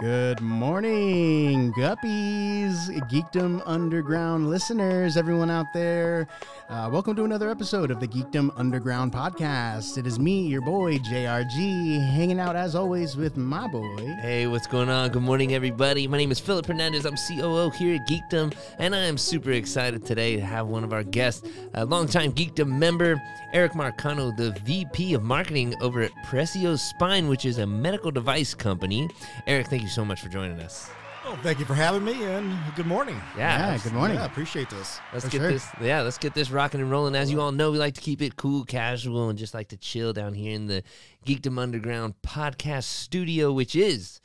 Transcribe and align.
Good 0.00 0.40
morning, 0.40 1.72
guppies, 1.74 2.88
geekdom 3.08 3.62
underground 3.64 4.50
listeners, 4.50 5.16
everyone 5.16 5.48
out 5.48 5.66
there. 5.72 6.26
Uh, 6.68 6.88
welcome 6.90 7.14
to 7.14 7.24
another 7.24 7.48
episode 7.50 7.90
of 7.92 8.00
the 8.00 8.08
Geekdom 8.08 8.50
Underground 8.56 9.12
podcast. 9.12 9.98
It 9.98 10.06
is 10.06 10.18
me, 10.18 10.46
your 10.46 10.62
boy 10.62 10.98
JRG, 10.98 12.04
hanging 12.14 12.40
out 12.40 12.56
as 12.56 12.74
always 12.74 13.16
with 13.16 13.36
my 13.36 13.68
boy. 13.68 13.96
Hey, 14.22 14.48
what's 14.48 14.66
going 14.66 14.88
on? 14.88 15.10
Good 15.10 15.22
morning, 15.22 15.54
everybody. 15.54 16.08
My 16.08 16.16
name 16.16 16.32
is 16.32 16.40
Philip 16.40 16.66
Hernandez. 16.66 17.04
I'm 17.04 17.14
COO 17.14 17.70
here 17.70 18.00
at 18.00 18.08
Geekdom, 18.08 18.56
and 18.78 18.96
I 18.96 19.00
am 19.00 19.16
super 19.18 19.52
excited 19.52 20.04
today 20.04 20.34
to 20.34 20.42
have 20.42 20.66
one 20.66 20.82
of 20.82 20.92
our 20.92 21.04
guests, 21.04 21.46
a 21.74 21.84
longtime 21.84 22.32
Geekdom 22.32 22.68
member, 22.68 23.22
Eric 23.52 23.72
Marcano, 23.72 24.34
the 24.36 24.50
VP 24.64 25.14
of 25.14 25.22
Marketing 25.22 25.74
over 25.80 26.00
at 26.00 26.10
Pressio 26.24 26.76
Spine, 26.76 27.28
which 27.28 27.44
is 27.44 27.58
a 27.58 27.66
medical 27.66 28.10
device 28.10 28.54
company. 28.54 29.08
Eric, 29.46 29.68
thank 29.68 29.81
you 29.82 29.88
so 29.88 30.04
much 30.04 30.20
for 30.20 30.28
joining 30.28 30.58
us. 30.60 30.90
Oh, 31.24 31.38
thank 31.42 31.60
you 31.60 31.64
for 31.64 31.74
having 31.74 32.04
me, 32.04 32.24
and 32.24 32.58
good 32.74 32.86
morning. 32.86 33.14
Yeah, 33.36 33.72
Yeah, 33.74 33.78
good 33.78 33.92
morning. 33.92 34.16
Yeah, 34.16 34.24
appreciate 34.24 34.68
this. 34.70 34.98
Let's 35.12 35.24
For 35.26 35.30
get 35.30 35.38
sure. 35.38 35.52
this. 35.52 35.68
Yeah, 35.80 36.00
let's 36.02 36.18
get 36.18 36.34
this 36.34 36.50
rocking 36.50 36.80
and 36.80 36.90
rolling. 36.90 37.14
As 37.14 37.30
you 37.30 37.40
all 37.40 37.52
know, 37.52 37.70
we 37.70 37.78
like 37.78 37.94
to 37.94 38.00
keep 38.00 38.20
it 38.22 38.34
cool, 38.36 38.64
casual, 38.64 39.28
and 39.28 39.38
just 39.38 39.54
like 39.54 39.68
to 39.68 39.76
chill 39.76 40.12
down 40.12 40.34
here 40.34 40.52
in 40.54 40.66
the 40.66 40.82
Geekdom 41.24 41.58
Underground 41.60 42.14
podcast 42.26 42.84
studio, 42.84 43.52
which 43.52 43.76
is 43.76 44.20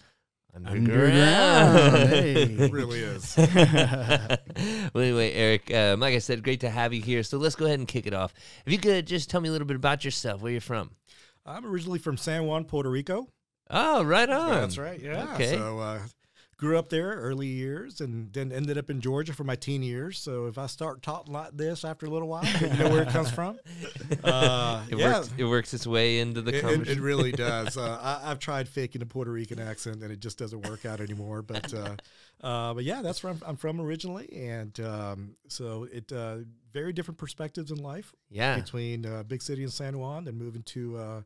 Underground. 0.56 0.88
It 2.14 2.48
Hey. 2.58 2.70
really 2.70 3.00
is. 3.02 3.36
well, 3.38 4.38
anyway, 4.96 5.32
Eric, 5.34 5.74
um, 5.74 6.00
like 6.00 6.16
I 6.16 6.20
said, 6.20 6.44
great 6.44 6.62
to 6.62 6.70
have 6.70 6.94
you 6.94 7.02
here. 7.02 7.22
So 7.22 7.38
let's 7.38 7.56
go 7.56 7.66
ahead 7.66 7.78
and 7.80 7.88
kick 7.88 8.08
it 8.08 8.14
off. 8.16 8.34
If 8.66 8.74
you 8.74 8.80
could 8.80 9.06
just 9.06 9.30
tell 9.30 9.40
me 9.42 9.50
a 9.50 9.52
little 9.52 9.68
bit 9.68 9.78
about 9.78 10.04
yourself, 10.04 10.42
where 10.42 10.52
you're 10.52 10.62
from. 10.62 10.92
I'm 11.46 11.66
originally 11.66 12.00
from 12.00 12.18
San 12.18 12.46
Juan, 12.46 12.66
Puerto 12.66 12.90
Rico. 12.90 13.28
Oh, 13.70 14.04
right 14.04 14.30
on. 14.30 14.50
That's 14.52 14.78
right. 14.78 15.00
Yeah. 15.00 15.34
Okay. 15.34 15.56
So 15.56 15.80
uh, 15.80 16.00
grew 16.58 16.78
up 16.78 16.90
there 16.90 17.12
early 17.12 17.48
years, 17.48 18.02
and 18.02 18.32
then 18.34 18.52
ended 18.52 18.78
up 18.78 18.90
in 18.90 19.00
Georgia 19.02 19.34
for 19.34 19.44
my 19.44 19.56
teen 19.56 19.84
years. 19.84 20.18
So 20.20 20.48
if 20.48 20.58
I 20.58 20.66
start 20.68 21.02
talking 21.04 21.34
like 21.34 21.56
this 21.56 21.84
after 21.86 22.06
a 22.06 22.10
little 22.10 22.28
while, 22.28 22.46
you 22.46 22.68
know 22.78 22.90
where 22.90 23.04
it 23.04 23.10
comes 23.10 23.30
from. 23.32 23.60
Uh, 24.24 24.84
It 24.90 24.98
yeah. 24.98 25.18
works. 25.20 25.30
It 25.38 25.44
works 25.46 25.74
its 25.74 25.86
way 25.86 26.20
into 26.20 26.42
the 26.42 26.52
It, 26.52 26.56
it, 26.56 26.62
conversation. 26.62 26.98
it 26.98 27.02
really 27.02 27.32
does. 27.32 27.78
Uh, 27.88 28.00
I, 28.02 28.32
I've 28.32 28.40
tried 28.40 28.68
faking 28.68 29.02
a 29.02 29.06
Puerto 29.06 29.32
Rican 29.32 29.60
accent, 29.60 30.02
and 30.02 30.12
it 30.12 30.20
just 30.20 30.38
doesn't 30.38 30.66
work 30.68 30.86
out 30.86 31.00
anymore. 31.02 31.42
But 31.42 31.74
uh, 31.74 31.96
uh, 32.42 32.74
but 32.74 32.84
yeah, 32.84 33.02
that's 33.02 33.24
where 33.24 33.34
I'm, 33.34 33.42
I'm 33.46 33.56
from 33.58 33.80
originally, 33.82 34.32
and 34.34 34.78
um, 34.80 35.36
so 35.48 35.88
it 35.92 36.12
uh, 36.12 36.38
very 36.74 36.94
different 36.94 37.18
perspectives 37.18 37.70
in 37.72 37.78
life 37.78 38.14
yeah. 38.30 38.56
between 38.56 39.06
uh, 39.06 39.24
big 39.24 39.42
city 39.42 39.64
in 39.64 39.70
San 39.70 40.00
Juan 40.00 40.28
and 40.28 40.38
moving 40.38 40.64
to 40.64 40.98
uh, 40.98 41.22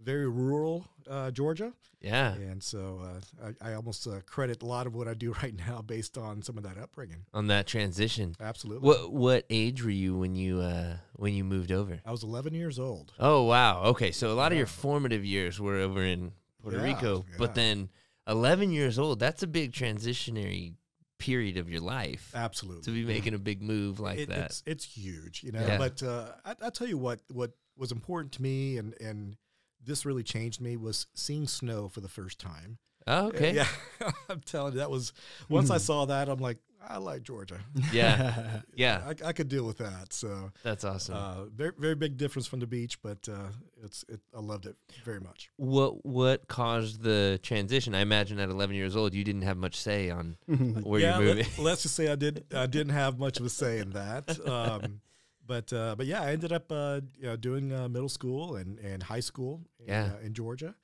very 0.00 0.28
rural 0.28 0.86
uh, 1.08 1.30
Georgia. 1.30 1.72
Yeah. 2.00 2.34
And 2.34 2.62
so 2.62 3.00
uh, 3.02 3.50
I, 3.62 3.70
I 3.70 3.74
almost 3.74 4.06
uh, 4.06 4.20
credit 4.26 4.62
a 4.62 4.66
lot 4.66 4.86
of 4.86 4.94
what 4.94 5.08
I 5.08 5.14
do 5.14 5.32
right 5.42 5.54
now 5.56 5.80
based 5.82 6.18
on 6.18 6.42
some 6.42 6.58
of 6.58 6.64
that 6.64 6.76
upbringing. 6.78 7.24
On 7.32 7.46
that 7.48 7.66
transition. 7.66 8.34
Absolutely. 8.40 8.86
What 8.86 9.12
what 9.12 9.46
age 9.50 9.82
were 9.82 9.90
you 9.90 10.16
when 10.16 10.34
you 10.34 10.60
uh 10.60 10.96
when 11.14 11.32
you 11.34 11.44
moved 11.44 11.72
over? 11.72 12.00
I 12.04 12.10
was 12.10 12.22
11 12.22 12.54
years 12.54 12.78
old. 12.78 13.12
Oh 13.18 13.44
wow. 13.44 13.82
Okay, 13.84 14.10
so 14.12 14.30
a 14.30 14.34
lot 14.34 14.52
of 14.52 14.58
your 14.58 14.66
formative 14.66 15.24
years 15.24 15.58
were 15.60 15.76
over 15.76 16.02
in 16.04 16.32
Puerto 16.62 16.78
Yeah, 16.78 16.84
Rico, 16.84 17.24
yeah. 17.30 17.36
but 17.38 17.54
then 17.54 17.88
11 18.26 18.70
years 18.72 18.98
old, 18.98 19.18
that's 19.18 19.42
a 19.42 19.46
big 19.46 19.72
transitionary 19.72 20.74
period 21.18 21.56
of 21.56 21.70
your 21.70 21.80
life 21.80 22.32
Absolutely. 22.34 22.82
to 22.82 22.90
be 22.90 23.04
making 23.04 23.32
a 23.34 23.38
big 23.38 23.62
move 23.62 24.00
like 24.00 24.18
It- 24.18 24.28
that. 24.28 24.46
It's, 24.46 24.62
it's 24.66 24.84
huge, 24.84 25.42
you 25.42 25.52
know. 25.52 25.60
Yeah. 25.60 25.78
But 25.78 26.02
uh, 26.02 26.32
I, 26.44 26.54
I 26.66 26.70
tell 26.70 26.86
you 26.88 26.98
what, 26.98 27.20
what 27.30 27.52
was 27.76 27.92
important 27.92 28.32
to 28.32 28.42
me, 28.42 28.76
and 28.78 28.94
and 29.00 29.36
this 29.84 30.04
really 30.04 30.22
changed 30.22 30.60
me 30.60 30.76
was 30.76 31.06
seeing 31.14 31.46
snow 31.46 31.88
for 31.88 32.00
the 32.00 32.08
first 32.08 32.38
time. 32.38 32.78
Oh, 33.06 33.26
okay. 33.28 33.52
Yeah, 33.54 33.66
I'm 34.28 34.40
telling 34.40 34.74
you, 34.74 34.78
that 34.78 34.90
was 34.90 35.12
once 35.48 35.70
I 35.70 35.78
saw 35.78 36.06
that, 36.06 36.28
I'm 36.28 36.38
like, 36.38 36.56
I 36.88 36.98
like 36.98 37.22
Georgia. 37.22 37.60
Yeah. 37.92 38.60
Yeah. 38.76 39.02
I, 39.06 39.28
I 39.28 39.32
could 39.32 39.48
deal 39.48 39.64
with 39.64 39.78
that. 39.78 40.12
So 40.12 40.50
That's 40.64 40.84
awesome. 40.84 41.14
uh, 41.14 41.44
very 41.44 41.70
very 41.78 41.94
big 41.94 42.16
difference 42.16 42.46
from 42.48 42.58
the 42.58 42.66
beach, 42.66 43.00
but 43.02 43.28
uh, 43.28 43.50
it's 43.84 44.04
it, 44.08 44.20
I 44.36 44.40
loved 44.40 44.66
it 44.66 44.74
very 45.04 45.20
much. 45.20 45.48
what 45.56 46.04
what 46.04 46.48
caused 46.48 47.02
the 47.02 47.38
transition? 47.42 47.94
I 47.94 48.00
imagine 48.00 48.40
at 48.40 48.48
11 48.48 48.74
years 48.74 48.96
old, 48.96 49.14
you 49.14 49.22
didn't 49.22 49.42
have 49.42 49.56
much 49.56 49.76
say 49.76 50.10
on 50.10 50.36
where 50.82 51.00
yeah, 51.00 51.18
you're 51.18 51.28
moving. 51.28 51.46
Let, 51.58 51.74
us 51.74 51.82
just 51.84 51.94
say 51.94 52.10
I 52.10 52.16
did 52.16 52.44
I 52.52 52.66
didn't 52.66 52.94
have 52.94 53.18
much 53.18 53.38
of 53.38 53.46
a 53.46 53.50
say 53.50 53.78
in 53.78 53.90
that. 53.90 54.36
Um, 54.48 55.00
but 55.46 55.72
uh, 55.72 55.94
but 55.96 56.06
yeah, 56.06 56.22
I 56.22 56.32
ended 56.32 56.52
up 56.52 56.70
uh, 56.70 57.00
you 57.18 57.26
know, 57.26 57.36
doing 57.36 57.72
uh, 57.72 57.88
middle 57.88 58.08
school 58.08 58.56
and, 58.56 58.78
and 58.78 59.02
high 59.02 59.20
school 59.20 59.60
in, 59.80 59.86
Yeah. 59.88 60.10
uh, 60.14 60.24
in 60.26 60.34
Georgia. 60.34 60.74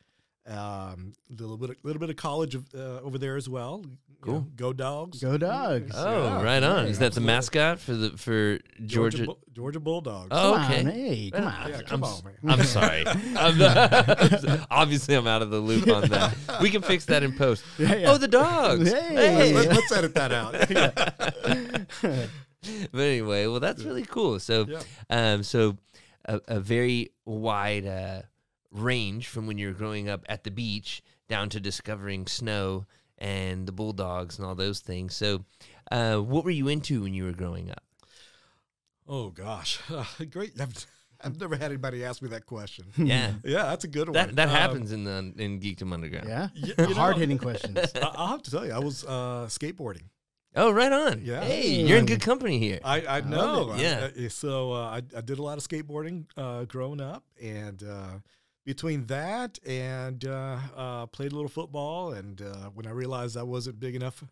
Um, 0.47 1.13
a 1.31 1.35
little 1.41 1.57
bit 1.59 1.77
little 1.85 2.01
bit 2.01 2.11
of 2.11 2.17
college 2.17 2.55
of, 2.55 2.65
uh, 2.75 3.01
over 3.03 3.19
there 3.19 3.37
as 3.37 3.49
well. 3.49 3.83
You 3.85 3.97
Cool. 4.23 4.35
know, 4.35 4.47
go 4.57 4.73
dogs. 4.73 5.21
Go 5.23 5.39
dogs. 5.39 5.93
oh, 5.95 6.25
Yeah, 6.25 6.43
right 6.43 6.63
on. 6.63 6.85
yeah, 6.87 6.91
Is 6.91 6.99
that 6.99 7.13
the 7.13 7.21
mascot 7.21 7.79
for 7.79 7.93
the 7.95 8.11
for 8.17 8.59
Georgia? 8.85 9.25
Bull- 9.27 9.39
Georgia 9.53 9.81
Bulldogs. 9.81 10.29
Oh, 10.31 10.55
Come 10.55 10.63
on, 10.63 10.87
hey, 10.87 11.31
come 11.33 11.45
on. 11.47 11.69
yeah, 11.71 11.83
come 11.83 12.05
I'm, 12.05 12.11
on, 12.11 12.25
man. 12.25 12.59
I'm 12.59 12.65
sorry. 12.65 13.05
I'm 13.37 14.67
obviously, 14.71 15.15
I'm 15.15 15.27
out 15.27 15.43
of 15.43 15.51
the 15.51 15.59
loop 15.61 15.89
on 15.89 16.09
that. 16.09 16.35
We 16.61 16.71
can 16.71 16.83
fix 16.83 17.05
that 17.07 17.23
in 17.23 17.33
post. 17.37 17.63
Yeah, 17.79 17.95
yeah. 17.95 18.11
Oh, 18.11 18.19
the 18.19 18.29
dogs. 18.29 18.91
Hey. 18.91 19.53
Let, 19.55 19.69
us 19.69 19.93
edit 19.93 20.15
that 20.15 20.33
out. 20.33 20.55
But 22.93 23.01
anyway, 23.01 23.47
well, 23.47 23.61
that's 23.61 23.83
really 23.85 24.05
cool. 24.05 24.39
So, 24.41 24.67
Yeah. 24.69 24.83
um, 25.09 25.43
so 25.43 25.77
a, 26.27 26.41
a 26.49 26.61
very 26.61 27.11
wide 27.25 27.87
uh, 27.87 28.23
range 28.71 29.29
from 29.29 29.47
when 29.47 29.59
you're 29.59 29.73
growing 29.73 30.09
up 30.09 30.25
at 30.29 30.45
the 30.45 30.51
beach 30.51 31.03
down 31.29 31.49
to 31.51 31.61
discovering 31.61 32.27
snow 32.27 32.85
and 33.19 33.67
the 33.67 33.73
bulldogs 33.73 34.39
and 34.39 34.47
all 34.47 34.55
those 34.55 34.81
things. 34.81 35.15
So, 35.15 35.45
uh, 35.91 36.19
what 36.19 36.45
were 36.45 36.51
you 36.51 36.69
into 36.69 37.03
when 37.03 37.15
you 37.15 37.25
were 37.25 37.33
growing 37.33 37.71
up? 37.71 37.83
oh 39.09 39.31
gosh, 39.31 39.81
great. 40.31 40.53
I've, 40.61 40.87
I've 41.23 41.41
never 41.41 41.57
had 41.57 41.65
anybody 41.67 42.05
ask 42.05 42.23
me 42.23 42.29
that 42.29 42.47
question. 42.47 42.87
Yeah, 42.97 43.33
Yeah, 43.45 43.65
that's 43.65 43.85
a 43.85 43.89
good 43.89 44.09
one. 44.09 44.13
that 44.15 44.37
that 44.37 44.49
Um, 44.49 44.55
happens 44.55 44.93
in 44.93 45.05
the 45.05 45.33
in 45.37 45.59
Geekdom 45.61 45.93
Underground. 45.93 46.29
Yeah. 46.29 46.49
y- 46.79 46.93
Hard 46.95 47.17
hitting 47.19 47.39
questions. 47.39 47.77
I- 47.97 48.01
I'll 48.15 48.29
have 48.29 48.43
to 48.45 48.51
tell 48.51 48.65
you, 48.65 48.73
I 48.73 48.79
was 48.79 49.05
uh, 49.05 49.47
skateboarding. 49.49 50.05
Oh, 50.57 50.71
right 50.73 50.93
on. 50.93 51.23
Yeah. 51.25 51.43
Hey, 51.45 51.69
you're 51.81 51.99
in 51.99 52.07
good 52.07 52.21
company 52.21 52.59
here. 52.59 52.81
I, 52.85 53.07
I 53.07 53.21
know. 53.21 53.75
Yeah. 53.77 54.11
I- 54.17 54.25
I- 54.25 54.29
so 54.29 54.73
uh, 54.73 54.85
I, 54.87 54.97
I 55.17 55.21
did 55.21 55.39
a 55.39 55.43
lot 55.43 55.59
of 55.59 55.65
skateboarding 55.67 56.25
uh, 56.37 56.65
growing 56.65 57.01
up, 57.01 57.23
and 57.41 57.83
uh, 57.83 58.19
between 58.65 59.07
that 59.07 59.59
and 59.67 60.25
uh, 60.25 60.59
uh, 60.77 61.07
played 61.07 61.33
a 61.33 61.35
little 61.35 61.49
football, 61.49 62.13
and 62.13 62.43
uh, 62.43 62.71
when 62.75 62.87
I 62.87 62.91
realized 62.91 63.37
I 63.37 63.43
wasn't 63.45 63.79
big 63.79 63.95
enough 63.95 64.25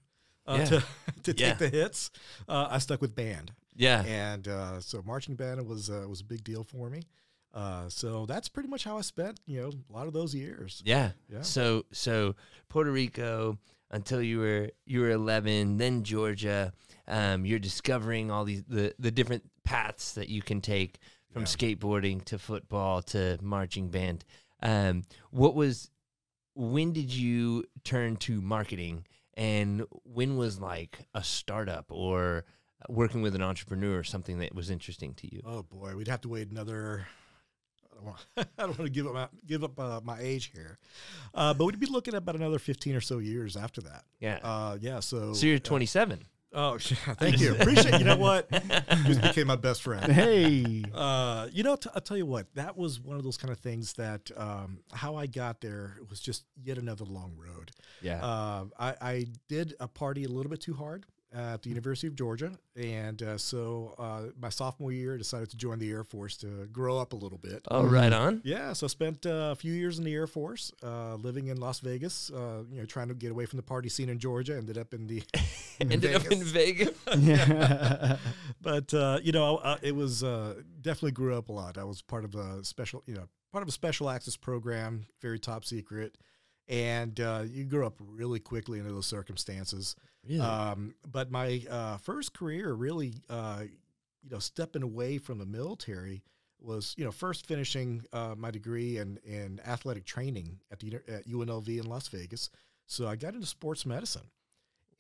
uh, 0.47 0.57
Yeah. 0.59 0.65
to, 0.65 0.85
to 1.23 1.35
Yeah. 1.37 1.49
take 1.55 1.59
the 1.59 1.69
hits, 1.69 2.11
uh, 2.49 2.67
I 2.71 2.79
stuck 2.79 3.01
with 3.01 3.15
band, 3.15 3.53
Yeah. 3.77 4.03
and 4.05 4.49
uh, 4.49 4.81
so 4.81 5.03
marching 5.07 5.37
band 5.37 5.65
was 5.69 5.89
uh, 5.89 6.05
was 6.09 6.21
a 6.21 6.25
big 6.25 6.43
deal 6.43 6.65
for 6.65 6.91
me. 6.91 7.03
Uh, 7.55 7.89
so 7.89 8.27
that's 8.27 8.49
pretty 8.49 8.69
much 8.69 8.85
how 8.85 8.99
I 8.99 9.01
spent 9.03 9.41
you 9.47 9.61
know 9.63 9.71
a 9.89 9.93
lot 9.97 10.07
of 10.09 10.13
those 10.13 10.35
years. 10.35 10.83
Yeah. 10.85 11.13
Yeah. 11.33 11.43
So 11.43 11.85
so 11.93 12.35
Puerto 12.69 12.91
Rico 12.91 13.57
until 13.91 14.21
you 14.23 14.39
were 14.39 14.71
you 14.87 15.01
were 15.01 15.11
11, 15.11 15.77
then 15.79 16.03
Georgia. 16.05 16.73
Um, 17.07 17.47
you're 17.47 17.59
discovering 17.59 18.31
all 18.31 18.45
these 18.45 18.63
the 18.69 18.95
the 18.99 19.11
different 19.11 19.45
paths 19.65 20.13
that 20.15 20.29
you 20.29 20.43
can 20.43 20.61
take 20.61 20.99
from 21.33 21.43
Yeah. 21.43 21.47
skateboarding 21.47 22.25
to 22.27 22.39
football 22.39 23.03
to 23.03 23.39
marching 23.43 23.89
band. 23.91 24.25
Um, 24.63 25.05
what 25.31 25.55
was 25.55 25.91
when 26.55 26.93
did 26.93 27.13
you 27.15 27.65
turn 27.85 28.17
to 28.17 28.41
marketing 28.43 29.07
and 29.35 29.85
when 30.05 30.37
was 30.37 30.61
like 30.61 30.99
a 31.15 31.23
startup 31.23 31.87
or 31.91 32.45
working 32.89 33.23
with 33.23 33.35
an 33.35 33.43
entrepreneur 33.43 34.03
something 34.03 34.39
that 34.41 34.55
was 34.55 34.69
interesting 34.71 35.15
to 35.15 35.33
you? 35.35 35.41
Oh 35.47 35.63
boy, 35.63 35.95
we'd 35.97 36.09
have 36.09 36.21
to 36.23 36.29
wait 36.29 36.51
another. 36.51 37.07
I 38.03 38.05
don't 38.05 38.07
want. 38.07 38.49
I 38.59 38.63
don't 38.63 38.79
want 38.79 38.87
to 38.87 38.91
give 38.91 39.07
up 39.07 39.15
my 39.15 39.29
give 39.47 39.65
up 39.65 39.79
uh, 39.79 40.01
my 40.03 40.19
age 40.21 40.51
here, 40.55 40.79
uh, 41.35 41.55
but 41.55 41.65
we'd 41.65 41.81
be 41.81 41.87
looking 41.87 42.15
at 42.15 42.19
about 42.19 42.37
another 42.37 42.59
fifteen 42.59 42.95
or 42.95 43.01
so 43.01 43.19
years 43.19 43.57
after 43.57 43.81
that. 43.83 44.05
Yeah. 44.21 44.39
Uh, 44.43 44.79
yeah. 44.81 45.01
So. 45.01 45.33
so 45.33 45.47
you're 45.47 45.59
27. 45.59 46.25
oh, 46.55 46.73
yeah, 46.91 47.15
thank 47.15 47.41
you. 47.41 47.53
Appreciate. 47.55 47.99
You 47.99 48.05
know 48.05 48.17
what? 48.17 48.51
Just 49.07 49.21
became 49.23 49.47
my 49.47 49.57
best 49.57 49.83
friend. 49.83 50.11
hey. 50.13 50.83
Uh, 50.95 51.49
you 51.53 51.63
know, 51.63 51.77
t- 51.77 51.91
I'll 51.95 52.01
tell 52.01 52.17
you 52.17 52.27
what. 52.27 52.47
That 52.55 52.77
was 52.77 53.01
one 53.01 53.17
of 53.17 53.25
those 53.25 53.37
kind 53.37 53.53
of 53.53 53.59
things 53.59 53.93
that 53.95 54.31
um, 54.37 54.81
how 54.93 55.17
I 55.17 55.27
got 55.27 55.61
there 55.61 55.99
was 56.09 56.21
just 56.21 56.45
yet 56.63 56.79
another 56.79 57.05
long 57.05 57.37
road. 57.37 57.71
Yeah. 58.03 58.25
Uh, 58.25 58.65
I, 58.79 58.95
I 59.01 59.27
did 59.49 59.75
a 59.81 59.89
party 59.89 60.25
a 60.25 60.29
little 60.29 60.51
bit 60.51 60.61
too 60.61 60.75
hard 60.75 61.05
at 61.35 61.63
the 61.63 61.69
University 61.69 62.07
of 62.07 62.17
Georgia, 62.17 62.53
and 62.75 63.23
uh, 63.23 63.39
so 63.39 63.95
uh, 63.99 64.31
my 64.41 64.49
sophomore 64.49 64.93
year, 64.93 65.15
I 65.15 65.19
decided 65.19 65.51
to 65.51 65.57
join 65.57 65.79
the 65.79 65.91
Air 65.91 66.05
Force 66.05 66.37
to 66.39 66.67
grow 66.73 66.99
up 66.99 67.13
a 67.13 67.17
little 67.17 67.39
bit. 67.39 67.63
oh, 67.71 67.85
right 67.85 68.13
on. 68.13 68.41
Yeah, 68.45 68.73
so 68.73 68.87
I 68.87 68.89
spent 68.89 69.27
uh, 69.27 69.51
a 69.53 69.55
few 69.57 69.73
years 69.73 69.99
in 69.99 70.05
the 70.05 70.15
Air 70.15 70.27
Force, 70.27 70.73
uh, 70.83 71.17
living 71.17 71.49
in 71.49 71.59
Las 71.59 71.81
Vegas. 71.81 72.31
Uh, 72.31 72.65
you 72.71 72.81
know, 72.81 72.87
trying 72.87 73.09
to 73.09 73.15
get 73.15 73.31
away 73.31 73.47
from 73.47 73.59
the 73.59 73.63
party 73.63 73.89
scene 73.89 74.09
in 74.09 74.19
Georgia. 74.19 74.57
Ended 74.57 74.79
up 74.79 74.95
in 74.95 75.07
the 75.07 75.23
Ended 75.81 76.15
up 76.15 76.27
in 76.31 76.43
Vegas. 76.43 76.91
Yeah. 77.19 78.17
but 78.61 78.93
uh, 78.95 79.19
you 79.23 79.33
know, 79.33 79.57
uh, 79.59 79.77
it 79.83 79.95
was 79.95 80.23
uh, 80.23 80.55
definitely 80.81 81.13
grew 81.13 81.37
up 81.37 81.49
a 81.49 81.53
lot. 81.53 81.77
I 81.79 81.85
was 81.85 82.01
part 82.03 82.25
of 82.25 82.35
a 82.35 82.65
special, 82.65 83.03
you 83.07 83.15
know, 83.15 83.29
part 83.53 83.63
of 83.63 83.69
a 83.69 83.73
special 83.73 84.09
access 84.09 84.37
program, 84.37 85.07
very 85.21 85.39
top 85.39 85.65
secret, 85.65 86.17
and 86.69 87.19
uh, 87.21 87.45
you 87.47 87.65
grew 87.65 87.87
up 87.87 87.95
really 88.01 88.41
quickly 88.41 88.79
under 88.81 88.93
those 88.93 89.07
circumstances. 89.07 89.97
Really? 90.29 90.41
Um, 90.41 90.95
but 91.11 91.31
my 91.31 91.63
uh, 91.71 91.97
first 91.99 92.33
career, 92.35 92.73
really, 92.73 93.15
uh, 93.31 93.63
you 94.23 94.31
know, 94.31 94.39
stepping 94.39 94.83
away 94.83 95.19
from 95.19 95.39
the 95.39 95.47
military 95.47 96.23
was, 96.61 96.95
you 96.99 97.05
know, 97.05 97.13
first 97.13 97.47
finishing 97.47 98.03
uh, 98.13 98.35
my 98.37 98.51
degree 98.51 98.99
in, 98.99 99.19
in 99.25 99.61
athletic 99.67 100.05
training 100.05 100.59
at 100.71 100.81
the 100.81 100.97
at 101.09 101.27
UNLV 101.27 101.69
in 101.69 101.87
Las 101.87 102.09
Vegas. 102.09 102.51
So 102.87 103.07
I 103.07 103.17
got 103.17 103.35
into 103.35 103.47
sports 103.47 103.87
medicine, 103.87 104.31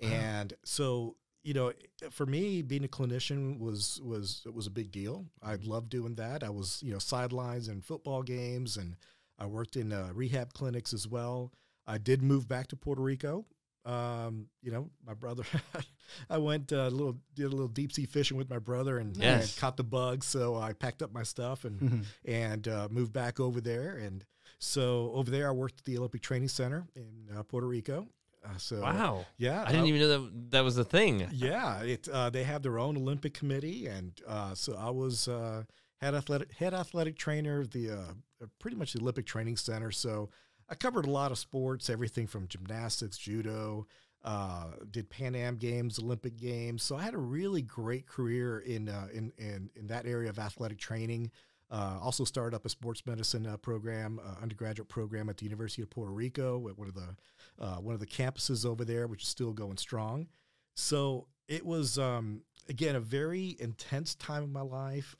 Wow. 0.00 0.09
and 0.11 0.55
so 0.65 1.17
you 1.44 1.55
know, 1.55 1.73
for 2.11 2.26
me, 2.26 2.62
being 2.62 2.85
a 2.85 2.88
clinician 2.88 3.59
was 3.59 4.00
was 4.05 4.43
it 4.47 4.55
was 4.55 4.67
a 4.67 4.70
big 4.70 4.91
deal. 4.93 5.25
I 5.43 5.55
loved 5.56 5.88
doing 5.88 6.15
that. 6.17 6.43
I 6.43 6.50
was 6.50 6.82
you 6.82 6.93
know 6.93 6.99
sidelines 6.99 7.69
in 7.69 7.81
football 7.81 8.23
games, 8.23 8.76
and 8.76 8.97
I 9.38 9.46
worked 9.46 9.76
in 9.76 9.93
uh, 9.93 10.11
rehab 10.14 10.52
clinics 10.52 10.93
as 10.93 11.06
well. 11.06 11.52
I 11.87 11.99
did 11.99 12.23
move 12.23 12.49
back 12.49 12.67
to 12.69 12.76
Puerto 12.76 13.00
Rico. 13.02 13.46
Um, 13.85 14.49
you 14.61 14.70
know, 14.70 14.90
my 15.06 15.14
brother, 15.14 15.44
I 16.31 16.37
went 16.38 16.73
uh, 16.73 16.88
a 16.88 16.90
little, 16.90 17.17
did 17.35 17.46
a 17.46 17.49
little 17.49 17.69
deep 17.69 17.93
sea 17.93 18.05
fishing 18.05 18.37
with 18.37 18.50
my 18.50 18.58
brother 18.58 18.99
and, 18.99 19.17
and 19.23 19.55
caught 19.58 19.76
the 19.79 19.85
bug. 19.85 20.25
So 20.25 20.56
I 20.56 20.73
packed 20.75 21.00
up 21.00 21.12
my 21.12 21.23
stuff 21.23 21.64
and 21.64 21.81
Mhm. 21.81 22.05
and 22.25 22.69
uh, 22.69 22.88
moved 22.90 23.12
back 23.12 23.40
over 23.40 23.61
there. 23.61 23.96
And 23.96 24.25
so 24.58 25.11
over 25.14 25.31
there, 25.31 25.49
I 25.49 25.52
worked 25.52 25.79
at 25.79 25.84
the 25.87 25.96
Olympic 25.96 26.20
Training 26.20 26.49
Center 26.49 26.87
in 26.96 27.29
uh, 27.34 27.43
Puerto 27.44 27.67
Rico. 27.67 28.08
Uh, 28.44 28.56
so 28.58 28.81
wow. 28.82 29.25
yeah, 29.38 29.64
I 29.67 29.73
didn't 29.73 29.87
even 29.87 30.00
know 30.00 30.08
that 30.08 30.50
that 30.50 30.61
was 30.64 30.76
a 30.79 30.84
thing. 30.84 31.26
yeah, 31.32 31.81
it 31.82 32.08
uh, 32.08 32.29
they 32.31 32.44
have 32.44 32.62
their 32.62 32.79
own 32.79 32.96
Olympic 32.96 33.34
committee, 33.34 33.87
and 33.87 34.12
uh, 34.26 34.55
so 34.55 34.76
I 34.76 34.91
was 34.91 35.29
uh, 35.29 35.64
head 36.00 36.15
athletic 36.15 36.53
head 36.53 36.75
athletic 36.75 37.17
trainer 37.17 37.67
the 37.67 37.91
uh, 37.91 38.12
uh, 38.43 38.47
pretty 38.59 38.77
much 38.77 38.93
the 38.93 39.00
Olympic 39.00 39.27
Training 39.27 39.56
Center. 39.56 39.91
So 39.91 40.31
I 40.69 40.75
covered 40.75 41.06
a 41.06 41.11
lot 41.11 41.33
of 41.33 41.39
sports, 41.39 41.89
everything 41.89 42.27
from 42.27 42.47
gymnastics, 42.47 43.17
judo, 43.17 43.87
uh, 44.25 44.73
did 44.91 45.09
Pan 45.09 45.35
Am 45.35 45.56
Games, 45.56 45.99
Olympic 45.99 46.37
Games. 46.37 46.83
So 46.83 46.97
I 46.97 47.03
had 47.03 47.15
a 47.15 47.19
really 47.19 47.62
great 47.62 48.06
career 48.06 48.61
in 48.61 48.89
uh, 48.89 49.09
in, 49.12 49.33
in 49.39 49.71
in 49.77 49.87
that 49.89 50.06
area 50.06 50.31
of 50.31 50.39
athletic 50.39 50.79
training. 50.79 51.31
Uh, 51.71 51.99
also 52.01 52.25
started 52.25 52.56
up 52.56 52.65
a 52.65 52.69
sports 52.69 53.05
medicine 53.05 53.47
uh, 53.47 53.56
program, 53.59 54.19
uh, 54.25 54.43
undergraduate 54.43 54.89
program 54.89 55.29
at 55.29 55.37
the 55.37 55.44
University 55.44 55.83
of 55.83 55.91
Puerto 55.91 56.12
Rico, 56.12 56.67
at 56.69 56.79
one 56.79 56.89
of 56.89 56.94
the 56.94 57.15
uh, 57.59 57.77
one 57.77 57.94
of 57.94 58.01
the 58.01 58.06
campuses 58.06 58.65
over 58.65 58.85
there, 58.85 59.06
which 59.06 59.23
is 59.23 59.29
still 59.29 59.53
going 59.53 59.77
strong. 59.77 60.29
So 60.75 61.27
it 61.47 61.65
was 61.65 61.99
um, 61.99 62.43
again 62.69 62.97
a 62.97 63.01
very 63.01 63.56
intense 63.61 64.15
time 64.15 64.44
in 64.44 64.53
my 64.53 64.62
life. 64.62 65.15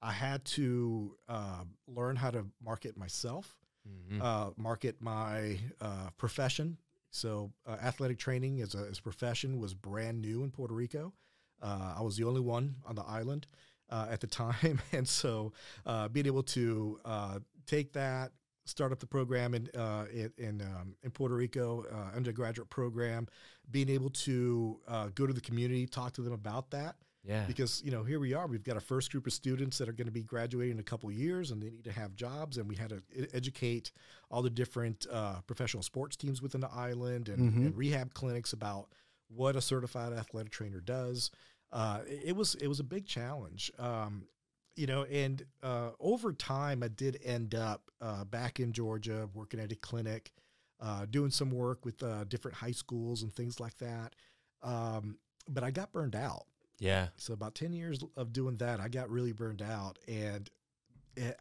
I 0.00 0.12
had 0.12 0.44
to 0.56 1.16
uh, 1.28 1.64
learn 1.86 2.16
how 2.16 2.30
to 2.30 2.46
market 2.62 2.96
myself, 2.96 3.56
Mhm. 3.88 4.20
uh, 4.22 4.50
market 4.56 5.00
my 5.00 5.58
uh, 5.80 6.10
profession. 6.16 6.78
So 7.10 7.52
uh, 7.66 7.76
athletic 7.80 8.18
training 8.18 8.60
as 8.60 8.74
a, 8.74 8.86
as 8.90 8.98
a 8.98 9.02
profession 9.02 9.58
was 9.58 9.72
brand 9.74 10.20
new 10.20 10.42
in 10.44 10.50
Puerto 10.50 10.74
Rico. 10.74 11.14
Uh, 11.62 11.94
I 11.98 12.02
was 12.02 12.16
the 12.16 12.24
only 12.24 12.40
one 12.42 12.76
on 12.84 12.94
the 12.96 13.02
island 13.02 13.46
uh, 13.90 14.06
at 14.10 14.20
the 14.20 14.26
time, 14.44 14.80
and 14.92 15.08
so 15.08 15.52
uh, 15.86 16.08
being 16.08 16.26
able 16.26 16.42
to 16.44 17.00
uh, 17.04 17.38
take 17.66 17.92
that, 17.94 18.32
start 18.66 18.92
up 18.92 18.98
the 19.00 19.06
program 19.06 19.54
in 19.54 19.68
uh, 19.74 20.04
in, 20.36 20.60
um, 20.60 20.94
in 21.02 21.10
Puerto 21.10 21.34
Rico, 21.34 21.84
uh, 21.90 22.14
undergraduate 22.14 22.68
program, 22.68 23.26
being 23.70 23.88
able 23.88 24.10
to 24.10 24.78
uh, 24.86 25.08
go 25.14 25.26
to 25.26 25.32
the 25.32 25.40
community, 25.40 25.86
talk 25.86 26.12
to 26.12 26.20
them 26.22 26.34
about 26.34 26.70
that, 26.70 26.96
Yeah. 27.28 27.44
because 27.46 27.82
you 27.84 27.90
know 27.90 28.02
here 28.04 28.18
we 28.18 28.32
are, 28.32 28.46
we've 28.46 28.64
got 28.64 28.76
a 28.78 28.80
first 28.80 29.12
group 29.12 29.26
of 29.26 29.32
students 29.34 29.76
that 29.78 29.88
are 29.88 29.92
going 29.92 30.06
to 30.06 30.12
be 30.12 30.22
graduating 30.22 30.72
in 30.76 30.80
a 30.80 30.82
couple 30.82 31.12
years, 31.12 31.50
and 31.50 31.62
they 31.62 31.68
need 31.70 31.84
to 31.84 31.92
have 31.92 32.16
jobs, 32.16 32.56
and 32.56 32.66
we 32.68 32.74
had 32.74 32.88
to 32.88 33.02
educate 33.34 33.92
all 34.30 34.40
the 34.42 34.48
different 34.50 35.06
uh, 35.12 35.40
professional 35.46 35.82
sports 35.82 36.16
teams 36.16 36.40
within 36.40 36.60
the 36.62 36.70
island 36.72 37.28
and, 37.28 37.52
Mhm. 37.52 37.66
and 37.66 37.76
rehab 37.76 38.14
clinics 38.14 38.52
about 38.54 38.88
what 39.28 39.56
a 39.56 39.60
certified 39.60 40.12
athletic 40.14 40.50
trainer 40.50 40.80
does. 40.80 41.30
Uh, 41.70 42.00
it, 42.06 42.22
it 42.28 42.36
was 42.36 42.54
it 42.56 42.66
was 42.66 42.80
a 42.80 42.84
big 42.84 43.04
challenge, 43.06 43.70
um, 43.78 44.26
you 44.74 44.86
know. 44.86 45.04
And 45.04 45.44
uh, 45.62 45.90
over 46.00 46.32
time, 46.32 46.82
I 46.82 46.88
did 46.88 47.18
end 47.22 47.54
up 47.54 47.90
uh, 48.00 48.24
back 48.24 48.58
in 48.58 48.72
Georgia 48.72 49.28
working 49.34 49.60
at 49.60 49.70
a 49.70 49.76
clinic, 49.76 50.32
uh, 50.80 51.04
doing 51.04 51.30
some 51.30 51.50
work 51.50 51.84
with 51.84 52.02
uh, 52.02 52.24
different 52.24 52.56
high 52.56 52.72
schools 52.72 53.22
and 53.22 53.34
things 53.34 53.60
like 53.60 53.76
that. 53.78 54.14
Um, 54.62 55.18
but 55.46 55.62
I 55.62 55.70
got 55.70 55.92
burned 55.92 56.16
out. 56.16 56.46
Yeah. 56.78 57.08
So 57.16 57.32
about 57.34 57.54
10 57.54 57.72
years 57.72 58.02
of 58.16 58.32
doing 58.32 58.56
that, 58.58 58.80
I 58.80 58.88
got 58.88 59.10
really 59.10 59.32
burned 59.32 59.62
out. 59.62 59.98
And 60.08 60.48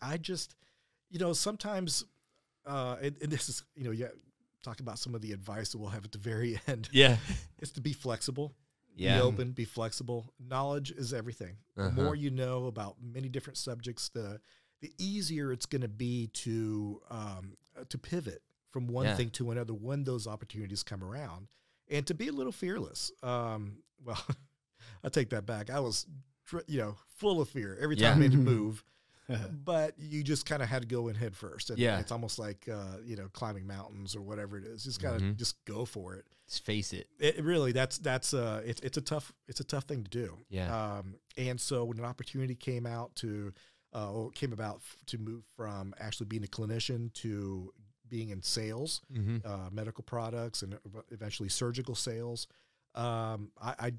I 0.01 0.17
just, 0.17 0.55
you 1.09 1.19
know, 1.19 1.33
sometimes, 1.33 2.03
uh, 2.65 2.95
and, 3.01 3.15
and 3.21 3.31
this 3.31 3.47
is, 3.49 3.63
you 3.75 3.83
know, 3.83 3.91
yeah, 3.91 4.07
talk 4.63 4.79
about 4.79 4.99
some 4.99 5.13
of 5.15 5.21
the 5.21 5.31
advice 5.31 5.69
that 5.71 5.77
we'll 5.77 5.89
have 5.89 6.03
at 6.05 6.11
the 6.11 6.17
very 6.17 6.59
end 6.67 6.89
Yeah. 6.91 7.17
is 7.59 7.71
to 7.73 7.81
be 7.81 7.93
flexible, 7.93 8.55
Yeah. 8.95 9.15
be 9.17 9.21
open, 9.21 9.51
be 9.51 9.65
flexible. 9.65 10.33
Knowledge 10.39 10.91
is 10.91 11.13
everything. 11.13 11.57
Uh-huh. 11.77 11.89
The 11.89 11.93
more 12.01 12.15
you 12.15 12.31
know 12.31 12.65
about 12.65 12.95
many 13.01 13.29
different 13.29 13.57
subjects, 13.57 14.09
the, 14.09 14.41
the 14.81 14.91
easier 14.97 15.51
it's 15.51 15.65
going 15.67 15.81
to 15.83 15.87
be 15.87 16.27
to, 16.33 17.01
um, 17.09 17.57
uh, 17.79 17.83
to 17.89 17.97
pivot 17.97 18.41
from 18.71 18.87
one 18.87 19.05
Yeah. 19.05 19.15
thing 19.15 19.29
to 19.31 19.51
another 19.51 19.73
when 19.73 20.03
those 20.03 20.25
opportunities 20.27 20.81
come 20.83 21.03
around 21.03 21.47
and 21.89 22.05
to 22.07 22.13
be 22.15 22.27
a 22.27 22.33
little 22.33 22.51
fearless. 22.51 23.11
Um, 23.23 23.83
well, 24.03 24.21
I 25.07 25.09
take 25.09 25.29
that 25.31 25.45
back. 25.45 25.69
I 25.69 25.79
was, 25.79 26.05
you 26.67 26.79
know, 26.79 26.95
full 27.17 27.41
of 27.41 27.49
fear 27.49 27.77
every 27.81 27.95
time 27.95 28.03
Yeah. 28.03 28.11
I 28.13 28.15
made 28.15 28.33
a 28.33 28.37
move, 28.37 28.83
but 29.65 29.97
you 29.97 30.23
just 30.23 30.45
kind 30.45 30.61
of 30.61 30.69
had 30.69 30.83
to 30.83 30.87
go 30.87 31.07
in 31.07 31.15
head 31.15 31.35
first. 31.35 31.69
And 31.69 31.79
Yeah. 31.79 31.99
it's 31.99 32.11
almost 32.11 32.39
like 32.39 32.67
uh, 32.71 32.97
you 33.03 33.15
know 33.17 33.27
climbing 33.33 33.65
mountains 33.67 34.15
or 34.15 34.21
whatever 34.21 34.57
it 34.57 34.63
is. 34.65 34.83
Just 34.83 35.01
gotta 35.01 35.19
Mhm. 35.19 35.35
just 35.37 35.63
go 35.65 35.83
for 35.85 36.15
it. 36.15 36.25
Just 36.47 36.63
face 36.65 36.93
it. 36.93 37.07
It 37.19 37.37
it 37.39 37.43
really 37.43 37.71
that's 37.73 37.97
that's 37.97 38.33
uh 38.33 38.61
it's 38.65 38.79
it's 38.81 38.97
a 38.97 39.01
tough 39.01 39.33
it's 39.47 39.59
a 39.59 39.65
tough 39.65 39.83
thing 39.85 40.03
to 40.03 40.09
do. 40.09 40.37
Yeah. 40.49 40.69
Um, 40.97 41.15
and 41.37 41.59
so 41.59 41.83
when 41.85 41.99
an 41.99 42.05
opportunity 42.05 42.55
came 42.55 42.85
out 42.85 43.15
to 43.17 43.53
uh, 43.93 44.11
or 44.11 44.31
came 44.31 44.53
about 44.53 44.77
f- 44.77 44.95
to 45.07 45.17
move 45.17 45.43
from 45.55 45.93
actually 45.99 46.27
being 46.27 46.43
a 46.43 46.47
clinician 46.47 47.11
to 47.13 47.73
being 48.07 48.29
in 48.29 48.41
sales, 48.41 49.01
Mm-hmm. 49.11 49.37
uh, 49.45 49.69
medical 49.71 50.03
products 50.03 50.61
and 50.61 50.77
eventually 51.11 51.49
surgical 51.49 51.95
sales. 51.95 52.47
Um, 52.95 53.51
I, 53.61 53.75
I 53.79 53.87
I 53.87 53.91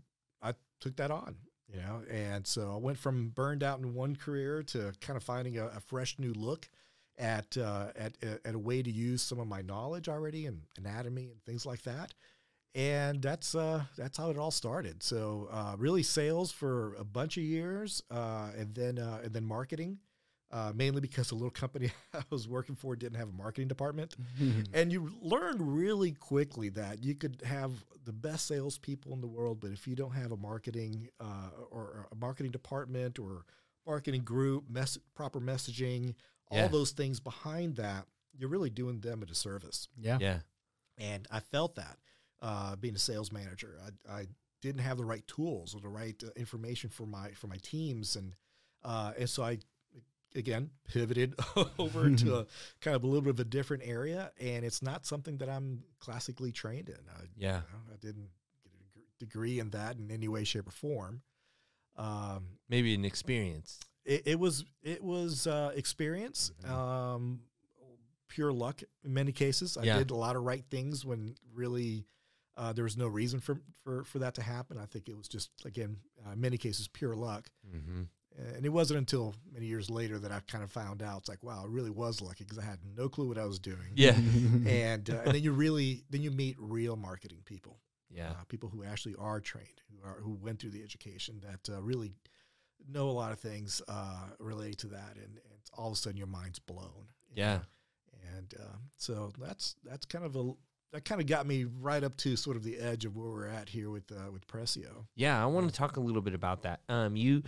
took 0.80 0.96
that 0.96 1.10
on, 1.10 1.36
you 1.72 1.80
know, 1.80 2.02
and 2.10 2.46
so 2.46 2.72
I 2.74 2.76
went 2.76 2.98
from 2.98 3.28
burned 3.28 3.62
out 3.62 3.78
in 3.78 3.94
one 3.94 4.16
career 4.16 4.62
to 4.64 4.92
kind 5.00 5.16
of 5.16 5.22
finding 5.22 5.58
a, 5.58 5.66
a 5.66 5.80
fresh 5.80 6.18
new 6.18 6.32
look 6.32 6.68
at 7.18 7.56
uh, 7.56 7.88
at 7.96 8.16
at 8.44 8.54
a 8.54 8.58
way 8.58 8.82
to 8.82 8.90
use 8.90 9.22
some 9.22 9.40
of 9.40 9.48
my 9.48 9.60
knowledge 9.62 10.08
already 10.08 10.46
in 10.46 10.62
anatomy 10.76 11.30
and 11.30 11.42
things 11.44 11.66
like 11.66 11.82
that. 11.82 12.14
And 12.74 13.20
that's 13.20 13.54
uh, 13.54 13.84
that's 13.96 14.16
how 14.16 14.30
it 14.30 14.38
all 14.38 14.50
started. 14.50 15.02
So 15.02 15.48
uh, 15.50 15.74
really 15.78 16.02
sales 16.02 16.52
for 16.52 16.94
a 16.94 17.04
bunch 17.04 17.36
of 17.36 17.42
years, 17.42 18.02
uh, 18.10 18.50
and 18.56 18.74
then 18.74 18.98
uh, 18.98 19.20
and 19.24 19.32
then 19.32 19.44
marketing, 19.44 19.98
uh, 20.50 20.72
mainly 20.74 21.00
because 21.00 21.28
the 21.28 21.34
little 21.34 21.50
company 21.50 21.90
I 22.14 22.22
was 22.30 22.48
working 22.48 22.74
for 22.74 22.96
didn't 22.96 23.18
have 23.18 23.28
a 23.28 23.32
marketing 23.32 23.68
department. 23.68 24.16
And 24.72 24.90
you 24.92 25.10
learned 25.20 25.60
really 25.76 26.12
quickly 26.12 26.68
that 26.70 27.02
you 27.04 27.14
could 27.14 27.42
have 27.44 27.72
the 28.04 28.12
best 28.12 28.46
salespeople 28.46 29.12
in 29.12 29.20
the 29.20 29.26
world, 29.26 29.60
but 29.60 29.70
if 29.72 29.86
you 29.86 29.94
don't 29.94 30.12
have 30.12 30.32
a 30.32 30.36
marketing 30.36 31.08
uh, 31.20 31.50
or 31.70 32.06
a 32.10 32.14
marketing 32.14 32.52
department 32.52 33.18
or 33.18 33.44
marketing 33.86 34.22
group, 34.22 34.64
mess- 34.70 34.98
proper 35.14 35.40
messaging, 35.40 36.14
Yeah. 36.50 36.62
all 36.62 36.68
those 36.70 36.92
things 36.92 37.20
behind 37.20 37.76
that, 37.76 38.06
you're 38.36 38.48
really 38.48 38.70
doing 38.70 39.00
them 39.00 39.22
a 39.22 39.26
disservice. 39.26 39.88
yeah. 40.00 40.18
Yeah. 40.20 40.38
And 40.96 41.26
I 41.30 41.40
felt 41.40 41.74
that 41.76 41.96
uh, 42.42 42.74
being 42.76 42.94
a 42.94 42.98
sales 42.98 43.30
manager, 43.32 43.78
I, 44.08 44.20
I 44.20 44.26
didn't 44.62 44.80
have 44.80 44.96
the 44.96 45.04
right 45.04 45.26
tools 45.28 45.74
or 45.74 45.80
the 45.80 45.88
right 45.88 46.20
uh, 46.24 46.30
information 46.36 46.90
for 46.90 47.06
my 47.06 47.30
for 47.32 47.46
my 47.46 47.58
teams, 47.62 48.16
and 48.16 48.34
uh, 48.82 49.12
and 49.18 49.28
so 49.30 49.42
I 49.44 49.58
again 50.34 50.70
pivoted 50.86 51.34
over 51.78 52.10
to 52.14 52.36
a 52.40 52.46
kind 52.80 52.94
of 52.94 53.02
a 53.04 53.06
little 53.06 53.22
bit 53.22 53.30
of 53.30 53.40
a 53.40 53.44
different 53.44 53.82
area, 53.86 54.30
and 54.40 54.64
it's 54.64 54.82
not 54.82 55.06
something 55.06 55.38
that 55.38 55.48
I'm 55.48 55.82
classically 56.00 56.52
trained 56.52 56.88
in. 56.88 56.98
I, 57.10 57.22
Yeah. 57.36 57.56
you 57.56 57.72
know, 57.72 57.92
I 57.92 57.96
didn't 57.96 58.28
get 58.94 59.02
a 59.04 59.18
degree 59.24 59.58
in 59.58 59.70
that 59.70 59.96
in 59.96 60.10
any 60.10 60.28
way, 60.28 60.44
shape, 60.44 60.68
or 60.68 60.70
form. 60.72 61.22
Um, 61.96 62.58
Maybe 62.68 62.94
an 62.94 63.04
experience. 63.04 63.80
it, 64.04 64.22
it 64.26 64.38
was 64.38 64.64
it 64.82 65.02
was 65.02 65.46
uh, 65.46 65.72
experience, 65.74 66.52
Mhm. 66.62 66.70
um, 66.70 67.40
pure 68.28 68.52
luck 68.52 68.82
in 69.04 69.12
many 69.14 69.32
cases. 69.32 69.76
I 69.76 69.82
Yeah. 69.84 69.98
did 69.98 70.10
a 70.10 70.14
lot 70.14 70.36
of 70.36 70.42
right 70.42 70.64
things 70.70 71.04
when 71.04 71.34
really 71.52 72.06
uh, 72.56 72.72
there 72.72 72.84
was 72.84 72.96
no 72.96 73.06
reason 73.08 73.40
for, 73.40 73.60
for 73.84 74.04
for 74.04 74.18
that 74.20 74.34
to 74.34 74.42
happen. 74.42 74.78
I 74.78 74.86
think 74.86 75.08
it 75.08 75.16
was 75.16 75.28
just 75.28 75.50
again, 75.64 75.98
uh, 76.26 76.32
in 76.32 76.40
many 76.40 76.58
cases, 76.58 76.86
pure 76.88 77.14
luck. 77.16 77.50
Mm-hmm. 77.66 78.02
And 78.36 78.64
it 78.64 78.68
wasn't 78.68 78.98
until 78.98 79.34
many 79.52 79.66
years 79.66 79.90
later 79.90 80.18
that 80.20 80.30
I 80.30 80.40
kind 80.46 80.62
of 80.62 80.70
found 80.70 81.02
out 81.02 81.18
it's 81.20 81.28
like, 81.28 81.42
wow, 81.42 81.64
it 81.64 81.70
really 81.70 81.90
was 81.90 82.20
lucky 82.22 82.44
because 82.44 82.58
I 82.58 82.62
had 82.64 82.78
no 82.96 83.08
clue 83.08 83.26
what 83.26 83.38
I 83.38 83.44
was 83.46 83.58
doing. 83.58 83.92
Yeah. 83.94 84.16
And 84.66 85.10
uh, 85.10 85.22
and 85.24 85.34
then 85.34 85.42
you 85.42 85.52
really 85.52 86.04
then 86.10 86.22
you 86.22 86.30
meet 86.30 86.56
real 86.58 86.94
marketing 86.96 87.38
people 87.44 87.80
Yeah. 88.10 88.30
uh, 88.30 88.44
people 88.48 88.68
who 88.68 88.84
actually 88.84 89.14
are 89.18 89.40
trained, 89.40 89.80
who 89.90 90.08
are 90.08 90.20
who 90.20 90.34
went 90.34 90.60
through 90.60 90.70
the 90.70 90.82
education 90.82 91.40
that 91.42 91.74
uh, 91.74 91.82
really 91.82 92.12
know 92.88 93.08
a 93.10 93.12
lot 93.12 93.32
of 93.32 93.40
things 93.40 93.82
uh, 93.88 94.28
related 94.38 94.78
to 94.78 94.86
that, 94.88 95.14
and, 95.16 95.24
and 95.50 95.60
all 95.76 95.88
of 95.88 95.92
a 95.94 95.96
sudden 95.96 96.16
your 96.16 96.26
mind's 96.28 96.58
blown. 96.60 97.08
you 97.34 97.42
Yeah. 97.42 97.54
know? 97.56 97.62
and 98.36 98.54
uh, 98.60 98.76
so 98.96 99.32
that's 99.38 99.74
that's 99.84 100.06
kind 100.06 100.24
of 100.24 100.36
a 100.36 100.52
that 100.92 101.04
kind 101.04 101.20
of 101.20 101.26
got 101.26 101.46
me 101.46 101.64
right 101.64 102.02
up 102.04 102.16
to 102.18 102.36
sort 102.36 102.56
of 102.56 102.62
the 102.62 102.78
edge 102.78 103.04
of 103.04 103.16
where 103.16 103.28
we're 103.28 103.46
at 103.48 103.68
here 103.68 103.90
with 103.90 104.10
uh, 104.12 104.30
with 104.30 104.46
Pressio. 104.46 105.06
Yeah, 105.16 105.42
I 105.42 105.46
want 105.46 105.68
to 105.68 105.74
talk 105.74 105.96
a 105.96 106.00
little 106.00 106.22
bit 106.22 106.34
about 106.34 106.62
that. 106.62 106.80
Um, 106.88 107.16
you 107.16 107.42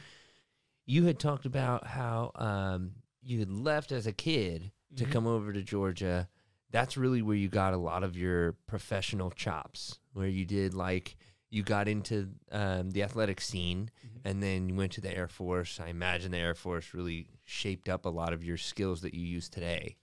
you 0.91 1.05
had 1.05 1.19
talked 1.19 1.47
about 1.47 1.87
how 1.87 2.33
um 2.35 2.93
you 3.23 3.39
had 3.39 3.51
left 3.51 3.93
as 3.93 4.07
a 4.07 4.13
kid 4.13 4.71
to 4.97 5.05
Mhm. 5.05 5.13
come 5.13 5.27
over 5.27 5.53
to 5.53 5.63
Georgia. 5.63 6.29
That's 6.71 6.97
really 6.97 7.23
where 7.23 7.37
you 7.37 7.49
got 7.49 7.75
a 7.75 7.77
lot 7.91 8.03
of 8.03 8.17
your 8.17 8.53
professional 8.67 9.31
chops, 9.31 9.99
where 10.13 10.29
you 10.29 10.45
did 10.45 10.75
like 10.75 11.17
you 11.53 11.63
got 11.65 11.89
into 11.89 12.31
um, 12.53 12.91
the 12.93 13.03
athletic 13.03 13.41
scene, 13.41 13.91
Mhm. 14.07 14.21
and 14.25 14.43
then 14.43 14.69
you 14.69 14.75
went 14.77 14.93
to 14.93 15.01
the 15.01 15.13
Air 15.15 15.27
Force. 15.29 15.81
I 15.81 15.89
imagine 15.89 16.31
the 16.31 16.39
Air 16.39 16.55
Force 16.55 16.95
really 16.95 17.27
shaped 17.45 17.89
up 17.89 18.07
a 18.07 18.09
lot 18.09 18.33
of 18.33 18.45
your 18.45 18.57
skills 18.57 19.01
that 19.03 19.15
you 19.15 19.27
use 19.27 19.49
today. 19.49 19.97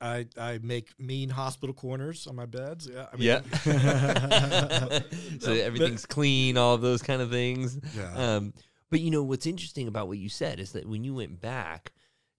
I 0.00 0.26
I 0.36 0.58
make 0.62 0.98
mean 0.98 1.30
hospital 1.30 1.74
corners 1.74 2.26
on 2.26 2.36
my 2.36 2.46
beds. 2.46 2.86
Yeah, 2.90 3.06
I 3.12 3.16
so 5.40 5.52
everything's 5.52 6.06
clean, 6.06 6.56
all 6.56 6.76
those 6.78 7.02
kind 7.02 7.22
of 7.22 7.30
things. 7.30 7.78
yeah. 7.96 8.12
Um, 8.14 8.52
but 8.92 9.00
you 9.00 9.10
know 9.10 9.22
what's 9.22 9.46
interesting 9.46 9.88
about 9.88 10.06
what 10.06 10.18
you 10.18 10.28
said 10.28 10.60
is 10.60 10.72
that 10.72 10.86
when 10.86 11.02
you 11.02 11.14
went 11.14 11.40
back 11.40 11.92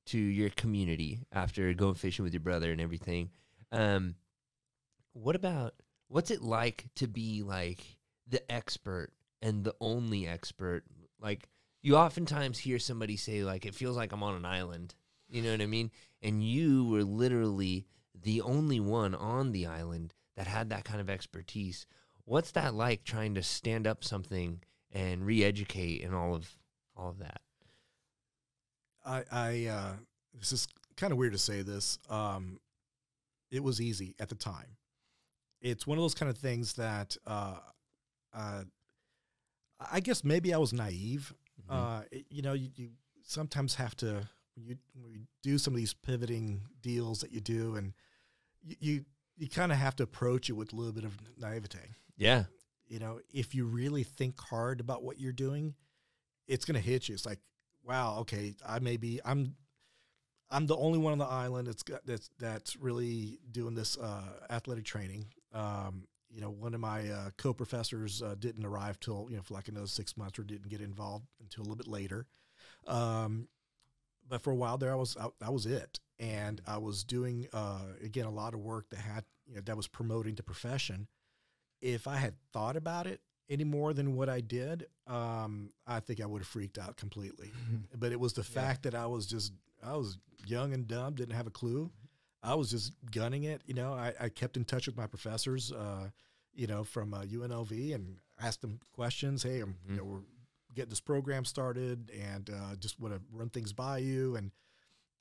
to 0.05 0.19
your 0.19 0.51
community 0.51 1.25
after 1.31 1.73
going 1.73 1.95
fishing 1.95 2.21
with 2.21 2.31
your 2.31 2.41
brother 2.41 2.71
and 2.71 2.79
everything, 2.79 3.31
um, 3.71 4.13
what 5.13 5.35
about 5.35 5.73
what's 6.09 6.29
it 6.29 6.43
like 6.43 6.85
to 6.93 7.07
be 7.07 7.41
like 7.41 7.97
the 8.27 8.51
expert 8.51 9.09
and 9.41 9.63
the 9.63 9.73
only 9.81 10.27
expert? 10.27 10.83
Like 11.19 11.49
you 11.81 11.97
oftentimes 11.97 12.59
hear 12.59 12.77
somebody 12.77 13.17
say 13.17 13.43
like 13.43 13.65
it 13.65 13.73
feels 13.73 13.97
like 13.97 14.11
I'm 14.11 14.21
on 14.21 14.35
an 14.35 14.45
island. 14.45 14.93
You 15.27 15.41
know 15.41 15.53
what 15.53 15.61
I 15.61 15.65
mean? 15.65 15.89
And 16.21 16.43
you 16.43 16.85
were 16.85 17.03
literally 17.03 17.87
the 18.13 18.41
only 18.41 18.79
one 18.79 19.15
on 19.15 19.53
the 19.53 19.65
island 19.65 20.13
that 20.37 20.45
had 20.45 20.69
that 20.69 20.85
kind 20.85 21.01
of 21.01 21.09
expertise. 21.09 21.87
What's 22.25 22.51
that 22.51 22.75
like 22.75 23.03
trying 23.03 23.33
to 23.33 23.41
stand 23.41 23.87
up 23.87 24.03
something 24.03 24.61
and 24.93 25.25
re-educate 25.25 26.03
and 26.03 26.15
all 26.15 26.33
of 26.35 26.49
all 26.95 27.09
of 27.09 27.19
that? 27.19 27.41
I, 29.05 29.23
I 29.31 29.65
uh, 29.67 29.91
this 30.39 30.51
is 30.53 30.67
kind 30.95 31.11
of 31.11 31.17
weird 31.17 31.33
to 31.33 31.39
say 31.39 31.61
this. 31.61 31.99
Um, 32.09 32.59
it 33.51 33.63
was 33.63 33.81
easy 33.81 34.15
at 34.19 34.29
the 34.29 34.35
time. 34.35 34.77
It's 35.61 35.85
one 35.87 35.97
of 35.97 36.03
those 36.03 36.13
kind 36.13 36.29
of 36.29 36.37
things 36.37 36.73
that 36.73 37.17
uh, 37.27 37.57
uh, 38.33 38.63
I 39.91 39.99
guess 39.99 40.23
maybe 40.23 40.53
I 40.53 40.57
was 40.57 40.73
naive. 40.73 41.33
Mhm. 41.69 41.73
Uh, 41.73 42.03
it- 42.11 42.25
you 42.29 42.41
know, 42.41 42.53
you, 42.53 42.69
you 42.75 42.89
sometimes 43.23 43.75
have 43.75 43.95
to 43.97 44.27
when 44.55 44.65
you, 44.67 44.77
when 45.01 45.13
you 45.13 45.21
do 45.41 45.57
some 45.57 45.73
of 45.73 45.77
these 45.77 45.93
pivoting 45.93 46.61
deals 46.81 47.19
that 47.21 47.31
you 47.31 47.41
do, 47.41 47.75
and 47.75 47.93
you 48.63 48.75
you, 48.79 49.05
you 49.37 49.49
kind 49.49 49.71
of 49.71 49.77
have 49.77 49.95
to 49.97 50.03
approach 50.03 50.49
it 50.49 50.53
with 50.53 50.73
a 50.73 50.75
little 50.75 50.91
bit 50.93 51.03
of 51.05 51.17
naivete. 51.37 51.79
yeah, 52.17 52.43
You 52.87 52.99
know, 52.99 53.19
if 53.33 53.55
you 53.55 53.65
really 53.65 54.03
think 54.03 54.39
hard 54.39 54.79
about 54.79 55.03
what 55.03 55.19
you're 55.19 55.31
doing, 55.31 55.73
it's 56.47 56.65
going 56.65 56.75
to 56.75 56.81
hit 56.81 57.07
you. 57.07 57.15
It's 57.15 57.25
like, 57.25 57.39
wow, 57.83 58.17
okay, 58.19 58.55
I 58.67 58.79
may 58.79 58.97
be, 58.97 59.19
I'm, 59.25 59.55
I'm 60.53 60.67
the 60.67 60.77
only 60.77 60.99
one 60.99 61.13
on 61.13 61.17
the 61.17 61.25
island 61.25 61.67
that's 61.67 61.81
got 61.81 62.05
that's 62.05 62.29
that's 62.37 62.75
really 62.77 63.39
doing 63.51 63.73
this 63.73 63.97
uh, 63.97 64.21
athletic 64.51 64.85
training. 64.85 65.25
Um, 65.51 66.07
you 66.29 66.41
know, 66.41 66.51
one 66.51 66.75
of 66.75 66.79
my 66.79 67.09
uh, 67.09 67.29
co-professors 67.37 68.21
uh, 68.21 68.35
didn't 68.37 68.65
arrive 68.65 68.99
till 68.99 69.27
you 69.31 69.35
know 69.35 69.41
for 69.41 69.55
like 69.55 69.67
another 69.67 69.87
six 69.87 70.15
months, 70.15 70.37
or 70.37 70.43
didn't 70.43 70.69
get 70.69 70.81
involved 70.81 71.25
until 71.41 71.61
a 71.61 71.65
little 71.65 71.75
bit 71.75 71.87
later. 71.87 72.27
Um, 72.85 73.47
but 74.29 74.41
for 74.41 74.51
a 74.51 74.55
while 74.55 74.77
there, 74.77 74.91
I 74.91 74.95
was 74.95 75.17
I, 75.17 75.27
that 75.39 75.51
was 75.51 75.65
it, 75.65 75.99
and 76.19 76.61
I 76.67 76.77
was 76.77 77.03
doing 77.03 77.47
uh, 77.51 77.93
again 78.03 78.25
a 78.25 78.31
lot 78.31 78.53
of 78.53 78.59
work 78.59 78.89
that 78.91 78.99
had 78.99 79.23
you 79.47 79.55
know 79.55 79.61
that 79.65 79.75
was 79.75 79.87
promoting 79.87 80.35
the 80.35 80.43
profession. 80.43 81.07
If 81.83 82.07
I 82.07 82.15
had 82.15 82.35
thought 82.53 82.77
about 82.77 83.07
it 83.07 83.19
any 83.49 83.65
more 83.65 83.93
than 83.93 84.15
what 84.15 84.29
I 84.29 84.39
did, 84.41 84.85
um, 85.05 85.71
I 85.85 85.99
think 85.99 86.21
I 86.21 86.25
would 86.25 86.41
have 86.41 86.47
freaked 86.47 86.77
out 86.77 86.95
completely. 86.97 87.51
But 87.99 88.11
it 88.11 88.19
was 88.19 88.33
the 88.33 88.41
Yeah. 88.41 88.61
fact 88.61 88.83
that 88.83 88.95
I 88.95 89.05
was 89.05 89.25
just 89.27 89.53
I 89.83 89.95
was 89.97 90.17
young 90.47 90.73
and 90.73 90.87
dumb, 90.87 91.15
didn't 91.15 91.35
have 91.35 91.45
a 91.47 91.51
clue. 91.51 91.91
I 92.41 92.55
was 92.55 92.69
just 92.71 92.93
gunning 93.11 93.43
it. 93.43 93.61
You 93.65 93.73
know, 93.73 93.93
I, 93.93 94.13
I 94.19 94.29
kept 94.29 94.55
in 94.57 94.63
touch 94.65 94.87
with 94.87 94.95
my 94.97 95.07
professors, 95.07 95.71
uh, 95.73 96.09
you 96.53 96.67
know, 96.67 96.83
from 96.85 97.13
uh, 97.13 97.23
UNLV 97.23 97.93
and 97.93 98.17
asked 98.39 98.61
them 98.61 98.79
questions. 98.93 99.43
Hey, 99.43 99.59
I'm, 99.59 99.75
you 99.85 99.93
Mhm. 99.93 99.97
know, 99.97 100.03
we're 100.05 100.21
getting 100.73 100.89
this 100.89 101.01
program 101.01 101.43
started 101.45 102.09
and 102.11 102.49
uh, 102.49 102.75
just 102.77 102.97
want 102.99 103.13
to 103.13 103.21
run 103.31 103.49
things 103.49 103.73
by 103.73 103.97
you. 103.99 104.35
And 104.37 104.51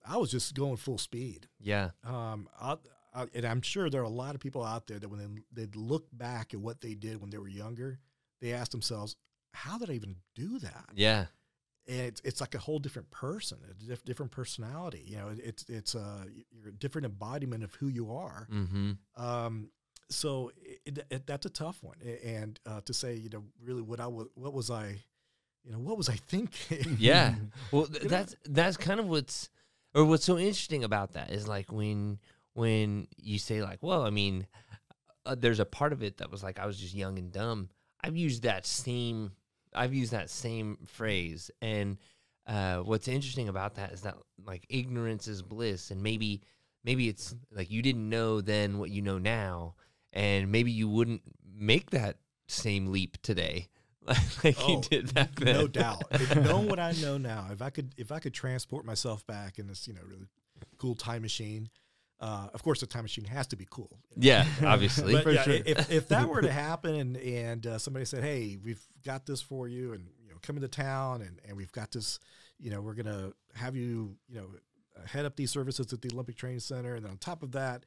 I 0.06 0.16
was 0.16 0.30
just 0.30 0.54
going 0.54 0.76
full 0.76 0.98
speed. 0.98 1.48
yeah, 1.60 1.90
Um, 2.04 2.48
I, 2.60 2.76
I, 3.14 3.26
and 3.34 3.44
I'm 3.44 3.62
sure 3.62 3.90
there 3.90 4.00
are 4.00 4.04
a 4.04 4.08
lot 4.08 4.34
of 4.34 4.40
people 4.40 4.64
out 4.64 4.86
there 4.86 4.98
that 4.98 5.08
when 5.08 5.42
they, 5.54 5.64
they 5.64 5.78
look 5.78 6.06
back 6.12 6.54
at 6.54 6.60
what 6.60 6.80
they 6.80 6.94
did 6.94 7.20
when 7.20 7.30
they 7.30 7.38
were 7.38 7.48
younger, 7.48 7.98
they 8.40 8.52
ask 8.52 8.70
themselves, 8.70 9.16
how 9.54 9.78
did 9.78 9.90
I 9.90 9.94
even 9.94 10.16
do 10.34 10.58
that? 10.60 10.86
yeah, 10.94 11.26
and 11.88 12.00
it's, 12.00 12.20
it's 12.24 12.40
like 12.40 12.54
a 12.54 12.58
whole 12.58 12.78
different 12.78 13.10
person, 13.10 13.58
a 13.68 13.74
diff- 13.74 14.04
different 14.04 14.30
personality. 14.30 15.02
You 15.04 15.16
know, 15.16 15.28
it, 15.28 15.40
it's 15.42 15.64
it's 15.68 15.94
uh, 15.94 16.24
you're 16.50 16.68
a 16.68 16.72
different 16.72 17.06
embodiment 17.06 17.64
of 17.64 17.74
who 17.74 17.88
you 17.88 18.12
are. 18.12 18.46
mm-hmm. 18.52 18.92
Um, 19.22 19.70
so 20.08 20.52
it, 20.84 21.06
it, 21.10 21.26
that's 21.26 21.46
a 21.46 21.50
tough 21.50 21.82
one. 21.82 21.96
And 22.24 22.58
uh, 22.66 22.82
to 22.82 22.94
say, 22.94 23.14
you 23.14 23.30
know, 23.30 23.44
really, 23.62 23.82
what 23.82 23.98
I 24.00 24.06
wa- 24.06 24.26
what 24.34 24.52
was 24.52 24.70
I, 24.70 24.98
you 25.64 25.72
know, 25.72 25.78
what 25.78 25.96
was 25.96 26.08
I 26.08 26.14
thinking? 26.14 26.96
yeah. 26.98 27.34
Well, 27.72 27.86
th- 27.86 28.04
that's 28.04 28.36
that's 28.44 28.76
kind 28.76 29.00
of 29.00 29.08
what's 29.08 29.50
or 29.94 30.04
what's 30.04 30.24
so 30.24 30.38
interesting 30.38 30.84
about 30.84 31.14
that 31.14 31.30
is 31.30 31.48
like 31.48 31.72
when 31.72 32.18
when 32.54 33.06
you 33.16 33.38
say 33.38 33.62
like, 33.62 33.82
well, 33.82 34.02
I 34.02 34.10
mean, 34.10 34.46
uh, 35.26 35.34
there's 35.38 35.60
a 35.60 35.64
part 35.64 35.92
of 35.92 36.02
it 36.02 36.18
that 36.18 36.30
was 36.30 36.42
like 36.42 36.58
I 36.58 36.66
was 36.66 36.78
just 36.78 36.94
young 36.94 37.18
and 37.18 37.32
dumb. 37.32 37.68
I've 38.02 38.16
used 38.16 38.42
that 38.42 38.66
same 38.66 39.32
I've 39.74 39.94
used 39.94 40.12
that 40.12 40.28
same 40.28 40.76
phrase, 40.86 41.50
and 41.62 41.96
uh, 42.46 42.78
what's 42.78 43.08
interesting 43.08 43.48
about 43.48 43.76
that 43.76 43.92
is 43.92 44.02
that 44.02 44.16
like 44.44 44.66
ignorance 44.68 45.28
is 45.28 45.40
bliss, 45.42 45.90
and 45.90 46.02
maybe 46.02 46.42
maybe 46.84 47.08
it's 47.08 47.34
like 47.50 47.70
you 47.70 47.80
didn't 47.80 48.08
know 48.08 48.40
then 48.40 48.78
what 48.78 48.90
you 48.90 49.00
know 49.00 49.16
now, 49.18 49.74
and 50.12 50.50
maybe 50.52 50.70
you 50.72 50.88
wouldn't 50.88 51.22
make 51.54 51.90
that 51.90 52.16
same 52.48 52.88
leap 52.92 53.16
today 53.22 53.68
like 54.44 54.58
you 54.68 54.76
Oh, 54.76 54.82
did 54.82 55.14
back 55.14 55.34
then. 55.36 55.54
no 55.54 55.66
doubt. 55.68 56.02
If 56.10 56.36
knowing 56.36 56.68
what 56.68 56.80
I 56.80 56.92
know 57.00 57.16
now, 57.16 57.46
if 57.50 57.62
I 57.62 57.70
could 57.70 57.94
if 57.96 58.12
I 58.12 58.18
could 58.18 58.34
transport 58.34 58.84
myself 58.84 59.26
back 59.26 59.58
in 59.58 59.68
this, 59.68 59.86
you 59.88 59.94
know, 59.94 60.00
really 60.06 60.26
cool 60.76 60.94
time 60.96 61.22
machine. 61.22 61.70
Uh, 62.22 62.46
of 62.54 62.62
course, 62.62 62.78
the 62.78 62.86
time 62.86 63.02
machine 63.02 63.24
has 63.24 63.48
to 63.48 63.56
be 63.56 63.66
cool. 63.68 63.98
Yeah, 64.16 64.46
obviously. 64.64 65.12
But 65.12 65.24
For 65.24 65.32
yeah, 65.32 65.42
sure. 65.42 65.54
if, 65.66 65.90
if 65.90 66.08
that 66.08 66.28
were 66.28 66.40
to 66.40 66.52
happen 66.68 66.94
and, 66.94 67.16
and 67.16 67.66
uh, 67.66 67.78
somebody 67.78 68.04
said, 68.04 68.22
"Hey, 68.22 68.56
we've 68.62 68.80
got 69.04 69.26
this 69.26 69.42
for 69.42 69.66
you, 69.66 69.92
and 69.92 70.06
you 70.22 70.30
know, 70.30 70.36
come 70.40 70.54
into 70.54 70.68
town, 70.68 71.22
and, 71.22 71.40
and 71.44 71.56
we've 71.56 71.72
got 71.72 71.90
this, 71.90 72.20
you 72.60 72.70
know, 72.70 72.80
we're 72.80 72.94
gonna 72.94 73.32
have 73.56 73.74
you, 73.74 74.16
you 74.28 74.36
know, 74.36 74.46
uh, 74.96 75.04
head 75.04 75.26
up 75.26 75.34
these 75.34 75.50
services 75.50 75.92
at 75.92 76.00
the 76.00 76.10
Olympic 76.12 76.36
Training 76.36 76.60
Center, 76.60 76.94
and 76.94 77.04
then 77.04 77.10
on 77.10 77.18
top 77.18 77.42
of 77.42 77.50
that, 77.52 77.86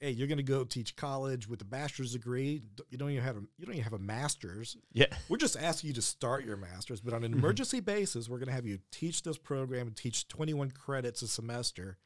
hey, 0.00 0.10
you're 0.10 0.26
gonna 0.26 0.42
go 0.42 0.64
teach 0.64 0.96
college 0.96 1.48
with 1.48 1.62
a 1.62 1.64
bachelor's 1.64 2.12
degree. 2.12 2.62
You 2.90 2.98
don't 2.98 3.10
even 3.12 3.22
have 3.22 3.36
a 3.36 3.42
you 3.56 3.66
don't 3.66 3.74
even 3.76 3.84
have 3.84 3.92
a 3.92 4.00
master's. 4.00 4.76
yeah. 4.94 5.06
We're 5.28 5.36
just 5.36 5.56
asking 5.56 5.88
you 5.88 5.94
to 5.94 6.02
start 6.02 6.44
your 6.44 6.56
master's, 6.56 7.00
but 7.00 7.14
on 7.14 7.22
an 7.22 7.32
emergency 7.32 7.78
basis, 7.78 8.28
we're 8.28 8.40
gonna 8.40 8.50
have 8.50 8.66
you 8.66 8.80
teach 8.90 9.22
this 9.22 9.38
program 9.38 9.86
and 9.86 9.96
teach 9.96 10.26
21 10.26 10.72
credits 10.72 11.22
a 11.22 11.28
semester." 11.28 11.98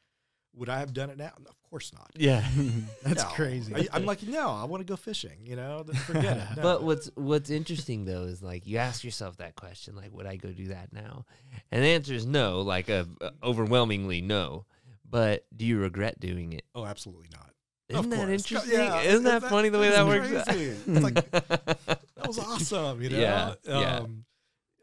Would 0.55 0.69
I 0.69 0.79
have 0.79 0.93
done 0.93 1.09
it 1.09 1.17
now? 1.17 1.31
Of 1.47 1.63
course 1.69 1.93
not. 1.93 2.11
Yeah. 2.15 2.45
That's 3.03 3.23
No. 3.23 3.29
crazy. 3.29 3.73
I, 3.75 3.87
I'm 3.93 4.05
like, 4.05 4.21
no, 4.23 4.49
I 4.49 4.65
want 4.65 4.81
to 4.81 4.85
go 4.85 4.97
fishing. 4.97 5.37
You 5.45 5.55
know, 5.55 5.85
forget 6.05 6.37
it. 6.37 6.43
No. 6.57 6.61
But 6.63 6.83
what's 6.83 7.09
what's 7.15 7.49
interesting 7.49 8.03
though 8.05 8.23
is 8.23 8.43
like 8.43 8.67
you 8.67 8.77
ask 8.77 9.03
yourself 9.03 9.37
that 9.37 9.55
question, 9.55 9.95
like, 9.95 10.11
would 10.13 10.25
I 10.25 10.35
go 10.35 10.51
do 10.51 10.67
that 10.67 10.91
now? 10.91 11.25
And 11.71 11.83
the 11.83 11.87
answer 11.87 12.13
is 12.13 12.25
no, 12.25 12.61
like 12.61 12.89
a 12.89 13.07
overwhelmingly 13.43 14.21
no. 14.21 14.65
But 15.09 15.45
do 15.55 15.65
you 15.65 15.77
regret 15.79 16.19
doing 16.19 16.53
it? 16.53 16.63
oh, 16.75 16.85
absolutely 16.85 17.27
not. 17.33 17.49
Isn't 17.89 18.09
that 18.11 18.29
interesting? 18.29 18.71
Yeah, 18.71 19.01
Isn't 19.01 19.23
that, 19.25 19.41
that- 19.41 19.49
funny 19.49 19.67
the 19.69 19.79
way 19.79 19.89
that 19.89 20.05
that's 20.05 20.31
works? 20.31 20.43
crazy. 20.47 20.77
It's 20.87 21.03
like, 21.03 21.31
That 21.31 22.27
was 22.27 22.39
awesome. 22.39 23.01
You 23.01 23.09
know, 23.09 23.19
Yeah, 23.19 23.53
yeah. 23.65 23.95
Um, 23.97 24.23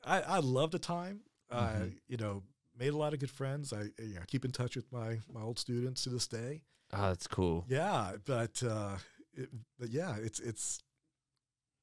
I 0.05 0.21
I 0.21 0.39
loved 0.41 0.73
the 0.73 0.79
time. 0.79 1.21
I 1.51 1.57
Mhm. 1.57 1.93
you 2.09 2.17
know 2.19 2.43
made 2.79 2.93
a 2.93 2.97
lot 2.97 3.13
of 3.15 3.21
good 3.21 3.31
friends. 3.31 3.73
I 3.73 3.83
you 4.03 4.15
know, 4.15 4.23
keep 4.27 4.45
in 4.45 4.53
touch 4.53 4.77
with 4.77 4.91
my 4.93 5.19
my 5.33 5.43
old 5.43 5.59
students 5.59 6.05
to 6.05 6.11
this 6.11 6.27
day. 6.27 6.63
oh, 6.93 7.09
that's 7.09 7.27
cool. 7.27 7.65
Yeah, 7.69 8.13
but 8.25 8.63
uh, 8.63 8.97
it, 9.35 9.49
but 9.79 9.91
yeah, 9.91 10.17
it's 10.17 10.41
it's 10.41 10.81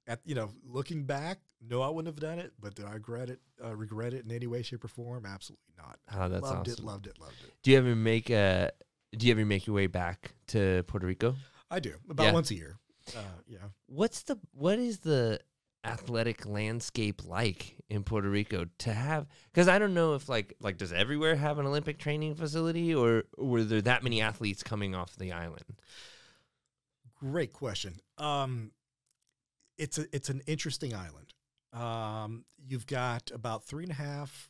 at 0.07 0.19
you 0.25 0.35
know 0.35 0.51
looking 0.63 1.03
back, 1.03 1.39
no, 1.67 1.81
I 1.81 1.89
wouldn't 1.89 2.13
have 2.13 2.21
done 2.21 2.39
it. 2.39 2.53
But 2.59 2.75
do 2.75 2.85
I 2.85 2.93
regret 2.93 3.29
it? 3.29 3.39
Uh, 3.63 3.75
regret 3.75 4.13
it 4.13 4.25
in 4.25 4.31
any 4.31 4.47
way, 4.47 4.61
shape, 4.61 4.83
or 4.83 4.87
form? 4.87 5.25
Absolutely 5.25 5.73
not. 5.77 5.97
Oh, 6.13 6.29
that's 6.29 6.43
loved 6.43 6.69
awesome. 6.69 6.83
it. 6.85 6.87
Loved 6.87 7.07
it. 7.07 7.19
Loved 7.19 7.43
it. 7.43 7.53
Do 7.63 7.71
you 7.71 7.77
ever 7.77 7.95
make 7.95 8.29
a? 8.29 8.71
Do 9.17 9.27
you 9.27 9.31
ever 9.33 9.45
make 9.45 9.65
your 9.67 9.75
way 9.75 9.87
back 9.87 10.33
to 10.47 10.83
Puerto 10.87 11.07
Rico? 11.07 11.35
I 11.71 11.79
do 11.79 11.93
about 12.09 12.23
Yeah. 12.25 12.33
once 12.33 12.51
a 12.51 12.55
year. 12.55 12.77
Uh, 13.15 13.21
yeah. 13.47 13.57
What's 13.87 14.23
the 14.23 14.37
what 14.51 14.79
is 14.79 14.99
the 14.99 15.39
athletic 15.85 16.45
landscape 16.45 17.23
like 17.25 17.75
in 17.89 18.03
Puerto 18.03 18.29
Rico 18.29 18.65
to 18.79 18.93
have 18.93 19.27
because 19.53 19.67
I 19.67 19.77
don't 19.79 19.93
know 19.93 20.15
if 20.15 20.27
like 20.27 20.55
like 20.59 20.77
does 20.77 20.91
everywhere 20.91 21.35
have 21.35 21.59
an 21.59 21.65
Olympic 21.65 21.99
training 21.99 22.35
facility 22.35 22.93
or 22.93 23.23
were 23.37 23.63
there 23.63 23.81
that 23.81 24.03
many 24.03 24.21
athletes 24.21 24.63
coming 24.63 24.95
off 24.95 25.15
the 25.15 25.31
island? 25.31 25.63
Great 27.19 27.53
question. 27.53 27.95
Um, 28.17 28.71
it's 29.77 29.97
a 29.97 30.05
it's 30.13 30.29
an 30.29 30.41
interesting 30.47 30.93
island. 30.93 31.33
Um, 31.71 32.45
you've 32.67 32.87
got 32.87 33.31
about 33.31 33.65
three 33.65 33.83
and 33.83 33.91
a 33.91 33.95
half 33.95 34.49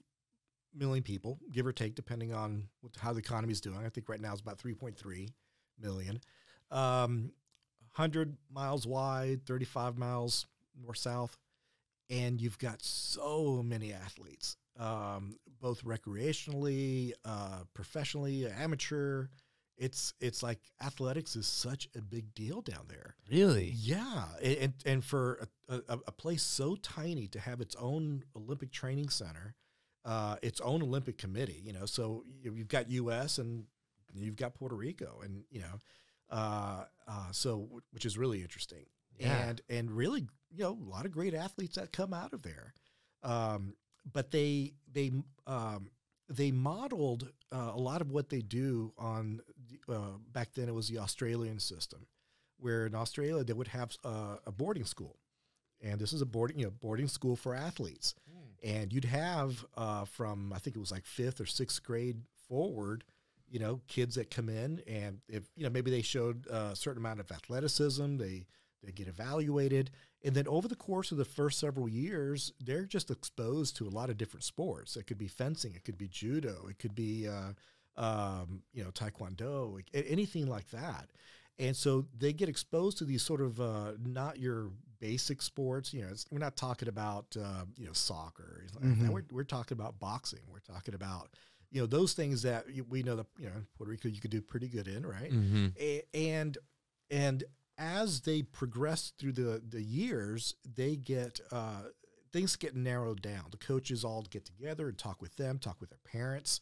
million 0.74 1.04
people, 1.04 1.40
give 1.52 1.66
or 1.66 1.74
take, 1.74 1.96
depending 1.96 2.34
on 2.34 2.68
what, 2.82 2.94
how 3.00 3.14
the 3.14 3.20
economy 3.20 3.52
is 3.52 3.62
doing. 3.62 3.78
I 3.86 3.90
think 3.90 4.10
right 4.10 4.20
now 4.20 4.32
it's 4.32 4.42
about 4.42 4.60
3.3 4.60 5.30
million. 5.80 6.20
Um, 6.72 7.32
100 7.96 8.36
miles 8.52 8.86
wide, 8.86 9.46
35 9.46 9.98
miles 9.98 10.46
north 10.82 10.98
south, 10.98 11.38
and 12.10 12.40
you've 12.42 12.60
got 12.60 12.82
so 12.84 13.62
many 13.64 13.94
athletes, 13.94 14.58
um, 14.80 15.38
both 15.62 15.84
recreationally, 15.84 17.14
uh, 17.24 17.64
professionally, 17.74 18.48
amateur. 18.48 19.28
It's 19.78 20.14
it's 20.22 20.42
like 20.42 20.60
athletics 20.82 21.36
is 21.36 21.48
such 21.48 21.90
a 21.98 22.02
big 22.02 22.34
deal 22.34 22.62
down 22.62 22.86
there. 22.88 23.16
Really? 23.30 23.74
Yeah, 23.76 24.24
and 24.42 24.74
and 24.86 25.04
for 25.04 25.48
a, 25.68 25.76
a, 25.90 26.00
a 26.08 26.12
place 26.14 26.44
so 26.44 26.76
tiny 26.78 27.28
to 27.30 27.40
have 27.40 27.60
its 27.60 27.76
own 27.76 28.24
Olympic 28.38 28.72
training 28.72 29.10
center, 29.10 29.54
uh, 30.06 30.38
its 30.42 30.62
own 30.62 30.82
Olympic 30.82 31.18
committee, 31.18 31.62
you 31.62 31.74
know, 31.74 31.86
so 31.86 32.24
you- 32.42 32.54
you've 32.54 32.70
got 32.70 32.90
U.S. 32.90 33.38
and 33.38 33.66
you've 34.14 34.38
got 34.38 34.54
Puerto 34.56 34.76
Rico, 34.76 35.20
and 35.22 35.44
you 35.52 35.60
know, 35.60 35.80
uh, 36.30 36.86
uh, 37.06 37.32
so 37.34 37.68
wh- 37.70 37.94
which 37.94 38.06
is 38.06 38.18
really 38.18 38.42
interesting, 38.42 38.86
Yeah. 39.20 39.48
and 39.48 39.62
and 39.70 39.92
really, 39.92 40.28
you 40.52 40.64
know, 40.64 40.78
a 40.82 40.90
lot 40.90 41.06
of 41.06 41.12
great 41.12 41.34
athletes 41.34 41.76
that 41.76 41.92
come 41.92 42.14
out 42.14 42.34
of 42.34 42.42
there, 42.42 42.74
um, 43.24 43.76
but 44.12 44.32
they 44.32 44.74
they 44.92 45.12
um, 45.48 45.90
they 46.30 46.52
modeled 46.52 47.32
uh, 47.52 47.72
a 47.74 47.80
lot 47.80 48.02
of 48.02 48.12
what 48.12 48.30
they 48.30 48.42
do 48.42 48.94
on 48.98 49.42
the, 49.70 49.94
uh, 49.94 50.18
back 50.32 50.54
then. 50.54 50.68
It 50.68 50.74
was 50.74 50.90
the 50.90 51.00
Australian 51.00 51.60
system, 51.60 52.08
where 52.58 52.86
in 52.86 52.96
Australia 52.96 53.44
they 53.44 53.54
would 53.54 53.70
have 53.70 53.96
uh, 54.04 54.38
a 54.46 54.52
boarding 54.52 54.86
school, 54.86 55.18
and 55.82 56.00
this 56.00 56.14
is 56.14 56.22
a 56.22 56.26
boarding 56.26 56.60
you 56.60 56.66
know 56.66 56.72
boarding 56.72 57.08
school 57.08 57.36
for 57.36 57.56
athletes, 57.56 58.16
and 58.64 58.92
you'd 58.92 59.06
have 59.06 59.66
uh, 59.78 60.06
from 60.06 60.52
I 60.54 60.60
think 60.60 60.76
it 60.76 60.80
was 60.80 60.92
like 60.92 61.06
fifth 61.06 61.40
or 61.40 61.46
sixth 61.46 61.84
grade 61.84 62.22
forward, 62.48 63.04
you 63.50 63.60
know, 63.60 63.82
kids 63.88 64.16
that 64.16 64.30
come 64.30 64.50
in 64.50 64.82
and 64.88 65.20
if 65.28 65.44
you 65.56 65.64
know 65.64 65.70
maybe 65.70 65.92
they 65.92 66.02
showed 66.02 66.48
uh, 66.52 66.70
a 66.72 66.76
certain 66.76 67.02
amount 67.02 67.20
of 67.20 67.32
athleticism, 67.32 68.18
they 68.18 68.46
they 68.86 68.92
get 68.92 69.08
evaluated, 69.08 69.92
and 70.24 70.34
then 70.36 70.48
over 70.48 70.68
the 70.68 70.76
course 70.76 71.12
of 71.12 71.18
the 71.18 71.26
first 71.26 71.60
several 71.60 71.88
years, 71.90 72.54
they're 72.64 72.86
just 72.86 73.12
exposed 73.12 73.76
to 73.78 73.88
a 73.88 73.90
lot 73.90 74.10
of 74.10 74.18
different 74.18 74.44
sports. 74.44 74.96
It 74.96 75.06
could 75.08 75.18
be 75.18 75.28
fencing, 75.28 75.74
it 75.76 75.84
could 75.84 75.98
be 75.98 76.08
judo, 76.08 76.68
it 76.70 76.80
could 76.80 76.96
be 76.96 77.28
uh, 77.28 77.54
um, 77.98 78.62
you 78.74 78.84
know 78.84 78.92
taekwondo, 78.92 79.82
anything 79.94 80.48
like 80.48 80.70
that. 80.72 81.10
And 81.58 81.76
so 81.76 82.06
they 82.18 82.34
get 82.34 82.50
exposed 82.50 82.98
to 82.98 83.06
these 83.06 83.22
sort 83.24 83.40
of 83.40 83.62
uh, 83.62 83.94
not 84.04 84.38
your 84.40 84.72
basic 85.00 85.42
sports. 85.42 85.94
You 85.94 86.02
know, 86.02 86.10
it's, 86.12 86.26
we're 86.30 86.40
not 86.40 86.58
talking 86.58 86.90
about 86.90 87.26
uh, 87.42 87.64
you 87.78 87.86
know 87.86 87.94
soccer. 87.94 88.62
It's 88.66 88.76
like 88.76 88.84
that. 88.84 89.06
Mhm. 89.06 89.10
We're, 89.10 89.24
we're 89.32 89.44
talking 89.44 89.78
about 89.78 89.98
boxing. 90.00 90.42
We're 90.52 90.60
talking 90.60 90.94
about 90.96 91.30
you 91.72 91.80
know 91.80 91.88
those 91.88 92.14
things 92.14 92.42
that 92.42 92.66
we 92.90 93.04
know 93.04 93.16
that 93.16 93.28
you 93.40 93.46
know 93.46 93.54
Puerto 93.78 93.92
Rico 93.92 94.10
you 94.10 94.20
could 94.20 94.32
do 94.32 94.42
pretty 94.42 94.68
good 94.68 94.88
in, 94.90 95.06
right? 95.06 95.32
Mm-hmm. 95.32 95.68
A- 95.80 96.04
and 96.14 96.58
and 97.10 97.44
as 97.78 98.22
they 98.22 98.42
progress 98.42 99.12
through 99.18 99.34
the 99.34 99.62
the 99.68 99.82
years, 99.82 100.56
they 100.76 100.96
get 100.96 101.40
uh, 101.52 101.84
things 102.32 102.56
get 102.56 102.76
narrowed 102.76 103.22
down. 103.22 103.46
The 103.52 103.58
coaches 103.58 104.04
all 104.04 104.24
get 104.30 104.46
together 104.46 104.88
and 104.88 104.98
talk 104.98 105.22
with 105.22 105.36
them, 105.36 105.60
talk 105.60 105.78
with 105.80 105.90
their 105.90 106.00
parents, 106.04 106.60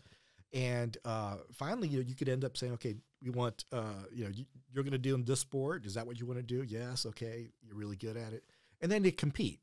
and 0.54 0.96
uh, 1.04 1.38
finally, 1.52 1.88
you 1.88 1.98
know, 2.00 2.06
you 2.08 2.16
could 2.16 2.30
end 2.30 2.46
up 2.46 2.56
saying, 2.56 2.74
okay, 2.74 2.96
we 3.24 3.32
want, 3.32 3.66
uh, 3.72 4.06
you 4.14 4.24
know, 4.24 4.30
you, 4.30 4.46
you're 4.72 4.84
going 4.84 4.92
to 4.92 5.00
do 5.00 5.16
in 5.16 5.26
this 5.26 5.40
sport. 5.40 5.86
Is 5.86 5.96
that 5.96 6.06
what 6.06 6.20
you 6.20 6.28
want 6.28 6.38
to 6.38 6.44
do? 6.44 6.64
Yes. 6.64 7.06
Okay, 7.08 7.50
you're 7.62 7.76
really 7.76 7.96
good 7.96 8.18
at 8.18 8.34
it, 8.34 8.44
and 8.82 8.92
then 8.92 9.04
they 9.04 9.12
compete. 9.12 9.60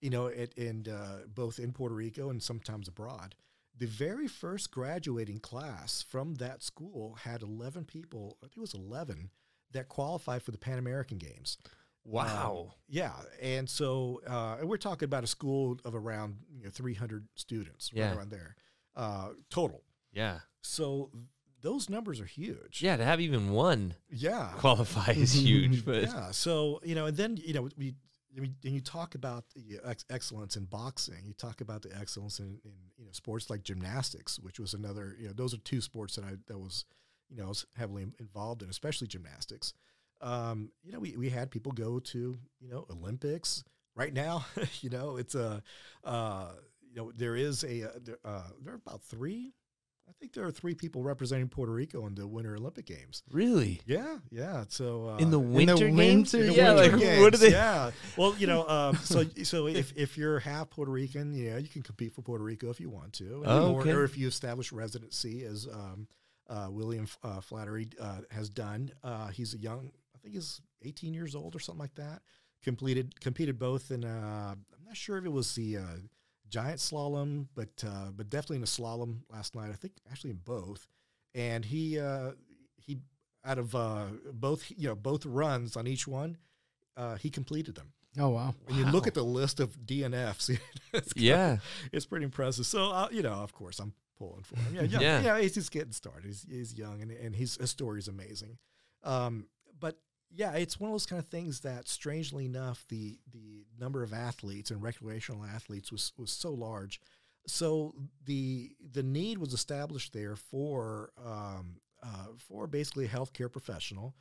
You 0.00 0.08
know, 0.08 0.28
and 0.56 0.88
uh, 0.88 1.26
both 1.34 1.58
in 1.58 1.72
Puerto 1.72 1.94
Rico 1.94 2.30
and 2.30 2.42
sometimes 2.42 2.88
abroad. 2.88 3.34
The 3.76 3.86
very 3.86 4.28
first 4.28 4.70
graduating 4.70 5.40
class 5.40 6.02
from 6.02 6.36
that 6.36 6.62
school 6.62 7.18
had 7.22 7.42
11 7.42 7.84
people. 7.84 8.38
I 8.42 8.46
think 8.46 8.58
it 8.58 8.60
was 8.60 8.72
11 8.72 9.28
that 9.72 9.88
qualified 9.88 10.42
for 10.42 10.50
the 10.50 10.58
Pan 10.58 10.78
American 10.78 11.18
Games. 11.18 11.58
Wow. 12.04 12.74
Yeah, 12.88 13.12
and 13.42 13.68
so 13.68 14.20
uh, 14.28 14.56
and 14.60 14.68
we're 14.68 14.78
talking 14.78 15.04
about 15.06 15.22
a 15.22 15.26
school 15.26 15.78
of 15.84 15.94
around 15.94 16.36
you 16.56 16.64
know 16.64 16.70
300 16.70 17.26
students, 17.34 17.90
Yeah. 17.92 18.08
right 18.08 18.16
around 18.16 18.30
there, 18.30 18.56
uh, 18.96 19.30
total. 19.50 19.82
yeah. 20.12 20.40
So 20.62 21.10
those 21.62 21.88
numbers 21.90 22.20
are 22.20 22.26
huge. 22.26 22.80
Yeah. 22.82 22.96
To 22.96 23.04
have 23.04 23.20
even 23.20 23.50
one 23.50 23.94
yeah, 24.10 24.52
qualify 24.56 25.12
is 25.12 25.32
huge, 25.44 25.84
but 25.84 26.02
yeah. 26.04 26.30
So 26.30 26.80
you 26.82 26.94
know, 26.94 27.06
and 27.06 27.16
then 27.16 27.36
you 27.36 27.54
know 27.54 27.68
we. 27.76 27.94
I 28.36 28.38
mean, 28.38 28.54
and 28.64 28.72
you 28.72 28.80
talk 28.80 29.16
about 29.16 29.44
the 29.56 29.80
ex- 29.84 30.04
excellence 30.08 30.54
in 30.54 30.64
boxing. 30.64 31.16
You 31.26 31.32
talk 31.32 31.60
about 31.60 31.82
the 31.82 31.90
excellence 32.00 32.38
in, 32.38 32.60
in 32.64 32.70
you 32.96 33.04
know 33.04 33.10
sports 33.12 33.50
like 33.50 33.64
gymnastics, 33.64 34.38
which 34.38 34.60
was 34.60 34.72
another. 34.72 35.16
You 35.18 35.26
know, 35.28 35.32
those 35.34 35.52
are 35.52 35.56
two 35.58 35.80
sports 35.80 36.14
that 36.14 36.24
I 36.24 36.34
that 36.46 36.56
was, 36.56 36.84
you 37.30 37.36
know, 37.38 37.44
I 37.46 37.48
was 37.48 37.66
heavily 37.76 38.06
involved 38.18 38.62
in, 38.62 38.68
especially 38.70 39.06
gymnastics. 39.06 39.72
Um, 40.20 40.70
you 40.82 40.92
know, 40.92 40.98
we, 40.98 41.16
we 41.16 41.30
had 41.30 41.50
people 41.50 41.72
go 41.72 41.98
to 42.00 42.36
you 42.60 42.68
know 42.68 42.86
Olympics. 42.90 43.64
Right 43.96 44.12
now, 44.14 44.46
you 44.80 44.90
know, 44.90 45.16
it's 45.16 45.34
a, 45.34 45.62
uh, 46.04 46.50
you 46.88 46.94
know, 46.96 47.12
there 47.14 47.36
is 47.36 47.64
a 47.64 47.84
uh, 47.88 47.98
there, 48.02 48.18
uh, 48.24 48.42
there 48.62 48.74
are 48.74 48.80
about 48.86 49.02
three. 49.02 49.52
I 50.08 50.12
think 50.18 50.32
there 50.32 50.44
are 50.44 50.50
three 50.50 50.74
people 50.74 51.02
representing 51.04 51.48
Puerto 51.48 51.72
Rico 51.72 52.04
in 52.06 52.14
the 52.16 52.26
Winter 52.26 52.56
Olympic 52.56 52.84
Games. 52.86 53.22
really 53.30 53.80
Yeah, 53.86 54.18
yeah. 54.30 54.64
So 54.68 55.10
uh, 55.10 55.16
in 55.18 55.30
the 55.30 55.38
the 55.38 55.38
winter 55.38 55.76
games. 55.76 56.32
winter- 56.32 56.40
in 56.40 56.46
the 56.48 56.54
yeah. 56.54 56.74
Winter 56.74 56.96
Like 56.98 57.20
what 57.20 57.34
are 57.34 57.38
they? 57.38 57.50
Yeah. 57.52 57.90
Well, 58.16 58.34
you 58.36 58.46
know, 58.48 58.66
um, 58.68 58.96
so 58.96 59.24
so 59.44 59.66
if, 59.68 59.92
if 59.96 60.18
you're 60.18 60.40
half 60.40 60.70
Puerto 60.70 60.90
Rican, 60.90 61.32
yeah, 61.32 61.58
you 61.58 61.68
can 61.68 61.82
compete 61.82 62.12
for 62.12 62.22
Puerto 62.22 62.42
Rico 62.42 62.70
if 62.70 62.80
you 62.80 62.90
want 62.90 63.12
to, 63.14 63.42
Oh, 63.46 63.74
or, 63.74 63.80
okay. 63.82 63.92
or 63.92 64.02
if 64.04 64.18
you 64.18 64.26
establish 64.26 64.72
residency, 64.72 65.44
as 65.44 65.68
um, 65.72 66.08
William 66.70 67.06
uh, 67.22 67.40
Flaherty 67.40 67.88
uh, 68.00 68.18
has 68.30 68.48
done. 68.48 68.90
Uh, 69.02 69.28
he's 69.28 69.54
a 69.54 69.58
young, 69.58 69.90
I 70.14 70.18
think 70.18 70.34
he's 70.34 70.60
18 70.82 71.14
years 71.14 71.34
old 71.34 71.54
or 71.54 71.58
something 71.60 71.80
like 71.80 71.94
that. 71.94 72.22
Completed 72.62 73.18
competed 73.20 73.58
both 73.58 73.90
in. 73.90 74.04
Uh, 74.04 74.54
I'm 74.54 74.84
not 74.86 74.96
sure 74.96 75.16
if 75.18 75.24
it 75.24 75.32
was 75.32 75.54
the 75.54 75.78
uh, 75.78 75.82
giant 76.48 76.78
slalom, 76.78 77.46
but 77.54 77.82
uh, 77.86 78.10
but 78.14 78.28
definitely 78.28 78.56
in 78.56 78.60
the 78.62 78.66
slalom 78.66 79.20
last 79.32 79.54
night. 79.54 79.70
I 79.70 79.74
think 79.74 79.94
actually 80.10 80.30
in 80.32 80.40
both, 80.44 80.86
and 81.34 81.64
he 81.64 81.98
uh, 81.98 82.32
he 82.76 82.98
out 83.46 83.56
of 83.58 83.74
uh, 83.74 84.06
both 84.34 84.70
you 84.76 84.88
know 84.88 84.94
both 84.94 85.24
runs 85.24 85.74
on 85.74 85.86
each 85.86 86.06
one, 86.06 86.36
uh, 86.98 87.14
he 87.14 87.30
completed 87.30 87.76
them. 87.76 87.92
Oh 88.18 88.28
wow. 88.28 88.54
When 88.66 88.76
you 88.76 88.84
look 88.86 89.06
at 89.06 89.14
the 89.14 89.22
list 89.22 89.58
of 89.60 89.78
DNFs, 89.78 90.58
it's, 90.92 91.12
Yeah. 91.16 91.58
it's 91.92 92.04
pretty 92.04 92.24
impressive. 92.24 92.66
So 92.66 92.90
uh, 92.90 93.08
you 93.10 93.22
know, 93.22 93.32
of 93.32 93.54
course, 93.54 93.78
I'm 93.78 93.94
pulling 94.20 94.42
for 94.44 94.56
him. 94.56 94.74
Yeah, 94.74 94.82
yeah, 94.82 95.00
Yeah. 95.00 95.22
yeah. 95.22 95.40
he's 95.40 95.54
just 95.54 95.70
getting 95.72 95.92
started. 95.92 96.26
He's, 96.26 96.46
he's 96.48 96.74
young, 96.78 97.00
and 97.02 97.10
and 97.10 97.34
his, 97.34 97.56
his 97.56 97.70
story 97.70 97.98
is 97.98 98.08
amazing. 98.08 98.58
Um, 99.02 99.46
but 99.78 99.96
yeah, 100.30 100.52
it's 100.52 100.78
one 100.78 100.90
of 100.90 100.94
those 100.94 101.06
kind 101.06 101.18
of 101.20 101.28
things 101.28 101.60
that, 101.60 101.88
strangely 101.88 102.44
enough, 102.44 102.84
the 102.88 103.18
the 103.32 103.64
number 103.80 104.02
of 104.04 104.12
athletes 104.12 104.70
and 104.70 104.80
recreational 104.82 105.44
athletes 105.44 105.90
was 105.90 106.12
was 106.18 106.30
so 106.30 106.52
large. 106.52 107.00
So 107.46 107.94
the 108.26 108.70
the 108.92 109.02
need 109.02 109.38
was 109.38 109.52
established 109.54 110.12
there 110.12 110.36
for 110.36 111.10
um, 111.24 111.80
uh, 112.02 112.26
for 112.38 112.66
basically 112.66 113.06
a 113.06 113.08
healthcare 113.08 113.50
professional 113.50 114.14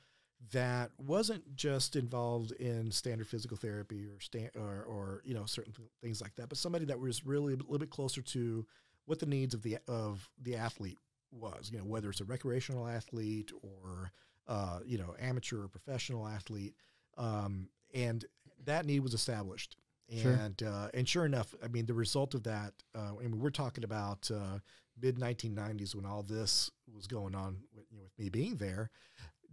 that 0.53 0.89
wasn't 0.97 1.43
just 1.53 1.97
involved 1.97 2.53
in 2.53 2.89
standard 2.91 3.27
physical 3.27 3.57
therapy 3.57 4.05
or 4.07 4.19
sta- 4.21 4.49
or, 4.55 4.83
or 4.83 5.21
you 5.25 5.33
know 5.33 5.45
certain 5.45 5.73
th- 5.73 5.89
things 6.01 6.21
like 6.21 6.33
that, 6.35 6.47
but 6.49 6.57
somebody 6.57 6.85
that 6.85 6.97
was 6.99 7.25
really 7.25 7.53
a 7.53 7.57
little 7.57 7.77
bit 7.77 7.89
closer 7.89 8.21
to 8.21 8.65
what 9.09 9.19
the 9.19 9.25
needs 9.25 9.53
of 9.53 9.63
the 9.63 9.77
of 9.87 10.29
the 10.41 10.55
athlete 10.55 10.99
was. 11.31 11.69
You 11.71 11.79
know, 11.79 11.85
whether 11.85 12.09
it's 12.09 12.21
a 12.21 12.25
recreational 12.25 12.87
athlete 12.87 13.51
or 13.61 14.11
uh, 14.47 14.79
you 14.85 14.97
know 14.97 15.15
amateur 15.19 15.63
or 15.63 15.67
professional 15.67 16.27
athlete, 16.27 16.75
um, 17.17 17.69
and 17.93 18.25
that 18.65 18.85
need 18.85 18.99
was 18.99 19.13
established. 19.13 19.75
Sure. 20.15 20.31
And 20.33 20.61
uh, 20.63 20.89
and 20.93 21.07
sure 21.07 21.25
enough, 21.25 21.53
I 21.63 21.67
mean 21.67 21.85
the 21.85 21.93
result 21.93 22.35
of 22.35 22.43
that. 22.43 22.73
Uh, 22.95 23.13
I 23.19 23.23
mean 23.23 23.39
we're 23.39 23.49
talking 23.49 23.83
about 23.83 24.29
uh, 24.31 24.59
mid 25.01 25.17
1990s 25.17 25.95
when 25.95 26.05
all 26.05 26.23
this 26.23 26.69
was 26.93 27.07
going 27.07 27.35
on 27.35 27.57
with, 27.75 27.85
you 27.91 27.97
know, 27.97 28.03
with 28.03 28.17
me 28.19 28.29
being 28.29 28.57
there 28.57 28.89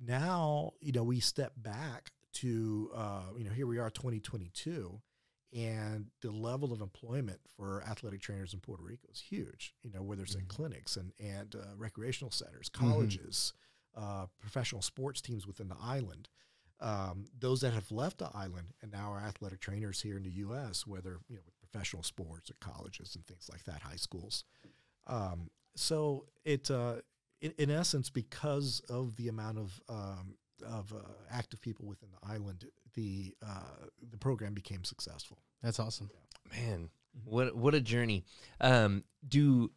now 0.04 0.72
you 0.80 0.92
know 0.92 1.02
we 1.02 1.20
step 1.20 1.52
back 1.56 2.10
to 2.32 2.90
uh, 2.94 3.22
you 3.36 3.44
know 3.44 3.50
here 3.50 3.66
we 3.66 3.78
are 3.78 3.90
2022 3.90 5.00
and 5.52 6.06
the 6.22 6.30
level 6.30 6.72
of 6.72 6.80
employment 6.80 7.40
for 7.56 7.82
athletic 7.84 8.20
trainers 8.20 8.52
in 8.52 8.60
Puerto 8.60 8.82
Rico 8.82 9.08
is 9.12 9.20
huge 9.20 9.74
you 9.82 9.90
know 9.90 10.02
whether 10.02 10.22
it's 10.22 10.34
in 10.34 10.42
Mhm. 10.42 10.48
clinics 10.48 10.96
and 10.96 11.12
and 11.18 11.54
uh, 11.54 11.74
recreational 11.76 12.30
centers 12.30 12.68
Mhm. 12.68 12.78
colleges 12.88 13.52
uh, 13.94 14.26
professional 14.40 14.82
sports 14.82 15.20
teams 15.20 15.46
within 15.46 15.68
the 15.68 15.76
island 15.80 16.28
Um, 16.78 17.24
those 17.38 17.62
that 17.62 17.72
have 17.72 17.90
left 17.90 18.18
the 18.18 18.30
island 18.34 18.74
and 18.82 18.92
now 18.92 19.10
are 19.10 19.20
athletic 19.20 19.60
trainers 19.60 20.02
here 20.02 20.16
in 20.18 20.22
the 20.24 20.36
U.S., 20.46 20.86
whether 20.86 21.20
you 21.28 21.36
know 21.36 21.42
with 21.46 21.58
professional 21.58 22.02
sports 22.02 22.50
or 22.50 22.54
colleges 22.60 23.16
and 23.16 23.24
things 23.26 23.48
like 23.50 23.64
that, 23.64 23.80
high 23.80 23.96
schools. 23.96 24.44
Um, 25.06 25.50
so 25.74 26.26
it, 26.44 26.70
uh, 26.70 26.96
in, 27.40 27.52
in 27.58 27.70
essence, 27.70 28.10
because 28.10 28.80
of 28.90 29.16
the 29.16 29.28
amount 29.28 29.58
of 29.58 29.80
um, 29.88 30.36
of 30.66 30.92
uh, 30.92 30.98
active 31.30 31.60
people 31.62 31.86
within 31.86 32.10
the 32.10 32.28
island, 32.28 32.66
the 32.96 33.34
uh, 33.46 33.86
the 34.10 34.18
program 34.18 34.54
became 34.54 34.82
successful. 34.84 35.38
That's 35.62 35.78
awesome. 35.78 36.10
Man, 36.50 36.90
what 37.24 37.54
what 37.56 37.74
a 37.74 37.80
journey. 37.80 38.24
Um, 38.60 39.04
do 39.26 39.70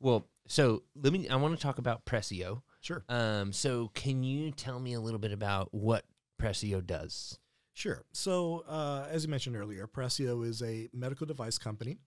well. 0.00 0.26
So 0.46 0.82
let 0.94 1.12
me. 1.12 1.28
I 1.28 1.36
want 1.36 1.56
to 1.56 1.62
talk 1.62 1.78
about 1.78 2.04
Pressio. 2.04 2.62
Sure. 2.80 3.04
Um, 3.08 3.52
so 3.52 3.90
can 3.94 4.22
you 4.22 4.50
tell 4.50 4.78
me 4.78 4.92
a 4.92 5.00
little 5.00 5.18
bit 5.18 5.32
about 5.32 5.72
what 5.72 6.04
Pressio 6.40 6.84
does? 6.84 7.38
Sure. 7.74 8.04
So, 8.12 8.64
uh, 8.68 9.06
as 9.08 9.24
you 9.24 9.30
mentioned 9.30 9.56
earlier, 9.56 9.86
Pressio 9.86 10.44
is 10.44 10.62
a 10.62 10.88
medical 10.92 11.26
device 11.26 11.58
company. 11.58 11.98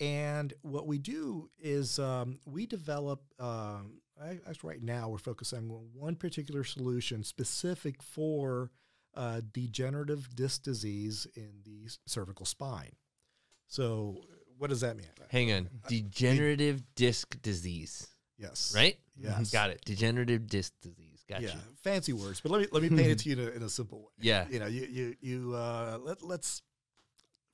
And 0.00 0.52
what 0.62 0.86
we 0.86 0.98
do 0.98 1.48
is 1.58 1.98
um, 1.98 2.40
we 2.44 2.66
develop, 2.66 3.22
um, 3.38 4.00
I, 4.20 4.40
actually, 4.48 4.74
right 4.74 4.82
now, 4.82 5.08
we're 5.08 5.18
focusing 5.18 5.70
on 5.70 5.88
one 5.94 6.16
particular 6.16 6.64
solution 6.64 7.22
specific 7.22 8.02
for 8.02 8.72
uh, 9.16 9.40
degenerative 9.52 10.28
disc 10.34 10.62
disease 10.62 11.26
in 11.34 11.50
the 11.64 11.88
cervical 12.06 12.46
spine. 12.46 12.92
So, 13.68 14.16
what 14.58 14.70
does 14.70 14.80
that 14.82 14.96
mean? 14.96 15.06
Hang 15.30 15.52
on. 15.52 15.68
Degenerative 15.88 16.82
disc 16.94 17.40
disease, 17.42 18.06
Yes. 18.38 18.72
right? 18.74 18.96
Yes. 19.16 19.50
Got 19.50 19.70
it. 19.70 19.80
Degenerative 19.84 20.46
disc 20.46 20.72
disease. 20.82 21.24
Gotcha. 21.28 21.42
Yeah, 21.46 21.54
fancy 21.82 22.12
words, 22.12 22.40
but 22.40 22.52
let 22.52 22.60
me 22.60 22.66
let 22.70 22.82
me 22.84 22.88
paint 22.88 23.08
it 23.10 23.18
to 23.20 23.28
you 23.30 23.36
in 23.36 23.48
a, 23.48 23.50
in 23.50 23.62
a 23.64 23.68
simple 23.68 23.98
way. 24.02 24.08
Yeah. 24.20 24.46
you 24.48 24.60
know, 24.60 24.66
you 24.66 24.86
you 24.88 25.14
you 25.20 25.54
uh, 25.54 25.98
let 26.00 26.22
let's 26.22 26.62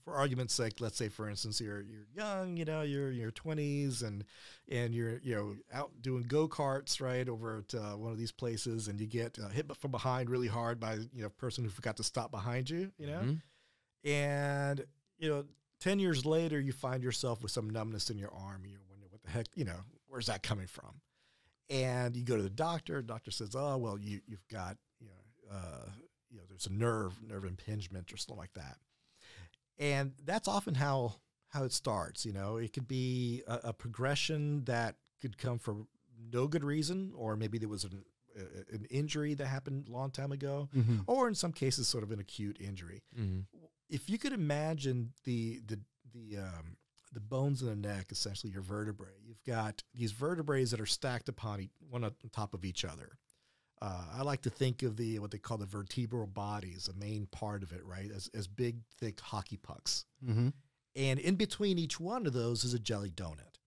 for 0.04 0.14
argument's 0.14 0.54
sake, 0.54 0.80
let's 0.80 0.96
say 0.96 1.08
for 1.08 1.28
instance 1.28 1.60
you're 1.60 1.80
you're 1.82 2.06
young, 2.14 2.56
you 2.56 2.64
know, 2.64 2.82
you're 2.82 3.10
in 3.10 3.16
your 3.16 3.30
twenties 3.30 4.02
and 4.02 4.24
and 4.68 4.94
you're 4.94 5.18
you 5.22 5.34
know 5.34 5.56
out 5.72 5.90
doing 6.00 6.22
go 6.22 6.48
karts 6.48 7.00
right 7.00 7.28
over 7.28 7.58
at 7.68 7.74
uh, 7.74 7.96
one 7.96 8.12
of 8.12 8.18
these 8.18 8.32
places, 8.32 8.88
and 8.88 9.00
you 9.00 9.06
get 9.06 9.38
uh, 9.38 9.48
hit 9.48 9.74
from 9.76 9.90
behind 9.90 10.28
really 10.30 10.48
hard 10.48 10.78
by 10.80 10.94
you 10.94 11.20
know 11.22 11.26
a 11.26 11.30
person 11.30 11.64
who 11.64 11.70
forgot 11.70 11.96
to 11.96 12.02
stop 12.04 12.30
behind 12.30 12.68
you, 12.70 12.90
you 12.98 13.06
know, 13.06 13.20
Mhm. 13.20 13.42
and 14.04 14.84
you 15.18 15.28
know. 15.28 15.44
10 15.80 15.98
years 15.98 16.24
later, 16.24 16.60
you 16.60 16.70
find 16.72 17.02
yourself 17.02 17.42
with 17.42 17.50
some 17.50 17.68
numbness 17.68 18.08
in 18.08 18.16
your 18.16 18.32
arm. 18.32 18.64
You 18.64 18.78
wonder 18.88 19.08
what 19.10 19.20
the 19.24 19.30
heck, 19.30 19.46
you 19.56 19.64
know, 19.64 19.80
where's 20.06 20.26
that 20.26 20.40
coming 20.40 20.68
from? 20.68 21.00
And 21.70 22.16
you 22.16 22.22
go 22.24 22.36
to 22.36 22.42
the 22.44 22.48
doctor. 22.48 23.02
Doctor 23.02 23.32
says, 23.32 23.56
"Oh, 23.56 23.76
well, 23.78 23.98
you 23.98 24.20
you've 24.28 24.46
got 24.46 24.76
you 25.00 25.08
know, 25.08 25.56
uh, 25.56 25.88
you 26.30 26.38
know, 26.38 26.44
there's 26.48 26.66
a 26.66 26.72
nerve 26.72 27.20
nerve 27.20 27.44
impingement 27.44 28.12
or 28.12 28.16
something 28.16 28.36
like 28.38 28.52
that." 28.52 28.76
And 29.78 30.12
that's 30.24 30.48
often 30.48 30.74
how 30.74 31.16
how 31.48 31.64
it 31.64 31.72
starts. 31.72 32.24
You 32.24 32.32
know, 32.32 32.56
it 32.56 32.72
could 32.72 32.88
be 32.88 33.42
a, 33.46 33.60
a 33.64 33.72
progression 33.72 34.64
that 34.64 34.96
could 35.20 35.36
come 35.38 35.58
from 35.58 35.86
no 36.32 36.46
good 36.46 36.64
reason, 36.64 37.12
or 37.16 37.36
maybe 37.36 37.58
there 37.58 37.68
was 37.68 37.84
an 37.84 38.04
a- 38.36 38.74
an 38.74 38.86
injury 38.90 39.34
that 39.34 39.46
happened 39.46 39.88
a 39.88 39.92
long 39.92 40.10
time 40.10 40.32
ago, 40.32 40.68
Mm-hmm. 40.74 41.00
or 41.06 41.28
in 41.28 41.34
some 41.34 41.52
cases, 41.52 41.86
sort 41.88 42.02
of 42.04 42.10
an 42.12 42.18
acute 42.20 42.58
injury 42.60 43.02
Mhm. 43.18 43.44
if 43.90 44.08
you 44.08 44.18
could 44.18 44.32
imagine 44.32 45.12
the 45.24 45.60
the 45.66 45.78
the 46.14 46.38
um, 46.38 46.76
the 47.12 47.20
bones 47.20 47.60
in 47.60 47.68
the 47.68 47.76
neck, 47.76 48.06
essentially 48.10 48.50
your 48.50 48.62
vertebrae, 48.62 49.18
you've 49.22 49.44
got 49.44 49.82
these 49.94 50.12
vertebrae 50.12 50.64
that 50.64 50.80
are 50.80 50.86
stacked 50.86 51.28
upon 51.28 51.60
e- 51.60 51.70
one 51.90 52.04
on 52.04 52.14
top 52.32 52.54
of 52.54 52.64
each 52.64 52.84
other. 52.86 53.18
Uh, 53.82 54.04
I 54.14 54.22
like 54.22 54.42
to 54.42 54.50
think 54.50 54.82
of 54.84 54.96
the 54.96 55.18
what 55.18 55.32
they 55.32 55.38
call 55.38 55.58
the 55.58 55.66
vertebral 55.66 56.28
bodies, 56.28 56.84
the 56.86 57.04
main 57.04 57.26
part 57.26 57.64
of 57.64 57.72
it, 57.72 57.84
right, 57.84 58.10
as 58.14 58.28
as 58.32 58.46
big, 58.46 58.76
thick 59.00 59.18
hockey 59.20 59.56
pucks, 59.56 60.04
Mm-hmm. 60.24 60.48
and 60.94 61.18
in 61.18 61.34
between 61.34 61.78
each 61.78 61.98
one 61.98 62.26
of 62.26 62.32
those 62.32 62.62
is 62.64 62.74
a 62.74 62.78
jelly 62.78 63.10
donut. 63.10 63.58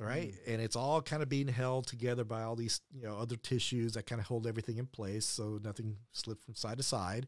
Right, 0.00 0.34
and 0.46 0.60
it's 0.62 0.76
all 0.76 1.02
kind 1.02 1.22
of 1.24 1.28
being 1.28 1.48
held 1.48 1.86
together 1.88 2.22
by 2.24 2.42
all 2.42 2.54
these 2.56 2.80
you 2.92 3.02
know 3.04 3.16
other 3.16 3.36
tissues 3.36 3.92
that 3.94 4.06
kind 4.06 4.20
of 4.20 4.26
hold 4.26 4.46
everything 4.46 4.78
in 4.78 4.86
place, 4.86 5.24
so 5.26 5.58
nothing 5.62 5.96
slips 6.12 6.44
from 6.44 6.54
side 6.54 6.78
to 6.78 6.82
side 6.84 7.26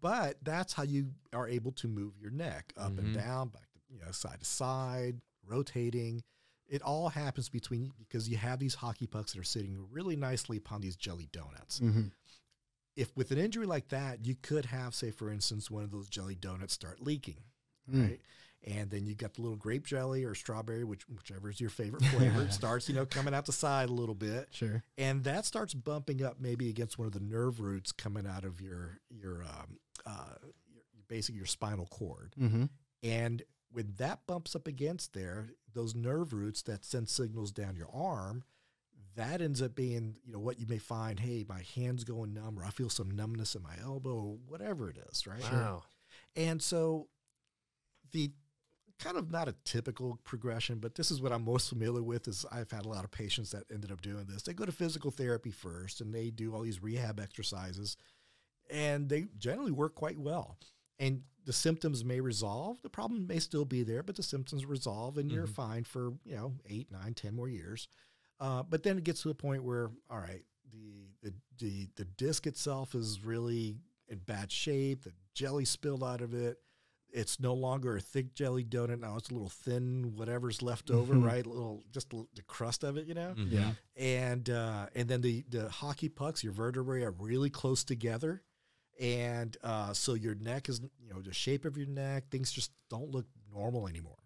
but 0.00 0.36
that's 0.42 0.72
how 0.72 0.84
you 0.84 1.08
are 1.32 1.48
able 1.48 1.72
to 1.72 1.88
move 1.88 2.12
your 2.20 2.30
neck 2.30 2.72
up 2.76 2.96
and 2.98 3.08
Mhm. 3.08 3.14
down, 3.14 3.48
back 3.48 3.68
to, 3.72 3.78
you 3.90 3.98
know, 4.00 4.10
side 4.12 4.38
to 4.38 4.46
side, 4.46 5.20
rotating. 5.44 6.22
It 6.72 6.80
all 6.82 7.10
happens 7.10 7.48
between 7.50 7.92
because 7.98 8.28
you 8.30 8.38
have 8.38 8.58
these 8.58 8.74
hockey 8.74 9.06
pucks 9.06 9.32
that 9.34 9.40
are 9.40 9.44
sitting 9.44 9.76
really 9.90 10.16
nicely 10.16 10.56
upon 10.56 10.80
these 10.80 10.96
jelly 10.96 11.28
donuts. 11.30 11.80
Mm-hmm. 11.80 12.04
If 12.96 13.14
with 13.16 13.30
an 13.30 13.38
injury 13.38 13.66
like 13.66 13.88
that, 13.88 14.24
you 14.26 14.34
could 14.40 14.64
have, 14.66 14.94
say, 14.94 15.10
for 15.10 15.30
instance, 15.30 15.70
one 15.70 15.82
of 15.84 15.90
those 15.90 16.08
jelly 16.08 16.34
donuts 16.34 16.72
start 16.74 17.00
leaking, 17.00 17.42
Mm. 17.92 18.08
right? 18.08 18.20
And 18.64 18.90
then 18.90 19.06
you 19.06 19.14
got 19.16 19.34
the 19.34 19.42
little 19.42 19.56
grape 19.56 19.84
jelly 19.86 20.24
or 20.24 20.34
strawberry, 20.36 20.84
which 20.84 21.02
whichever 21.08 21.50
is 21.50 21.60
your 21.60 21.68
favorite 21.68 22.04
flavor, 22.04 22.48
starts, 22.50 22.88
you 22.88 22.94
know, 22.94 23.04
coming 23.04 23.34
out 23.34 23.44
the 23.44 23.52
side 23.52 23.88
a 23.88 23.92
little 23.92 24.14
bit 24.14 24.48
Sure. 24.52 24.82
and 24.96 25.24
that 25.24 25.44
starts 25.46 25.74
bumping 25.74 26.22
up 26.24 26.36
maybe 26.40 26.68
against 26.70 26.96
one 26.96 27.06
of 27.06 27.12
the 27.12 27.18
nerve 27.20 27.58
roots 27.60 27.90
coming 27.92 28.24
out 28.26 28.44
of 28.44 28.60
your 28.60 29.00
your 29.10 29.42
um, 29.42 29.78
uh, 30.06 30.36
your, 30.72 30.84
basically 31.08 31.36
your 31.38 31.46
spinal 31.46 31.86
cord. 31.86 32.34
Mm-hmm. 32.40 32.66
And 33.02 33.42
when 33.72 33.94
that 33.96 34.20
bumps 34.28 34.54
up 34.54 34.68
against 34.68 35.12
there, 35.12 35.48
those 35.74 35.94
nerve 35.94 36.32
roots 36.32 36.62
that 36.62 36.84
send 36.84 37.08
signals 37.08 37.50
down 37.50 37.76
your 37.76 37.90
arm, 37.92 38.44
that 39.16 39.40
ends 39.40 39.60
up 39.60 39.74
being 39.74 40.16
you 40.24 40.32
know 40.32 40.38
what 40.38 40.58
you 40.58 40.66
may 40.66 40.78
find. 40.78 41.20
Hey, 41.20 41.44
my 41.48 41.62
hands 41.74 42.04
going 42.04 42.34
numb, 42.34 42.58
or 42.58 42.64
I 42.64 42.70
feel 42.70 42.90
some 42.90 43.10
numbness 43.10 43.54
in 43.54 43.62
my 43.62 43.74
elbow, 43.82 44.14
or 44.14 44.38
whatever 44.48 44.88
it 44.90 44.98
is, 45.10 45.26
right? 45.26 45.42
Wow. 45.52 45.82
And 46.36 46.62
so 46.62 47.08
the 48.12 48.30
kind 48.98 49.16
of 49.16 49.30
not 49.30 49.48
a 49.48 49.54
typical 49.64 50.18
progression, 50.24 50.78
but 50.78 50.94
this 50.94 51.10
is 51.10 51.20
what 51.20 51.32
I'm 51.32 51.44
most 51.44 51.68
familiar 51.68 52.02
with 52.02 52.28
is 52.28 52.46
I've 52.52 52.70
had 52.70 52.84
a 52.84 52.88
lot 52.88 53.04
of 53.04 53.10
patients 53.10 53.50
that 53.50 53.64
ended 53.72 53.90
up 53.90 54.00
doing 54.00 54.26
this. 54.28 54.42
They 54.42 54.52
go 54.52 54.64
to 54.64 54.72
physical 54.72 55.10
therapy 55.10 55.50
first 55.50 56.00
and 56.00 56.14
they 56.14 56.30
do 56.30 56.54
all 56.54 56.62
these 56.62 56.82
rehab 56.82 57.18
exercises 57.18 57.96
and 58.70 59.08
they 59.08 59.26
generally 59.38 59.72
work 59.72 59.94
quite 59.94 60.18
well. 60.18 60.56
And 61.02 61.22
the 61.44 61.52
symptoms 61.52 62.04
may 62.04 62.20
resolve. 62.20 62.80
The 62.82 62.88
problem 62.88 63.26
may 63.26 63.40
still 63.40 63.64
be 63.64 63.82
there, 63.82 64.02
but 64.02 64.14
the 64.16 64.22
symptoms 64.22 64.64
resolve 64.64 65.18
and 65.18 65.30
you're 65.30 65.46
Mhm. 65.48 65.54
fine 65.54 65.84
for, 65.84 66.12
you 66.24 66.36
know, 66.36 66.54
eight, 66.66 66.90
nine, 66.92 67.14
ten 67.14 67.34
more 67.34 67.48
years. 67.48 67.88
Uh, 68.38 68.62
but 68.62 68.82
then 68.84 68.98
it 68.98 69.04
gets 69.04 69.22
to 69.22 69.28
the 69.28 69.34
point 69.34 69.64
where, 69.64 69.90
all 70.08 70.18
right, 70.20 70.44
the, 70.70 71.08
the 71.22 71.34
the 71.58 71.88
the 71.96 72.04
disc 72.04 72.46
itself 72.46 72.94
is 72.94 73.20
really 73.24 73.76
in 74.08 74.18
bad 74.18 74.50
shape. 74.52 75.02
The 75.02 75.12
jelly 75.34 75.64
spilled 75.64 76.02
out 76.04 76.20
of 76.20 76.32
it. 76.34 76.58
It's 77.10 77.38
no 77.38 77.52
longer 77.54 77.96
a 77.96 78.00
thick 78.00 78.34
jelly 78.34 78.64
donut 78.64 79.00
now. 79.00 79.16
It's 79.16 79.28
a 79.28 79.34
little 79.34 79.50
thin, 79.50 80.14
whatever's 80.16 80.62
left 80.62 80.90
over, 80.90 81.14
Mhm. 81.14 81.24
right? 81.24 81.44
A 81.44 81.48
little, 81.48 81.84
just 81.90 82.08
the 82.10 82.42
crust 82.46 82.84
of 82.84 82.96
it, 82.96 83.06
you 83.06 83.14
know. 83.14 83.34
Mhm. 83.36 83.50
Yeah. 83.50 83.74
And 83.96 84.48
uh, 84.48 84.88
and 84.94 85.08
then 85.08 85.20
the 85.20 85.42
the 85.48 85.68
hockey 85.70 86.08
pucks, 86.08 86.42
your 86.42 86.52
vertebrae 86.54 87.02
are 87.02 87.10
really 87.12 87.50
close 87.50 87.84
together, 87.84 88.42
and 89.02 89.56
uh, 89.64 89.92
so 89.92 90.14
your 90.14 90.36
neck 90.36 90.68
is, 90.68 90.80
you 91.00 91.12
know, 91.12 91.20
the 91.20 91.34
shape 91.34 91.64
of 91.64 91.76
your 91.76 91.88
neck, 91.88 92.28
things 92.30 92.52
just 92.52 92.70
don't 92.88 93.10
look 93.10 93.26
normal 93.52 93.88
anymore. 93.88 94.16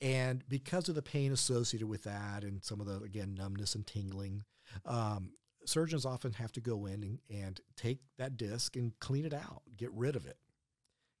And 0.00 0.42
because 0.48 0.88
of 0.88 0.94
the 0.94 1.02
pain 1.02 1.30
associated 1.30 1.86
with 1.86 2.02
that, 2.04 2.42
and 2.42 2.64
some 2.64 2.80
of 2.80 2.86
the 2.86 3.02
again 3.02 3.34
numbness 3.34 3.74
and 3.74 3.86
tingling, 3.86 4.44
um, 4.86 5.34
surgeons 5.66 6.06
often 6.06 6.32
have 6.32 6.52
to 6.52 6.60
go 6.60 6.86
in 6.86 7.02
and, 7.02 7.18
and 7.30 7.60
take 7.76 7.98
that 8.16 8.38
disc 8.38 8.76
and 8.76 8.98
clean 8.98 9.26
it 9.26 9.34
out, 9.34 9.62
get 9.76 9.92
rid 9.92 10.16
of 10.16 10.26
it. 10.26 10.38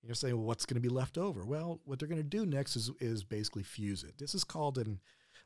You're 0.02 0.14
saying, 0.14 0.34
well, 0.34 0.46
what's 0.46 0.66
going 0.66 0.82
to 0.82 0.88
be 0.88 0.92
left 0.92 1.16
over? 1.16 1.44
Well, 1.44 1.80
what 1.84 1.98
they're 1.98 2.08
going 2.08 2.22
to 2.22 2.24
do 2.24 2.46
next 2.46 2.74
is 2.74 2.90
is 3.00 3.22
basically 3.22 3.62
fuse 3.62 4.02
it. 4.02 4.18
This 4.18 4.34
is 4.34 4.44
called 4.44 4.78
an, 4.78 4.98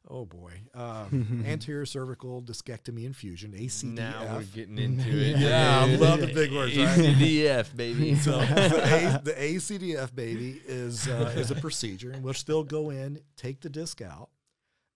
oh 0.09 0.25
boy, 0.25 0.53
um, 0.75 1.43
anterior 1.47 1.85
cervical 1.87 2.43
discectomy 2.43 3.07
and 3.07 3.17
fusion, 3.17 3.53
ACDF. 3.53 3.85
Now 3.95 4.37
we're 4.37 4.43
getting 4.45 4.79
into 4.87 5.09
it. 5.11 5.39
Yeah, 5.39 5.81
I 5.85 5.95
love 5.97 6.21
the 6.21 6.29
big 6.29 6.53
words, 6.53 6.77
right? 6.77 6.99
ACDF, 6.99 7.77
baby. 7.77 8.15
So 8.21 8.39
the, 8.39 9.19
A, 9.19 9.21
the 9.25 9.33
ACDF 9.33 10.15
baby 10.15 10.61
is 10.67 11.09
uh, 11.09 11.33
is 11.37 11.51
a 11.51 11.55
procedure, 11.57 12.11
and 12.13 12.23
we'll 12.23 12.35
still 12.35 12.65
go 12.65 12.91
in, 12.91 13.21
take 13.37 13.61
the 13.61 13.69
disc 13.71 14.01
out, 14.03 14.31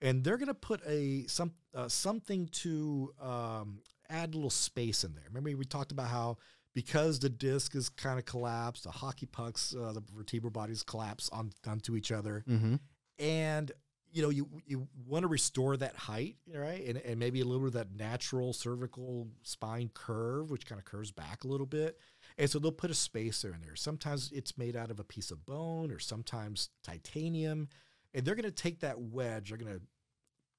and 0.00 0.22
they're 0.24 0.36
going 0.38 0.48
to 0.48 0.54
put 0.54 0.80
a 0.86 1.26
some 1.26 1.52
uh, 1.74 1.88
something 1.88 2.48
to 2.52 3.12
um, 3.20 3.80
add 4.08 4.32
a 4.32 4.36
little 4.36 4.50
space 4.50 5.04
in 5.04 5.14
there. 5.14 5.24
Remember 5.28 5.56
we 5.56 5.64
talked 5.64 5.92
about 5.92 6.08
how 6.08 6.36
because 6.74 7.18
the 7.18 7.28
disc 7.28 7.74
is 7.74 7.88
kind 7.88 8.18
of 8.18 8.24
collapsed, 8.24 8.84
the 8.84 8.90
hockey 8.92 9.26
pucks, 9.26 9.74
uh, 9.74 9.92
the 9.92 10.02
vertebral 10.14 10.52
bodies 10.52 10.82
collapse 10.84 11.28
on 11.32 11.50
onto 11.66 11.96
each 11.96 12.12
other, 12.12 12.44
Mm-hmm. 12.48 12.76
and 13.18 13.72
you 14.12 14.22
know 14.22 14.30
you 14.30 14.48
you 14.66 14.88
want 15.06 15.22
to 15.22 15.28
restore 15.28 15.76
that 15.76 15.96
height 15.96 16.36
right? 16.52 16.84
And, 16.86 16.98
and 16.98 17.18
maybe 17.18 17.40
a 17.40 17.44
little 17.44 17.60
bit 17.60 17.68
of 17.68 17.88
that 17.88 17.96
natural 17.96 18.52
cervical 18.52 19.28
spine 19.42 19.90
curve 19.92 20.50
which 20.50 20.66
kind 20.66 20.78
of 20.78 20.84
curves 20.84 21.10
back 21.10 21.44
a 21.44 21.48
little 21.48 21.66
bit. 21.66 21.98
And 22.38 22.48
so 22.48 22.58
they'll 22.58 22.72
put 22.72 22.90
a 22.90 22.94
spacer 22.94 23.52
in 23.54 23.60
there. 23.60 23.76
Sometimes 23.76 24.30
it's 24.32 24.56
made 24.56 24.76
out 24.76 24.90
of 24.90 25.00
a 25.00 25.04
piece 25.04 25.30
of 25.30 25.44
bone 25.44 25.90
or 25.90 25.98
sometimes 25.98 26.70
titanium 26.82 27.68
and 28.14 28.24
they're 28.24 28.34
going 28.34 28.44
to 28.44 28.50
take 28.50 28.80
that 28.80 29.00
wedge 29.00 29.50
they're 29.50 29.58
going 29.58 29.72
to 29.72 29.82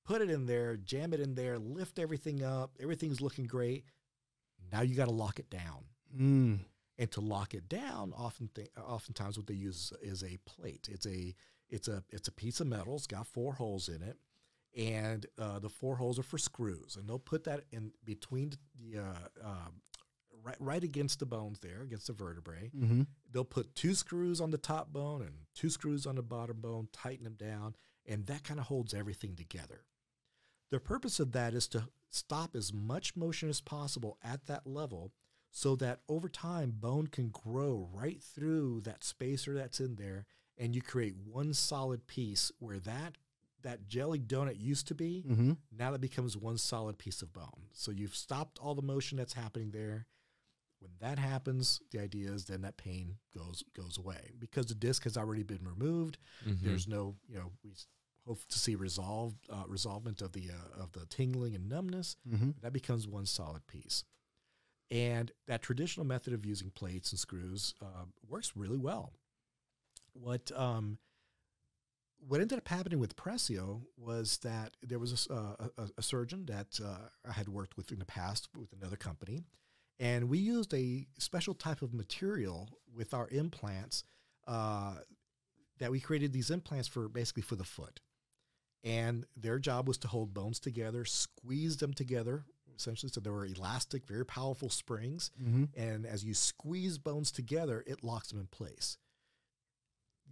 put 0.06 0.22
it 0.22 0.30
in 0.30 0.46
there 0.46 0.78
jam 0.78 1.14
it 1.14 1.20
in 1.20 1.36
there 1.36 1.60
lift 1.60 2.00
everything 2.00 2.44
up 2.44 2.72
everything's 2.80 3.22
looking 3.22 3.46
great. 3.46 3.86
Now 4.72 4.82
you 4.82 4.96
got 4.96 5.06
to 5.06 5.12
lock 5.12 5.40
it 5.40 5.50
down. 5.50 5.86
Mm. 6.18 6.60
And 6.98 7.12
to 7.12 7.22
lock 7.22 7.54
it 7.54 7.68
down, 7.68 8.14
often 8.16 8.50
th- 8.54 8.70
oftentimes 8.78 9.38
what 9.38 9.48
they 9.48 9.56
use 9.56 9.92
is 10.04 10.24
a 10.24 10.38
plate. 10.46 10.88
It's 10.92 11.08
a 11.08 11.34
it's 11.72 11.88
a 11.88 12.04
it's 12.10 12.28
a 12.28 12.32
piece 12.32 12.60
of 12.60 12.68
metal. 12.68 12.96
It's 12.96 13.08
got 13.08 13.26
four 13.26 13.54
holes 13.54 13.90
in 13.90 14.04
it, 14.04 14.18
and 14.78 15.26
uh, 15.40 15.60
the 15.60 15.70
four 15.70 15.96
holes 15.96 16.20
are 16.20 16.24
for 16.24 16.38
screws. 16.38 16.98
And 16.98 17.08
they'll 17.08 17.20
put 17.20 17.46
that 17.46 17.64
in 17.72 17.92
between 18.04 18.52
the 18.78 19.00
uh, 19.00 19.44
uh, 19.44 19.70
right 20.44 20.58
right 20.60 20.84
against 20.84 21.20
the 21.20 21.26
bones 21.26 21.60
there, 21.60 21.82
against 21.82 22.08
the 22.08 22.14
vertebrae. 22.14 22.72
Mm-hmm. 22.76 23.04
They'll 23.32 23.46
put 23.46 23.74
two 23.74 23.96
screws 23.96 24.42
on 24.42 24.52
the 24.52 24.58
top 24.58 24.92
bone 24.92 25.22
and 25.22 25.32
two 25.56 25.70
screws 25.70 26.06
on 26.06 26.16
the 26.16 26.22
bottom 26.22 26.60
bone, 26.60 26.90
tighten 26.92 27.24
them 27.24 27.36
down, 27.36 27.76
and 28.06 28.26
that 28.28 28.44
kind 28.44 28.60
of 28.60 28.68
holds 28.68 28.94
everything 28.94 29.36
together. 29.36 29.86
The 30.70 30.80
purpose 30.80 31.20
of 31.20 31.32
that 31.32 31.54
is 31.54 31.68
to 31.70 31.88
stop 32.10 32.56
as 32.56 32.74
much 32.74 33.16
motion 33.16 33.50
as 33.50 33.62
possible 33.62 34.18
at 34.24 34.46
that 34.48 34.68
level 34.68 35.12
so 35.52 35.76
that 35.78 36.00
over 36.08 36.30
time 36.30 36.74
bone 36.78 37.08
can 37.08 37.30
grow 37.30 37.90
right 37.92 38.22
through 38.22 38.82
that 38.82 39.04
spacer 39.04 39.54
that's 39.54 39.82
in 39.82 39.96
there 39.96 40.26
and 40.62 40.74
you 40.76 40.82
create 40.82 41.16
one 41.18 41.54
solid 41.54 42.06
piece 42.08 42.52
where 42.60 42.80
that 42.80 43.18
that 43.64 43.88
jelly 43.88 44.20
donut 44.20 44.58
used 44.60 44.88
to 44.88 44.96
be 44.96 45.26
Mm-hmm. 45.28 45.54
now 45.78 45.92
that 45.92 46.00
becomes 46.02 46.38
one 46.38 46.58
solid 46.58 46.98
piece 46.98 47.22
of 47.22 47.34
bone 47.34 47.68
so 47.74 47.92
you've 47.92 48.16
stopped 48.16 48.60
all 48.60 48.76
the 48.76 48.82
motion 48.94 49.18
that's 49.18 49.34
happening 49.34 49.72
there 49.72 50.06
when 50.80 50.92
that 51.00 51.20
happens 51.20 51.82
the 51.92 52.00
idea 52.00 52.30
is 52.32 52.46
then 52.46 52.62
that 52.62 52.78
pain 52.78 53.18
goes 53.38 53.64
goes 53.76 53.98
away 53.98 54.32
because 54.40 54.68
the 54.68 54.76
disc 54.76 55.04
has 55.04 55.18
already 55.18 55.44
been 55.44 55.64
removed 55.66 56.18
Mhm. 56.48 56.64
there's 56.64 56.88
no 56.88 57.16
you 57.28 57.36
know 57.38 57.52
we 57.64 57.72
hope 58.28 58.40
to 58.48 58.60
see 58.60 58.76
resolve 58.76 59.34
uh, 59.50 59.64
resolvement 59.68 60.22
of 60.22 60.32
the 60.34 60.50
uh, 60.52 60.82
of 60.84 60.92
the 60.94 61.06
tingling 61.08 61.56
and 61.56 61.68
numbness 61.70 62.16
Mm-hmm. 62.28 62.52
that 62.62 62.72
becomes 62.74 63.08
one 63.08 63.26
solid 63.26 63.66
piece. 63.68 64.04
And 64.90 65.32
that 65.48 65.62
traditional 65.62 66.06
method 66.06 66.34
of 66.34 66.46
using 66.46 66.70
plates 66.70 67.12
and 67.12 67.20
screws 67.20 67.74
uh, 67.82 68.06
works 68.28 68.52
really 68.58 68.78
well. 68.78 69.14
What 70.14 70.52
um, 70.56 70.98
what 72.20 72.42
ended 72.42 72.58
up 72.58 72.68
happening 72.68 73.00
with 73.00 73.16
Pressio 73.16 73.82
was 73.98 74.38
that 74.40 74.76
there 74.84 75.00
was 75.00 75.28
a, 75.30 75.34
uh, 75.34 75.68
a, 75.78 75.90
a 75.98 76.02
surgeon 76.04 76.46
that 76.46 76.80
uh, 76.84 77.10
I 77.28 77.34
had 77.34 77.50
worked 77.50 77.78
with 77.78 77.92
in 77.92 78.00
the 78.00 78.06
past 78.06 78.50
with 78.56 78.72
another 78.74 78.98
company, 78.98 79.44
and 80.00 80.30
we 80.30 80.38
used 80.38 80.74
a 80.74 81.08
special 81.18 81.54
type 81.54 81.82
of 81.82 81.94
material 81.94 82.70
with 82.94 83.14
our 83.14 83.28
implants 83.30 84.04
uh, 84.48 84.96
that 85.80 85.92
we 85.92 86.00
created 86.00 86.34
these 86.34 86.52
implants 86.52 86.88
for 86.88 87.08
basically 87.08 87.44
for 87.44 87.56
the 87.56 87.64
foot 87.64 88.02
and 88.84 89.26
their 89.36 89.60
job 89.60 89.88
was 89.88 89.98
to 90.00 90.08
hold 90.08 90.34
bones 90.34 90.60
together, 90.60 91.06
squeeze 91.06 91.78
them 91.78 91.94
together, 91.94 92.46
essentially. 92.76 93.12
So 93.14 93.22
they 93.22 93.30
were 93.30 93.46
elastic, 93.46 94.08
very 94.08 94.26
powerful 94.26 94.70
springs. 94.70 95.32
Mm-hmm. 95.42 95.66
And 95.80 96.06
as 96.06 96.24
you 96.24 96.34
squeeze 96.34 96.98
bones 96.98 97.32
together, 97.32 97.84
it 97.86 98.04
locks 98.04 98.30
them 98.30 98.40
in 98.40 98.48
place. 98.48 98.98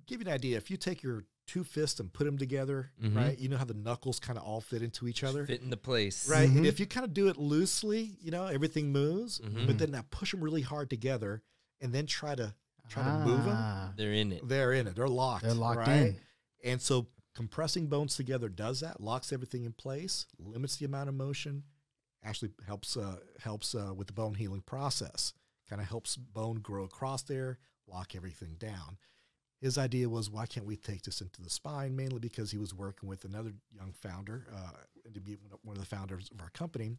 Give 0.09 0.21
you 0.21 0.27
an 0.27 0.33
idea. 0.33 0.57
If 0.57 0.71
you 0.71 0.77
take 0.77 1.03
your 1.03 1.23
two 1.45 1.63
fists 1.63 1.99
and 1.99 2.11
put 2.11 2.23
them 2.25 2.37
together, 2.37 2.91
Mhm. 3.01 3.15
right? 3.15 3.37
You 3.37 3.47
know 3.47 3.57
how 3.57 3.65
the 3.65 3.73
knuckles 3.75 4.19
kind 4.19 4.37
of 4.39 4.43
all 4.43 4.59
fit 4.59 4.81
into 4.81 5.07
each 5.07 5.23
other, 5.23 5.45
Fit 5.45 5.61
into 5.61 5.77
place. 5.77 6.27
right? 6.27 6.49
Mhm. 6.49 6.57
And 6.57 6.65
if 6.65 6.79
you 6.79 6.85
kind 6.87 7.05
of 7.05 7.13
do 7.13 7.27
it 7.27 7.37
loosely, 7.37 8.17
you 8.21 8.31
know, 8.31 8.45
everything 8.47 8.91
moves. 8.91 9.39
Mhm. 9.39 9.67
But 9.67 9.77
then 9.77 9.91
now 9.91 10.03
push 10.09 10.31
them 10.31 10.41
really 10.43 10.61
hard 10.63 10.89
together, 10.89 11.43
and 11.79 11.93
then 11.93 12.05
try 12.07 12.33
to 12.35 12.55
try 12.87 13.03
to 13.03 13.23
move 13.25 13.45
them. 13.45 13.55
Ah, 13.55 13.93
They're 13.95 14.13
in 14.13 14.31
it. 14.31 14.47
They're 14.47 14.73
in 14.73 14.87
it. 14.87 14.95
They're 14.95 15.07
locked. 15.07 15.43
They're 15.43 15.53
locked 15.53 15.77
right? 15.87 16.07
in. 16.07 16.21
And 16.63 16.81
so 16.81 17.07
compressing 17.35 17.85
bones 17.87 18.15
together 18.15 18.49
does 18.49 18.79
that, 18.79 18.99
locks 18.99 19.31
everything 19.31 19.63
in 19.63 19.73
place, 19.73 20.25
limits 20.39 20.77
the 20.77 20.85
amount 20.85 21.07
of 21.07 21.13
motion, 21.15 21.63
actually 22.23 22.51
helps 22.65 22.97
uh, 22.97 23.19
helps 23.39 23.75
uh, 23.75 23.93
with 23.95 24.07
the 24.07 24.13
bone 24.13 24.33
healing 24.35 24.61
process. 24.61 25.33
Kind 25.69 25.81
of 25.81 25.87
helps 25.87 26.17
bone 26.17 26.55
grow 26.61 26.83
across 26.83 27.21
there, 27.21 27.59
lock 27.87 28.15
everything 28.15 28.55
down. 28.55 28.97
His 29.61 29.77
idea 29.77 30.07
was, 30.09 30.29
why 30.29 30.45
can't 30.45 30.65
we 30.65 30.77
take 30.77 31.03
this 31.03 31.21
into 31.21 31.41
the 31.41 31.49
spine? 31.49 31.95
Mainly 31.95 32.19
because 32.19 32.51
he 32.51 32.57
was 32.57 32.73
working 32.73 33.09
with 33.09 33.25
another 33.25 33.51
young 33.71 33.93
founder, 33.93 34.47
uh, 34.53 34.71
and 35.05 35.13
to 35.13 35.19
be 35.19 35.37
one 35.63 35.75
of- 35.75 35.81
the 35.81 35.85
founders 35.87 36.29
of 36.31 36.39
our 36.41 36.49
company, 36.51 36.97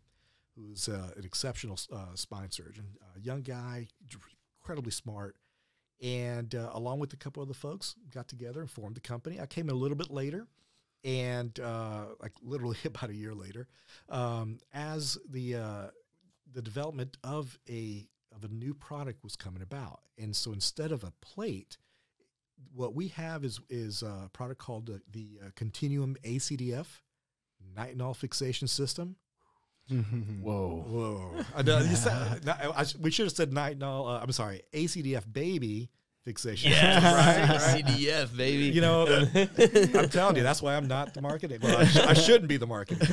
who's 0.56 0.88
uh, 0.88 1.10
an 1.16 1.24
exceptional 1.24 1.78
uh, 1.92 2.14
spine 2.14 2.50
surgeon, 2.50 2.96
a 3.16 3.20
young 3.20 3.42
guy, 3.42 3.88
incredibly 4.60 4.92
smart, 4.92 5.36
and 6.02 6.54
uh, 6.54 6.70
along 6.72 6.98
with 6.98 7.12
a 7.12 7.16
couple 7.16 7.42
of 7.42 7.48
other 7.48 7.54
folks 7.54 7.94
got 8.12 8.28
together 8.28 8.60
and 8.60 8.70
formed 8.70 8.96
the 8.96 9.00
company. 9.00 9.40
I 9.40 9.46
came 9.46 9.68
a 9.68 9.74
little 9.74 9.96
bit 9.96 10.10
later 10.10 10.46
and 11.04 11.58
uh, 11.60 12.06
like 12.20 12.32
literally 12.42 12.78
about 12.84 13.10
a 13.10 13.14
year 13.14 13.34
later. 13.34 13.68
Um, 14.08 14.58
as 14.72 15.18
the 15.28 15.56
uh, 15.56 15.86
the 16.52 16.62
development 16.62 17.16
of 17.22 17.58
a 17.68 18.08
of 18.34 18.44
a 18.44 18.48
new 18.48 18.74
product 18.74 19.22
was 19.22 19.36
coming 19.36 19.62
about. 19.62 20.00
And 20.18 20.34
so 20.34 20.52
instead 20.52 20.92
of 20.92 21.04
a 21.04 21.12
plate 21.20 21.78
what 22.74 22.94
we 22.94 23.08
have 23.08 23.44
is 23.44 23.60
is 23.68 24.02
a 24.02 24.30
product 24.32 24.60
called 24.60 24.86
the, 24.86 25.00
the 25.12 25.38
uh, 25.44 25.50
continuum 25.56 26.16
acdf 26.24 26.86
nitinol 27.76 28.14
fixation 28.14 28.68
system 28.68 29.16
Mm-hmm. 29.90 30.42
Whoa. 30.42 30.84
Whoa! 30.86 31.44
I 31.56 31.62
know, 31.62 31.78
you 31.78 31.96
said, 31.96 32.44
no, 32.44 32.52
I 32.76 32.84
we 33.00 33.10
should 33.10 33.26
have 33.26 33.32
said 33.32 33.50
nitinol. 33.50 34.06
Uh, 34.06 34.20
I'm 34.22 34.30
sorry, 34.30 34.62
ACDF 34.72 35.24
baby 35.32 35.90
fixation. 36.30 36.70
Yes. 36.70 37.02
right, 37.66 37.74
right. 37.74 37.84
CDF, 37.98 38.36
baby. 38.36 38.64
You 38.66 38.80
know, 38.80 39.26
I'm 39.98 40.08
telling 40.08 40.36
you, 40.36 40.44
that's 40.44 40.62
why 40.62 40.76
I'm 40.76 40.86
not 40.86 41.12
the 41.12 41.22
marketing. 41.22 41.58
Well, 41.60 41.78
I, 41.78 41.84
sh- 41.84 41.96
I 41.96 42.14
shouldn't 42.14 42.48
be 42.48 42.56
the 42.56 42.68
marketing. 42.68 43.08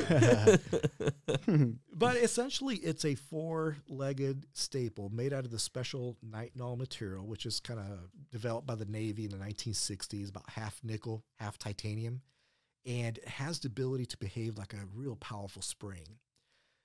but 1.92 2.16
essentially, 2.16 2.76
it's 2.76 3.04
a 3.04 3.16
four-legged 3.16 4.46
staple 4.52 5.10
made 5.10 5.32
out 5.32 5.44
of 5.44 5.50
the 5.50 5.58
special 5.58 6.16
nitinol 6.24 6.78
material, 6.78 7.26
which 7.26 7.44
is 7.44 7.58
kind 7.58 7.80
of 7.80 7.86
developed 8.30 8.66
by 8.66 8.76
the 8.76 8.86
Navy 8.86 9.24
in 9.24 9.30
the 9.32 9.38
1960s, 9.38 10.30
about 10.30 10.48
half 10.50 10.78
nickel, 10.84 11.24
half 11.40 11.58
titanium, 11.58 12.22
and 12.86 13.18
it 13.18 13.28
has 13.28 13.58
the 13.58 13.66
ability 13.66 14.06
to 14.06 14.16
behave 14.16 14.56
like 14.56 14.74
a 14.74 14.86
real 14.94 15.16
powerful 15.16 15.62
spring. 15.62 16.18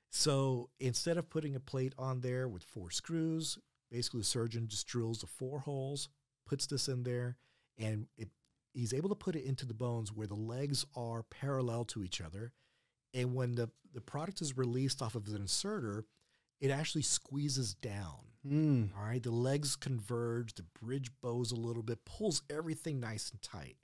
So 0.10 0.69
instead 0.80 1.17
of 1.17 1.30
putting 1.30 1.56
a 1.56 1.60
plate 1.60 1.93
on 1.98 2.22
there 2.22 2.48
with 2.48 2.63
four 2.63 2.89
screws, 2.91 3.58
basically 3.91 4.22
the 4.22 4.26
surgeon 4.26 4.67
just 4.67 4.88
drills 4.88 5.19
the 5.19 5.28
four 5.28 5.60
holes, 5.60 6.10
puts 6.45 6.65
this 6.67 6.88
in 6.88 7.03
there, 7.03 7.38
and 7.77 8.08
it, 8.17 8.29
he's 8.73 8.93
able 8.93 9.10
to 9.10 9.15
put 9.15 9.36
it 9.36 9.45
into 9.45 9.65
the 9.65 9.73
bones 9.73 10.12
where 10.12 10.27
the 10.27 10.34
legs 10.36 10.86
are 10.95 11.23
parallel 11.23 11.86
to 11.86 12.03
each 12.03 12.21
other. 12.21 12.51
And 13.13 13.36
when 13.36 13.56
the, 13.56 13.69
the 13.93 14.01
product 14.01 14.41
is 14.41 14.58
released 14.58 15.01
off 15.01 15.15
of 15.15 15.25
the 15.25 15.36
inserter, 15.36 16.06
it 16.60 16.71
actually 16.71 17.03
squeezes 17.03 17.73
down. 17.75 18.15
Mm. 18.47 18.89
All 18.97 19.06
right. 19.06 19.21
The 19.21 19.32
legs 19.32 19.75
converge, 19.75 20.56
the 20.56 20.65
bridge 20.82 21.12
bows 21.21 21.51
a 21.51 21.56
little 21.56 21.84
bit, 21.84 22.03
pulls 22.06 22.41
everything 22.49 22.99
nice 22.99 23.29
and 23.32 23.41
tight. 23.41 23.77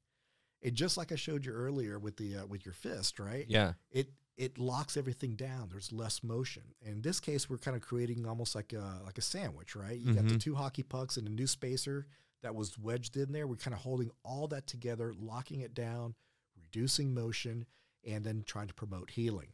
And 0.63 0.73
just 0.75 0.97
like 0.97 1.11
I 1.11 1.15
showed 1.15 1.45
you 1.45 1.53
earlier 1.53 1.97
with 1.99 2.17
the 2.17 2.37
uh, 2.37 2.45
with 2.45 2.65
your 2.65 2.73
fist, 2.73 3.19
right? 3.19 3.45
yeah. 3.47 3.73
it 3.91 4.09
it 4.35 4.57
locks 4.57 4.97
everything 4.97 5.35
down. 5.35 5.69
There's 5.69 5.91
less 5.93 6.23
motion. 6.23 6.63
In 6.81 7.01
this 7.01 7.19
case, 7.21 7.49
we're 7.49 7.57
kind 7.57 7.75
of 7.77 7.81
creating 7.83 8.25
almost 8.25 8.55
like 8.55 8.73
a 8.73 8.99
like 9.05 9.17
a 9.17 9.21
sandwich, 9.21 9.75
right? 9.75 9.97
You 9.97 10.13
got 10.13 10.27
the 10.27 10.35
Mhm. 10.35 10.41
two 10.41 10.55
hockey 10.55 10.83
pucks 10.83 11.15
and 11.17 11.27
a 11.27 11.31
new 11.31 11.47
spacer 11.47 12.07
that 12.41 12.55
was 12.55 12.77
wedged 12.77 13.17
in 13.17 13.31
there. 13.31 13.47
We're 13.47 13.55
kind 13.55 13.73
of 13.73 13.81
holding 13.81 14.11
all 14.23 14.47
that 14.47 14.67
together, 14.67 15.13
locking 15.19 15.61
it 15.61 15.73
down, 15.73 16.15
reducing 16.55 17.13
motion, 17.13 17.65
and 18.07 18.23
then 18.23 18.43
trying 18.45 18.67
to 18.67 18.73
promote 18.73 19.11
healing. 19.11 19.49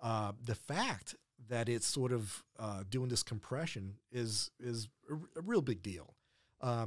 Uh, 0.00 0.32
the 0.42 0.54
fact 0.54 1.14
that 1.48 1.68
it's 1.68 1.86
sort 1.86 2.12
of 2.12 2.42
uh, 2.58 2.84
doing 2.88 3.08
this 3.08 3.22
compression 3.22 3.94
is 4.12 4.50
is 4.60 4.88
a, 5.10 5.14
r- 5.14 5.20
a 5.36 5.40
real 5.42 5.62
big 5.62 5.82
deal. 5.82 6.14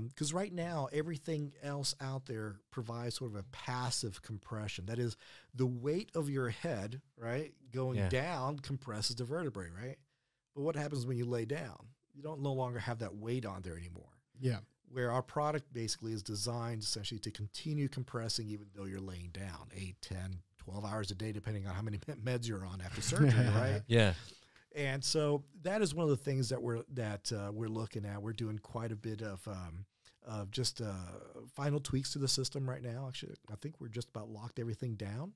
Because 0.08 0.34
right 0.34 0.52
now, 0.52 0.88
everything 0.92 1.54
else 1.62 1.94
out 2.02 2.26
there 2.26 2.56
provides 2.72 3.14
sort 3.16 3.30
of 3.30 3.38
a 3.38 3.44
passive 3.52 4.24
compression. 4.24 4.88
That 4.88 4.98
is, 4.98 5.16
the 5.54 5.68
weight 5.68 6.10
of 6.16 6.32
your 6.32 6.50
head, 6.50 7.00
right, 7.16 7.54
going 7.72 7.98
Yeah. 8.00 8.10
down 8.10 8.58
compresses 8.58 9.18
the 9.18 9.24
vertebrae, 9.24 9.70
right? 9.70 9.98
But 10.56 10.64
what 10.64 10.76
happens 10.76 11.06
when 11.06 11.18
you 11.18 11.26
lay 11.26 11.46
down? 11.46 11.78
You 12.16 12.24
don't 12.24 12.42
no 12.42 12.54
longer 12.54 12.80
have 12.80 12.98
that 13.00 13.18
weight 13.18 13.46
on 13.46 13.62
there 13.62 13.78
anymore. 13.78 14.10
Yeah. 14.40 14.62
Where 14.90 15.12
our 15.12 15.22
product 15.22 15.74
basically 15.74 16.14
is 16.14 16.24
designed 16.24 16.82
essentially 16.82 17.20
to 17.20 17.32
continue 17.32 17.90
compressing 17.90 18.50
even 18.50 18.68
though 18.76 18.86
you're 18.86 19.02
laying 19.02 19.32
down 19.34 19.68
8, 19.76 19.96
10, 20.02 20.18
12 20.58 20.86
hours 20.86 21.12
a 21.12 21.16
day, 21.16 21.32
depending 21.32 21.68
on 21.68 21.76
how 21.76 21.82
many 21.82 21.98
meds 22.24 22.48
you're 22.48 22.66
on 22.66 22.82
after 22.82 23.02
surgery, 23.02 23.32
right? 23.56 23.82
Yeah. 23.88 24.14
And 24.76 25.04
so 25.04 25.44
that 25.64 25.82
is 25.82 25.96
one 25.96 26.04
of 26.04 26.10
the 26.10 26.24
things 26.24 26.50
that 26.50 26.62
we're 26.62 26.84
that 26.94 27.32
uh, 27.32 27.52
we're 27.52 27.68
looking 27.68 28.06
at. 28.06 28.22
We're 28.22 28.34
doing 28.34 28.60
quite 28.60 28.92
a 28.92 28.96
bit 28.96 29.22
of 29.22 29.46
um, 29.48 29.86
of 30.28 30.52
just 30.52 30.82
uh, 30.82 30.94
final 31.56 31.80
tweaks 31.80 32.12
to 32.14 32.20
the 32.20 32.28
system 32.28 32.70
right 32.70 32.84
now. 32.84 33.06
Actually, 33.08 33.36
I 33.52 33.56
think 33.56 33.76
we're 33.80 33.88
just 33.88 34.10
about 34.10 34.30
locked 34.30 34.60
everything 34.60 34.96
down. 34.96 35.34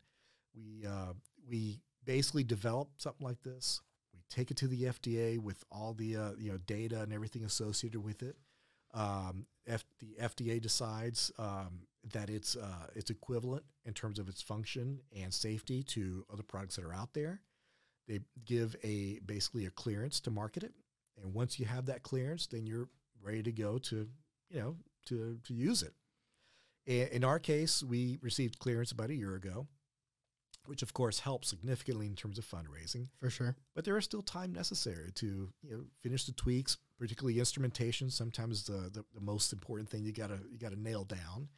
We 0.55 0.85
uh, 0.85 1.13
we 1.49 1.79
basically 2.05 2.43
develop 2.43 2.89
something 2.97 3.25
like 3.25 3.41
this. 3.41 3.81
We 4.13 4.19
take 4.29 4.51
it 4.51 4.57
to 4.57 4.67
the 4.67 4.83
FDA 4.83 5.39
with 5.39 5.63
all 5.71 5.93
the 5.93 6.17
uh, 6.17 6.31
you 6.37 6.51
know 6.51 6.57
data 6.67 7.01
and 7.01 7.13
everything 7.13 7.43
associated 7.43 8.01
with 8.01 8.21
it. 8.21 8.35
Um, 8.93 9.45
F- 9.67 9.85
the 9.99 10.15
FDA 10.19 10.59
decides 10.59 11.31
um, 11.37 11.81
that 12.13 12.29
it's 12.29 12.55
uh, 12.55 12.87
it's 12.95 13.09
equivalent 13.11 13.63
in 13.85 13.93
terms 13.93 14.17
of 14.19 14.27
its 14.27 14.41
function 14.41 15.01
and 15.15 15.33
safety 15.33 15.83
to 15.83 16.25
other 16.33 16.43
products 16.43 16.75
that 16.77 16.85
are 16.85 16.93
out 16.93 17.13
there. 17.13 17.41
They 18.07 18.21
give 18.45 18.75
a 18.83 19.19
basically 19.25 19.65
a 19.65 19.69
clearance 19.69 20.19
to 20.21 20.31
market 20.31 20.63
it, 20.63 20.73
And 21.21 21.33
once 21.33 21.59
you 21.59 21.65
have 21.67 21.85
that 21.85 22.03
clearance, 22.03 22.47
then 22.47 22.65
you're 22.65 22.89
ready 23.21 23.43
to 23.43 23.51
go 23.51 23.77
to, 23.77 24.07
you 24.49 24.59
know, 24.59 24.75
to 25.05 25.37
to 25.43 25.53
use 25.53 25.83
it. 25.83 25.93
In, 26.87 27.07
in 27.09 27.23
our 27.23 27.39
case, 27.39 27.83
we 27.83 28.17
received 28.21 28.59
clearance 28.59 28.91
about 28.91 29.11
a 29.11 29.15
year 29.15 29.35
ago, 29.35 29.67
which 30.65 30.81
of 30.81 30.93
course 30.93 31.19
helps 31.19 31.49
significantly 31.49 32.07
in 32.07 32.15
terms 32.15 32.37
of 32.37 32.45
fundraising. 32.45 33.07
For 33.19 33.29
sure. 33.29 33.55
But 33.75 33.85
there 33.85 33.97
is 33.97 34.05
still 34.05 34.21
time 34.21 34.53
necessary 34.53 35.11
to 35.15 35.25
you 35.63 35.71
know 35.71 35.83
finish 36.01 36.25
the 36.25 36.31
tweaks, 36.33 36.77
particularly 36.99 37.39
instrumentation. 37.39 38.09
Sometimes 38.09 38.63
the 38.65 38.89
the, 38.93 39.03
the 39.13 39.21
most 39.21 39.53
important 39.53 39.89
thing 39.89 40.03
you 40.03 40.11
gotta 40.11 40.39
you 40.51 40.57
gotta 40.59 40.79
nail 40.79 41.03
down. 41.03 41.49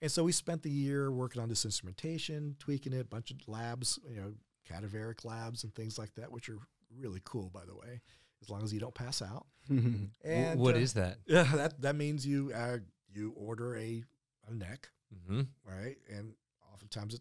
And 0.00 0.10
so 0.10 0.24
we 0.24 0.32
spent 0.32 0.62
the 0.62 0.70
year 0.70 1.12
working 1.12 1.40
on 1.40 1.48
this 1.48 1.64
instrumentation, 1.64 2.56
tweaking 2.58 2.92
it, 2.92 3.00
a 3.02 3.04
bunch 3.04 3.30
of 3.30 3.36
labs, 3.46 4.00
you 4.08 4.20
know, 4.20 4.32
cadaveric 4.68 5.24
labs 5.24 5.62
and 5.62 5.72
things 5.74 5.96
like 5.96 6.12
that, 6.16 6.32
which 6.32 6.48
are 6.48 6.58
really 6.98 7.20
cool, 7.24 7.50
by 7.50 7.64
the 7.64 7.74
way, 7.74 8.00
as 8.42 8.50
long 8.50 8.64
as 8.64 8.72
you 8.74 8.80
don't 8.80 8.94
pass 8.94 9.22
out. 9.22 9.46
W- 9.68 10.08
And 10.24 10.58
what 10.58 10.74
uh, 10.74 10.78
is 10.78 10.94
that? 10.94 11.18
Yeah, 11.26 11.44
that 11.54 11.80
that 11.82 11.94
means 11.96 12.26
you 12.26 12.50
uh, 12.54 12.78
you 13.14 13.32
order 13.36 13.76
a 13.76 14.02
a 14.48 14.52
neck, 14.54 14.88
hmm 15.28 15.42
right? 15.64 15.96
And 16.12 16.34
oftentimes 16.72 17.14
it, 17.14 17.20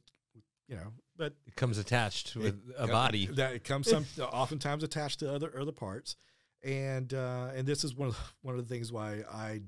you 0.72 0.78
know, 0.78 0.94
but 1.18 1.34
It 1.46 1.56
comes 1.56 1.78
attached 1.78 2.36
with 2.36 2.56
it 2.70 2.76
a 2.78 2.88
body. 2.88 3.26
that 3.28 3.54
it 3.54 3.64
comes 3.66 3.90
some 3.90 4.06
oftentimes 4.32 4.84
attached 4.84 5.20
to 5.20 5.32
other 5.32 5.52
other 5.60 5.74
parts, 5.74 6.16
and 6.64 7.14
uh, 7.14 7.50
and 7.54 7.68
this 7.68 7.84
is 7.84 7.94
one 7.94 8.08
of 8.08 8.16
the, 8.16 8.24
one 8.42 8.58
of 8.58 8.68
the 8.68 8.74
things 8.74 8.92
why 8.92 9.24
I 9.32 9.62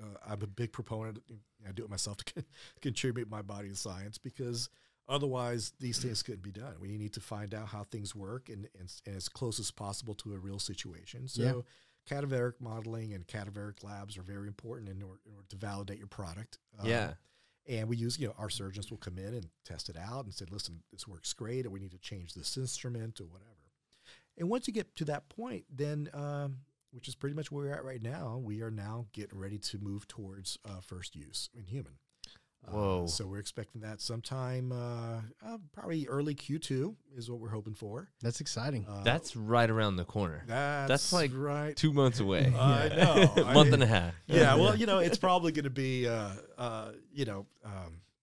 uh, 0.00 0.18
I'm 0.28 0.42
a 0.42 0.46
big 0.46 0.70
proponent. 0.70 1.18
I 1.66 1.72
do 1.72 1.82
it 1.82 1.90
myself 1.90 2.18
to 2.18 2.34
con- 2.34 2.44
contribute 2.82 3.28
my 3.30 3.42
body 3.42 3.70
to 3.70 3.74
science 3.74 4.18
because 4.18 4.68
otherwise 5.08 5.72
these 5.80 5.98
things 5.98 6.22
couldn't 6.22 6.42
be 6.42 6.52
done. 6.52 6.74
We 6.78 6.98
need 6.98 7.14
to 7.14 7.20
find 7.20 7.54
out 7.54 7.68
how 7.68 7.84
things 7.84 8.14
work 8.14 8.50
and, 8.50 8.68
and, 8.78 8.92
and 9.06 9.16
as 9.16 9.28
close 9.28 9.58
as 9.58 9.70
possible 9.70 10.14
to 10.16 10.34
a 10.34 10.38
real 10.38 10.58
situation. 10.58 11.26
So. 11.26 11.42
Yeah. 11.42 11.52
Cadaveric 12.08 12.54
modeling 12.58 13.12
and 13.12 13.26
cadaveric 13.26 13.84
labs 13.84 14.16
are 14.16 14.22
very 14.22 14.48
important 14.48 14.88
in 14.88 15.02
order, 15.02 15.20
in 15.26 15.34
order 15.34 15.46
to 15.50 15.56
validate 15.56 15.98
your 15.98 16.06
product. 16.06 16.56
Um, 16.80 16.88
yeah. 16.88 17.12
And 17.68 17.88
we 17.88 17.96
use, 17.96 18.18
you 18.18 18.26
know, 18.26 18.34
our 18.38 18.48
surgeons 18.48 18.90
will 18.90 18.98
come 18.98 19.18
in 19.18 19.34
and 19.34 19.46
test 19.64 19.88
it 19.90 19.96
out 19.96 20.24
and 20.24 20.32
say, 20.32 20.46
listen, 20.50 20.80
this 20.90 21.06
works 21.06 21.32
great, 21.34 21.66
or 21.66 21.70
we 21.70 21.80
need 21.80 21.92
to 21.92 21.98
change 21.98 22.32
this 22.32 22.56
instrument 22.56 23.20
or 23.20 23.24
whatever. 23.24 23.50
And 24.38 24.48
once 24.48 24.66
you 24.66 24.72
get 24.72 24.96
to 24.96 25.04
that 25.06 25.28
point, 25.28 25.64
then, 25.68 26.08
um, 26.14 26.58
which 26.92 27.08
is 27.08 27.14
pretty 27.14 27.34
much 27.36 27.52
where 27.52 27.66
we're 27.66 27.74
at 27.74 27.84
right 27.84 28.02
now, 28.02 28.40
we 28.42 28.62
are 28.62 28.70
now 28.70 29.06
getting 29.12 29.38
ready 29.38 29.58
to 29.58 29.78
move 29.78 30.08
towards 30.08 30.58
uh, 30.64 30.80
first 30.80 31.14
use 31.14 31.50
in 31.54 31.66
human. 31.66 31.94
Uh, 32.66 32.70
Whoa. 32.72 33.06
so 33.06 33.26
we're 33.26 33.38
expecting 33.38 33.80
that 33.80 34.00
sometime, 34.00 34.72
uh, 34.72 35.20
uh, 35.46 35.58
probably 35.72 36.06
early 36.06 36.34
Q2 36.34 36.94
is 37.16 37.30
what 37.30 37.40
we're 37.40 37.48
hoping 37.48 37.74
for. 37.74 38.10
That's 38.20 38.40
exciting. 38.42 38.84
Uh, 38.86 39.02
That's 39.04 39.34
right 39.36 39.68
around 39.70 39.96
the 39.96 40.04
corner. 40.04 40.42
that's, 40.46 41.12
like 41.12 41.30
right. 41.34 41.74
Two 41.74 41.92
months 41.92 42.20
away. 42.20 42.52
I 42.58 42.88
know. 42.88 43.32
A 43.36 43.44
I 43.46 43.54
month 43.54 43.66
mean- 43.68 43.74
and 43.74 43.82
a 43.84 43.86
half. 43.86 44.14
yeah, 44.26 44.54
well, 44.56 44.76
you 44.76 44.84
know, 44.86 44.98
it's 44.98 45.16
probably 45.18 45.52
going 45.52 45.64
to 45.64 45.70
be, 45.70 46.06
uh, 46.06 46.30
uh, 46.58 46.92
you 47.12 47.24
know, 47.24 47.46
um, 47.64 47.72
it, 47.72 48.17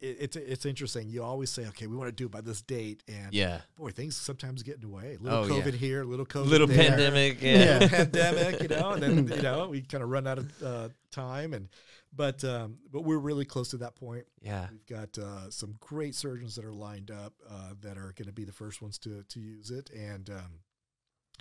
it's 0.00 0.36
it's 0.36 0.66
interesting. 0.66 1.08
You 1.08 1.22
always 1.22 1.50
say, 1.50 1.66
okay, 1.68 1.86
we 1.86 1.96
want 1.96 2.08
to 2.08 2.12
do 2.12 2.26
it 2.26 2.30
by 2.32 2.40
this 2.40 2.60
date, 2.62 3.02
and 3.08 3.32
Yeah. 3.32 3.60
boy, 3.76 3.90
things 3.90 4.16
sometimes 4.16 4.62
get 4.62 4.76
in 4.76 4.80
the 4.82 4.88
way. 4.88 5.16
A 5.18 5.22
little 5.22 5.38
Oh, 5.38 5.46
yeah. 5.46 5.62
COVID 5.62 5.74
here, 5.74 6.02
a 6.02 6.04
little 6.04 6.26
COVID, 6.26 6.46
Little 6.46 6.66
there, 6.66 6.88
pandemic. 6.90 7.42
a 7.42 7.80
Yeah. 7.80 7.88
pandemic, 7.96 8.62
you 8.62 8.68
know, 8.68 8.90
and 8.92 9.02
then 9.02 9.28
you 9.28 9.42
know 9.42 9.68
we 9.68 9.82
kind 9.82 10.02
of 10.02 10.10
run 10.10 10.26
out 10.26 10.38
of 10.38 10.62
uh, 10.62 10.88
time, 11.10 11.52
and 11.54 11.68
but 12.14 12.42
um, 12.44 12.78
but 12.90 13.02
we're 13.02 13.18
really 13.18 13.44
close 13.44 13.68
to 13.70 13.76
that 13.78 13.94
point. 13.96 14.24
Yeah. 14.40 14.68
We've 14.70 14.86
got 14.86 15.16
uh, 15.18 15.50
some 15.50 15.76
great 15.80 16.14
surgeons 16.14 16.54
that 16.56 16.64
are 16.64 16.72
lined 16.72 17.10
up 17.10 17.34
uh, 17.48 17.74
that 17.82 17.96
are 17.98 18.12
going 18.16 18.26
to 18.26 18.32
be 18.32 18.44
the 18.44 18.52
first 18.52 18.80
ones 18.82 18.98
to 19.00 19.22
to 19.22 19.40
use 19.40 19.70
it, 19.70 19.90
and 19.90 20.28
um, 20.30 20.60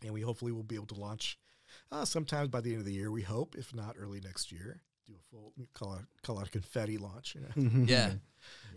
and 0.03 0.13
we 0.13 0.21
hopefully 0.21 0.51
will 0.51 0.63
be 0.63 0.75
able 0.75 0.88
to 0.88 0.95
launch 0.99 1.39
uh, 1.91 2.05
sometimes 2.05 2.49
by 2.49 2.62
the 2.62 2.71
end 2.71 2.79
of 2.79 2.86
the 2.86 2.93
year. 2.93 3.12
We 3.12 3.21
hope, 3.23 3.55
if 3.55 3.73
not 3.73 3.95
early 3.99 4.19
next 4.19 4.51
year, 4.51 4.81
do 5.08 5.13
a 5.13 5.24
full 5.32 5.54
we 5.58 5.68
call 5.74 5.94
it 5.96 6.06
call 6.24 6.39
it 6.39 6.48
a 6.48 6.52
confetti 6.52 6.98
launch. 6.98 7.36
You 7.36 7.41
know? 7.41 7.86
Yeah. 7.86 8.12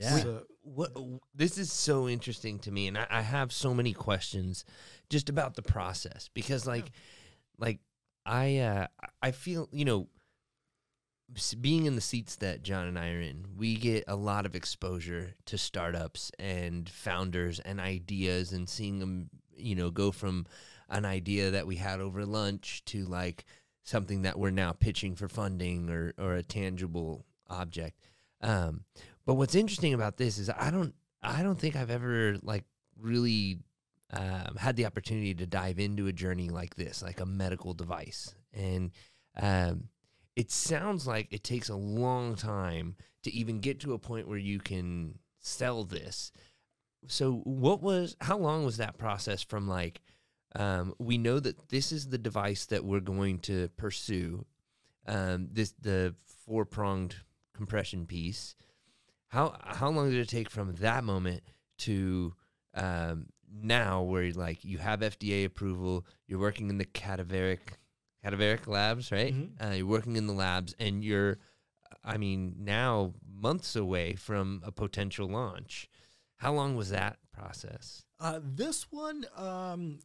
Yeah. 0.01 0.17
So- 0.19 0.43
What 0.63 0.93
this 1.35 1.59
is 1.59 1.73
so 1.73 2.09
interesting 2.09 2.59
to 2.61 2.71
me, 2.71 2.87
and 2.87 2.97
I, 2.99 3.07
I 3.11 3.21
have 3.23 3.53
so 3.53 3.75
many 3.75 3.93
questions 3.93 4.65
just 5.11 5.29
about 5.29 5.55
the 5.57 5.63
process 5.63 6.29
because, 6.35 6.67
like, 6.67 6.91
like 7.59 7.81
I 8.27 8.59
uh, 8.59 8.87
I 9.23 9.31
feel 9.33 9.69
you 9.73 9.85
know, 9.85 10.09
being 11.61 11.85
in 11.87 11.95
the 11.95 12.01
seats 12.01 12.37
that 12.37 12.63
John 12.63 12.87
and 12.87 12.99
I 12.99 13.11
are 13.11 13.21
in, 13.21 13.45
we 13.57 13.77
get 13.77 14.05
a 14.09 14.17
lot 14.17 14.47
of 14.47 14.55
exposure 14.55 15.35
to 15.47 15.59
startups 15.59 16.31
and 16.39 16.89
founders 16.89 17.61
and 17.61 17.81
ideas, 17.81 18.53
and 18.53 18.69
seeing 18.69 18.99
them, 18.99 19.29
you 19.57 19.75
know, 19.75 19.91
go 19.91 20.11
from 20.11 20.47
an 20.89 21.05
idea 21.05 21.51
that 21.51 21.67
we 21.67 21.77
had 21.77 22.01
over 22.01 22.25
lunch 22.25 22.83
to 22.87 23.05
like 23.05 23.45
something 23.89 24.23
that 24.23 24.39
we're 24.39 24.51
now 24.51 24.73
pitching 24.73 25.17
for 25.17 25.29
funding 25.29 25.89
or 25.89 26.13
or 26.19 26.35
a 26.35 26.43
tangible 26.43 27.25
object. 27.49 27.99
Um, 28.41 28.85
but 29.25 29.35
what's 29.35 29.55
interesting 29.55 29.95
about 29.95 30.17
this 30.17 30.39
is 30.39 30.51
I 30.51 30.71
don't 30.71 30.95
I 31.23 31.43
don't 31.43 31.59
think 31.59 31.75
I've 31.75 31.91
ever 31.91 32.37
like 32.43 32.65
really 33.01 33.61
um, 34.13 34.57
had 34.59 34.77
the 34.77 34.87
opportunity 34.87 35.35
to 35.35 35.47
dive 35.47 35.79
into 35.79 36.07
a 36.07 36.13
journey 36.13 36.51
like 36.51 36.75
this, 36.75 37.03
like 37.03 37.21
a 37.21 37.27
medical 37.27 37.75
device, 37.75 38.35
and 38.53 38.91
um, 39.41 39.89
it 40.37 40.51
sounds 40.51 41.07
like 41.07 41.29
it 41.31 41.43
takes 41.43 41.69
a 41.69 41.77
long 41.77 42.37
time 42.37 42.95
to 43.23 43.33
even 43.33 43.61
get 43.61 43.81
to 43.81 43.95
a 43.95 43.99
point 43.99 44.29
where 44.29 44.39
you 44.39 44.59
can 44.59 45.19
sell 45.41 45.85
this. 45.85 46.31
So, 47.07 47.41
what 47.45 47.83
was 47.83 48.17
how 48.21 48.39
long 48.39 48.65
was 48.65 48.77
that 48.77 48.99
process 48.99 49.43
from 49.43 49.67
like 49.67 50.01
um, 50.57 50.95
we 50.99 51.19
know 51.19 51.41
that 51.41 51.69
this 51.69 51.93
is 51.93 52.09
the 52.09 52.19
device 52.19 52.67
that 52.67 52.85
we're 52.85 53.01
going 53.01 53.39
to 53.41 53.69
pursue, 53.77 54.47
um, 55.07 55.49
this 55.53 55.73
the 55.81 56.15
four 56.47 56.65
pronged 56.65 57.17
compression 57.55 58.07
piece. 58.07 58.55
How 59.29 59.57
how 59.63 59.91
long 59.91 60.11
did 60.11 60.21
it 60.21 60.29
take 60.29 60.51
from 60.51 60.75
that 60.77 61.05
moment 61.05 61.43
to 61.79 62.35
um, 62.75 63.27
now, 63.51 64.03
where 64.03 64.33
like 64.33 64.65
you 64.65 64.79
have 64.79 65.01
FDA 65.01 65.45
approval, 65.45 66.07
you're 66.27 66.39
working 66.41 66.71
in 66.71 66.79
the 66.79 66.85
cadaveric 66.85 67.59
cadaveric 68.25 68.67
labs, 68.67 69.13
right? 69.13 69.35
Mhm. 69.35 69.51
Uh, 69.65 69.75
you're 69.75 69.87
working 69.87 70.17
in 70.17 70.27
the 70.27 70.33
labs, 70.33 70.75
and 70.79 71.05
you're, 71.05 71.39
I 72.05 72.17
mean, 72.17 72.57
now 72.59 73.15
months 73.27 73.77
away 73.77 74.15
from 74.15 74.63
a 74.65 74.73
potential 74.73 75.29
launch. 75.29 75.89
How 76.37 76.53
long 76.53 76.77
was 76.77 76.91
that 76.91 77.19
process? 77.33 78.05
Uh, 78.21 78.41
this 78.43 78.91
one 78.91 79.25
um, 79.37 80.01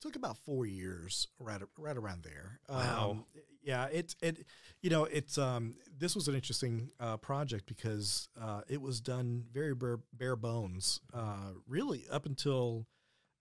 took 0.00 0.16
about 0.16 0.38
four 0.38 0.66
years, 0.66 1.28
right 1.38 1.60
right 1.78 1.96
around 1.96 2.22
there. 2.22 2.60
Wow. 2.68 3.10
Um, 3.10 3.24
yeah, 3.62 3.86
it's 3.92 4.14
it. 4.22 4.46
You 4.80 4.90
know, 4.90 5.04
it's 5.04 5.38
um, 5.38 5.74
this 5.98 6.14
was 6.14 6.28
an 6.28 6.34
interesting 6.34 6.90
uh, 7.00 7.16
project 7.16 7.66
because 7.66 8.28
uh, 8.40 8.60
it 8.68 8.80
was 8.80 9.00
done 9.00 9.44
very 9.52 9.74
bare, 9.74 9.98
bare 10.12 10.36
bones, 10.36 11.00
uh, 11.12 11.50
really 11.66 12.04
up 12.10 12.26
until 12.26 12.86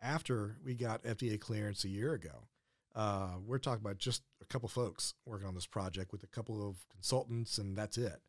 after 0.02 0.58
we 0.63 0.74
got 0.76 1.04
FDA 1.04 1.39
clearance 1.39 1.84
a 1.84 1.89
year 1.89 2.13
ago. 2.13 2.48
Uh, 2.96 3.32
we're 3.46 3.58
talking 3.58 3.82
about 3.82 3.98
just 3.98 4.24
a 4.41 4.46
couple 4.46 4.70
folks 4.70 5.13
working 5.26 5.48
on 5.48 5.54
this 5.54 5.65
project 5.68 6.12
with 6.13 6.24
a 6.24 6.28
couple 6.28 6.68
of 6.68 6.78
consultants, 6.89 7.58
and 7.58 7.76
that's 7.78 7.98
it 7.98 8.22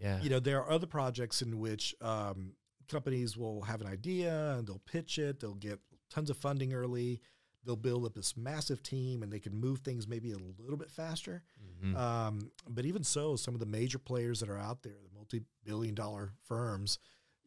Yeah. 0.00 0.20
you 0.22 0.30
know 0.30 0.38
there 0.38 0.62
are 0.62 0.70
other 0.70 0.86
projects 0.86 1.42
in 1.42 1.58
which 1.58 1.92
um, 2.00 2.52
companies 2.88 3.36
will 3.36 3.62
have 3.62 3.80
an 3.80 3.88
idea 3.88 4.54
and 4.56 4.66
they'll 4.68 4.80
pitch 4.86 5.18
it 5.18 5.40
they'll 5.40 5.54
get 5.54 5.80
tons 6.08 6.30
of 6.30 6.36
funding 6.36 6.72
early 6.72 7.20
they'll 7.64 7.76
build 7.76 8.04
up 8.04 8.14
this 8.14 8.36
massive 8.36 8.82
team 8.82 9.22
and 9.22 9.32
they 9.32 9.38
can 9.40 9.54
move 9.54 9.80
things 9.80 10.06
maybe 10.08 10.32
a 10.32 10.38
little 10.58 10.76
bit 10.76 10.90
faster 10.90 11.42
Mhm. 11.82 11.96
um, 11.96 12.50
but 12.68 12.84
even 12.86 13.02
so 13.04 13.36
some 13.36 13.54
of 13.54 13.60
the 13.60 13.66
major 13.66 13.98
players 13.98 14.40
that 14.40 14.48
are 14.48 14.58
out 14.58 14.82
there 14.82 14.98
the 15.02 15.14
multi-billion 15.14 15.94
dollar 15.94 16.32
firms 16.44 16.98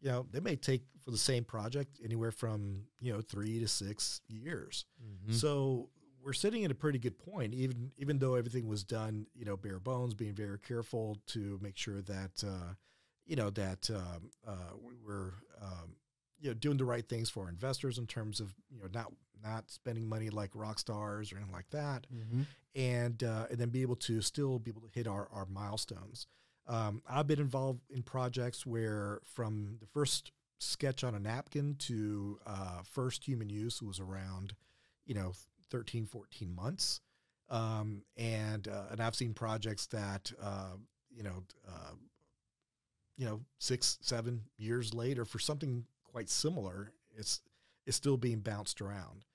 you 0.01 0.10
know 0.10 0.25
they 0.32 0.39
may 0.39 0.56
take 0.56 0.84
for 1.04 1.12
the 1.12 1.17
same 1.17 1.43
project 1.43 1.99
anywhere 2.04 2.32
from 2.32 2.86
you 2.99 3.12
know 3.13 3.21
three 3.21 3.60
to 3.60 3.67
six 3.67 4.21
years 4.28 4.86
Mhm. 5.04 5.34
so 5.34 5.89
we're 6.21 6.34
sitting 6.34 6.65
at 6.65 6.71
a 6.71 6.75
pretty 6.75 6.97
good 6.97 7.19
point, 7.19 7.54
even 7.54 7.91
even 7.97 8.17
though 8.17 8.34
everything 8.34 8.67
was 8.67 8.84
done, 8.84 9.28
you 9.36 9.45
know, 9.45 9.56
bare 9.56 9.80
bones, 9.80 10.15
being 10.15 10.34
very 10.34 10.58
careful 10.58 11.21
to 11.28 11.60
make 11.62 11.78
sure 11.78 12.01
that 12.01 12.43
uh, 12.43 12.73
you 13.28 13.36
know 13.36 13.51
that 13.51 13.88
um, 13.91 14.32
uh, 14.43 14.71
we- 14.82 14.95
we're 15.06 15.34
um, 15.62 15.95
you 16.39 16.50
know 16.50 16.54
doing 16.54 16.78
the 16.78 16.86
right 16.86 17.08
things 17.08 17.30
for 17.30 17.48
investors 17.50 17.98
in 17.98 18.08
terms 18.08 18.40
of 18.40 18.54
you 18.69 18.79
know 18.81 18.88
not 18.94 19.12
not 19.44 19.69
spending 19.69 20.08
money 20.08 20.29
like 20.29 20.50
rock 20.56 20.79
stars 20.79 21.31
or 21.31 21.38
anything 21.38 21.54
like 21.54 21.69
that, 21.71 22.08
Mm-hmm. 22.13 22.42
and 22.75 23.23
uh, 23.23 23.46
and 23.50 23.60
then 23.60 23.69
be 23.69 23.81
able 23.81 23.96
to 23.98 24.21
still 24.21 24.60
be 24.60 24.71
able 24.71 24.81
to 24.81 24.90
hit 24.94 25.08
our 25.08 25.27
our 25.31 25.46
milestones. 25.46 26.27
Um, 26.67 27.04
I've 27.08 27.27
been 27.27 27.40
involved 27.40 27.81
in 27.92 28.02
projects 28.02 28.65
where 28.65 29.19
from 29.23 29.77
the 29.79 29.86
first 29.86 30.31
sketch 30.58 31.04
on 31.04 31.13
a 31.13 31.19
napkin 31.19 31.75
to 31.79 32.40
uh, 32.48 32.81
first 32.90 33.23
human 33.27 33.50
use 33.50 33.83
was 33.83 34.00
around, 34.00 34.56
you 35.06 35.13
know, 35.13 35.33
13, 35.69 36.08
14 36.08 36.56
months. 36.56 37.02
Um, 37.52 38.02
and, 38.17 38.67
uh, 38.67 38.86
and 38.90 39.00
I've 39.00 39.13
seen 39.13 39.36
projects 39.36 39.86
that, 39.88 40.31
uh, 40.42 40.71
you 41.12 41.21
know, 41.21 41.44
uh, 41.67 41.92
you 43.17 43.25
know, 43.25 43.42
six, 43.60 44.00
seven 44.02 44.42
years 44.58 44.92
later 44.94 45.23
for 45.23 45.38
something 45.38 45.86
quite 46.16 46.30
similar, 46.30 46.94
it's, 47.18 47.42
it's 47.86 47.98
still 47.98 48.16
being 48.16 48.40
bounced 48.40 48.80
around. 48.82 49.26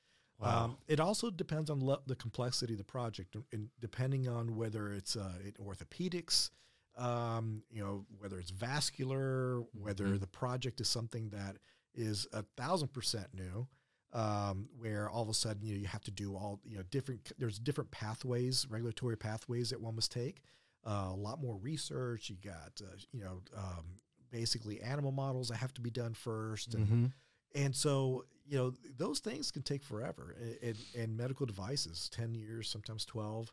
Um, 0.42 0.78
it 0.88 0.98
also 1.00 1.30
depends 1.30 1.68
on 1.68 1.80
lo- 1.80 2.00
the 2.06 2.14
complexity 2.16 2.72
of 2.72 2.78
the 2.78 2.84
project, 2.84 3.36
and- 3.52 3.68
depending 3.78 4.26
on 4.26 4.56
whether 4.56 4.90
it's 4.90 5.14
uh, 5.14 5.34
orthopedics, 5.62 6.48
um, 6.96 7.62
you 7.70 7.82
know, 7.84 8.06
whether 8.18 8.38
it's 8.38 8.50
vascular, 8.50 9.60
whether 9.74 10.06
Mhm. 10.06 10.20
the 10.20 10.26
project 10.26 10.80
is 10.80 10.88
something 10.88 11.28
that 11.28 11.58
is 11.94 12.26
a 12.32 12.42
thousand 12.56 12.88
percent 12.94 13.34
new, 13.34 13.68
um, 14.14 14.70
where 14.78 15.10
all 15.10 15.22
of 15.22 15.28
a 15.28 15.34
sudden 15.34 15.62
you 15.62 15.74
know 15.74 15.80
you 15.80 15.86
have 15.88 16.04
to 16.04 16.10
do 16.10 16.34
all 16.34 16.58
you 16.64 16.78
know 16.78 16.82
different. 16.84 17.30
There's 17.36 17.58
different 17.58 17.90
pathways, 17.90 18.66
regulatory 18.70 19.16
pathways 19.18 19.68
that 19.70 19.80
one 19.82 19.94
must 19.96 20.10
take. 20.10 20.40
Uh, 20.86 21.10
a 21.12 21.16
lot 21.16 21.38
more 21.38 21.56
research. 21.58 22.30
You 22.30 22.36
got 22.36 22.80
uh, 22.82 22.96
you 23.12 23.22
know 23.24 23.42
um, 23.54 24.00
basically 24.30 24.80
animal 24.80 25.12
models 25.12 25.48
that 25.48 25.56
have 25.56 25.72
to 25.74 25.80
be 25.80 25.90
done 25.90 26.14
first, 26.14 26.74
and 26.74 26.86
Mhm. 26.86 27.12
and 27.54 27.74
so, 27.74 28.24
you 28.46 28.56
know, 28.56 28.72
those 28.96 29.18
things 29.20 29.50
can 29.50 29.62
take 29.62 29.82
forever 29.82 30.36
and, 30.62 30.76
in 30.94 31.16
medical 31.16 31.46
devices, 31.46 32.08
10 32.10 32.34
years, 32.34 32.68
sometimes 32.70 33.04
12. 33.04 33.52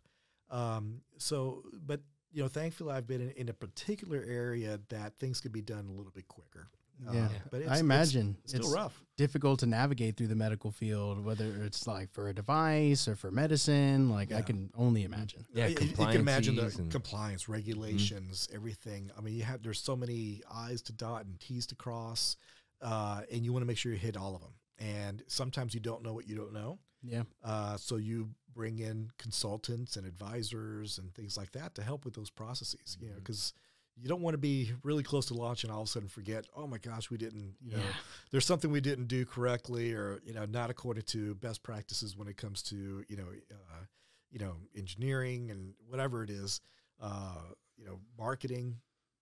Um, 0.50 1.02
so, 1.18 1.64
but, 1.86 2.02
you 2.32 2.42
know, 2.42 2.48
thankfully 2.48 2.94
I've 2.94 3.08
been 3.08 3.22
in, 3.22 3.32
in 3.32 3.50
a 3.50 3.54
particular 3.54 4.24
area 4.28 4.80
that 4.90 5.18
things 5.18 5.42
can 5.42 5.52
be 5.52 5.62
done 5.62 5.88
a 5.88 5.92
little 5.92 6.12
bit 6.12 6.28
quicker. 6.28 6.70
Yeah. 7.00 7.10
Um, 7.10 7.30
but 7.52 7.62
it's, 7.62 7.72
I 7.72 7.78
imagine 7.80 8.38
it's, 8.44 8.54
still 8.54 8.74
rough. 8.74 9.04
difficult 9.18 9.60
to 9.60 9.66
navigate 9.66 10.18
through 10.18 10.28
the 10.28 10.36
medical 10.36 10.72
field, 10.72 11.24
whether 11.24 11.46
it's 11.64 11.86
like 11.88 12.12
for 12.12 12.30
a 12.30 12.34
device 12.34 13.08
or 13.08 13.16
for 13.16 13.30
medicine. 13.32 14.10
Like 14.10 14.32
I 14.32 14.42
can 14.42 14.72
only 14.76 15.04
imagine. 15.04 15.46
Yeah, 15.54 15.68
you, 15.68 15.78
you 15.80 15.96
can 15.96 16.12
imagine 16.12 16.56
the 16.56 16.62
compliances 16.62 16.80
and- 16.80 16.92
compliance 16.92 17.50
regulations, 17.50 18.50
everything. 18.54 19.12
I 19.18 19.22
mean, 19.22 19.36
you 19.36 19.44
have 19.44 19.62
there's 19.62 19.80
so 19.80 19.96
many 19.96 20.42
I's 20.52 20.82
to 20.84 20.94
dot 20.94 21.26
and 21.26 21.40
T's 21.40 21.68
to 21.68 21.76
cross, 21.76 22.36
uh, 22.82 23.22
and 23.32 23.46
you 23.46 23.54
want 23.54 23.62
to 23.62 23.68
make 23.68 23.78
sure 23.78 23.92
you 23.92 23.98
hit 23.98 24.18
all 24.18 24.36
of 24.36 24.42
them. 24.42 24.54
And 24.80 25.24
sometimes 25.28 25.74
you 25.74 25.80
don't 25.80 26.04
know 26.04 26.14
what 26.14 26.28
you 26.28 26.36
don't 26.36 26.54
know. 26.54 26.80
Yeah. 27.04 27.24
Uh, 27.44 27.78
so 27.78 27.96
you 27.96 28.30
bring 28.54 28.80
in 28.80 29.10
consultants 29.20 29.98
and 29.98 30.06
advisors 30.06 30.98
and 30.98 31.14
things 31.14 31.38
like 31.38 31.52
that 31.52 31.76
to 31.76 31.84
help 31.84 32.06
with 32.06 32.16
those 32.16 32.30
processes. 32.30 32.98
You 33.00 33.10
know, 33.10 33.16
because 33.16 33.54
you 34.00 34.08
don't 34.08 34.22
want 34.22 34.34
to 34.36 34.38
be 34.38 34.72
really 34.84 35.04
close 35.04 35.26
to 35.28 35.34
launch 35.34 35.64
and 35.64 35.72
all 35.74 35.82
of 35.82 35.88
a 35.88 35.92
sudden 35.92 36.08
forget, 36.08 36.46
oh 36.56 36.68
my 36.68 36.78
gosh, 36.78 37.10
we 37.10 37.18
didn't. 37.18 37.56
You 37.62 37.72
know, 37.72 37.78
Yeah. 37.80 37.94
there's 38.32 38.46
something 38.46 38.70
we 38.72 38.82
didn't 38.82 39.08
do 39.08 39.26
correctly, 39.26 39.94
or 39.94 40.20
you 40.24 40.34
know, 40.34 40.46
not 40.46 40.70
according 40.70 41.04
to 41.04 41.36
best 41.36 41.64
practices 41.64 42.16
when 42.16 42.28
it 42.28 42.38
comes 42.38 42.62
to 42.64 43.04
you 43.08 43.18
know, 43.18 43.28
uh, 43.52 43.84
you 44.30 44.40
know, 44.40 44.58
engineering 44.76 45.50
and 45.52 45.74
whatever 45.88 46.24
it 46.24 46.30
is. 46.30 46.62
Uh, 47.00 47.36
you 47.78 47.86
know, 47.86 48.00
marketing. 48.18 48.78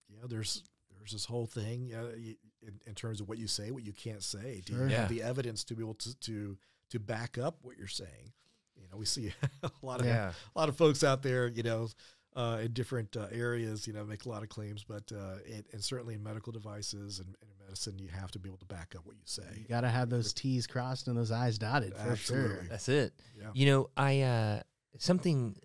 You 0.10 0.18
know, 0.18 0.28
there's 0.28 0.64
there's 0.98 1.12
this 1.12 1.26
whole 1.26 1.46
thing 1.46 1.94
uh, 1.94 2.12
y- 2.16 2.38
in, 2.62 2.80
in 2.88 2.96
terms 2.96 3.20
of 3.22 3.28
what 3.28 3.38
you 3.38 3.48
say, 3.48 3.70
what 3.72 3.84
you 3.84 3.94
can't 3.94 4.24
say. 4.24 4.62
Do 4.66 4.74
Sure. 4.74 4.86
you 4.86 4.92
Yeah. 4.94 5.02
have 5.02 5.10
the 5.10 5.22
evidence 5.24 5.64
to 5.66 5.76
be 5.76 5.84
able 5.84 5.96
to 5.96 6.16
to 6.22 6.58
to 6.92 7.00
back 7.00 7.38
up 7.38 7.58
what 7.64 7.78
you're 7.78 7.88
saying? 7.88 8.32
You 8.76 8.88
know, 8.92 8.98
we 8.98 9.06
see 9.06 9.34
a 9.64 9.72
lot 9.82 10.00
of 10.00 10.06
Yeah. 10.06 10.32
a 10.56 10.60
lot 10.60 10.70
of 10.70 10.78
folks 10.78 11.04
out 11.04 11.22
there, 11.22 11.48
you 11.48 11.64
know, 11.64 11.90
uh, 12.36 12.60
in 12.62 12.74
different 12.74 13.16
uh, 13.16 13.28
areas, 13.32 13.88
you 13.88 13.94
know, 13.94 14.04
make 14.04 14.26
a 14.26 14.30
lot 14.30 14.44
of 14.44 14.50
claims, 14.50 14.84
but 14.84 15.10
uh, 15.12 15.38
it, 15.46 15.66
and 15.72 15.84
certainly 15.84 16.16
in 16.16 16.24
medical 16.24 16.52
devices 16.52 17.20
and, 17.20 17.28
and 17.28 17.50
in 17.50 17.66
medicine, 17.66 17.98
you 17.98 18.10
have 18.10 18.32
to 18.32 18.40
be 18.40 18.50
able 18.50 18.58
to 18.58 18.66
back 18.66 18.94
up 18.96 19.06
what 19.06 19.16
you 19.16 19.22
say. 19.26 19.44
You 19.56 19.68
got 19.68 19.82
to 19.82 19.90
have 19.90 20.10
those 20.10 20.34
T's 20.34 20.68
crossed 20.68 21.08
and 21.08 21.18
those 21.18 21.32
I's 21.32 21.58
dotted 21.58 21.94
for 21.96 22.16
sure. 22.16 22.38
Absolutely. 22.38 22.68
That's 22.68 22.90
it. 22.90 23.14
Yeah. 23.40 23.48
You 23.54 23.66
know, 23.68 23.90
I 23.96 24.22
uh 24.22 24.60
something 24.98 25.56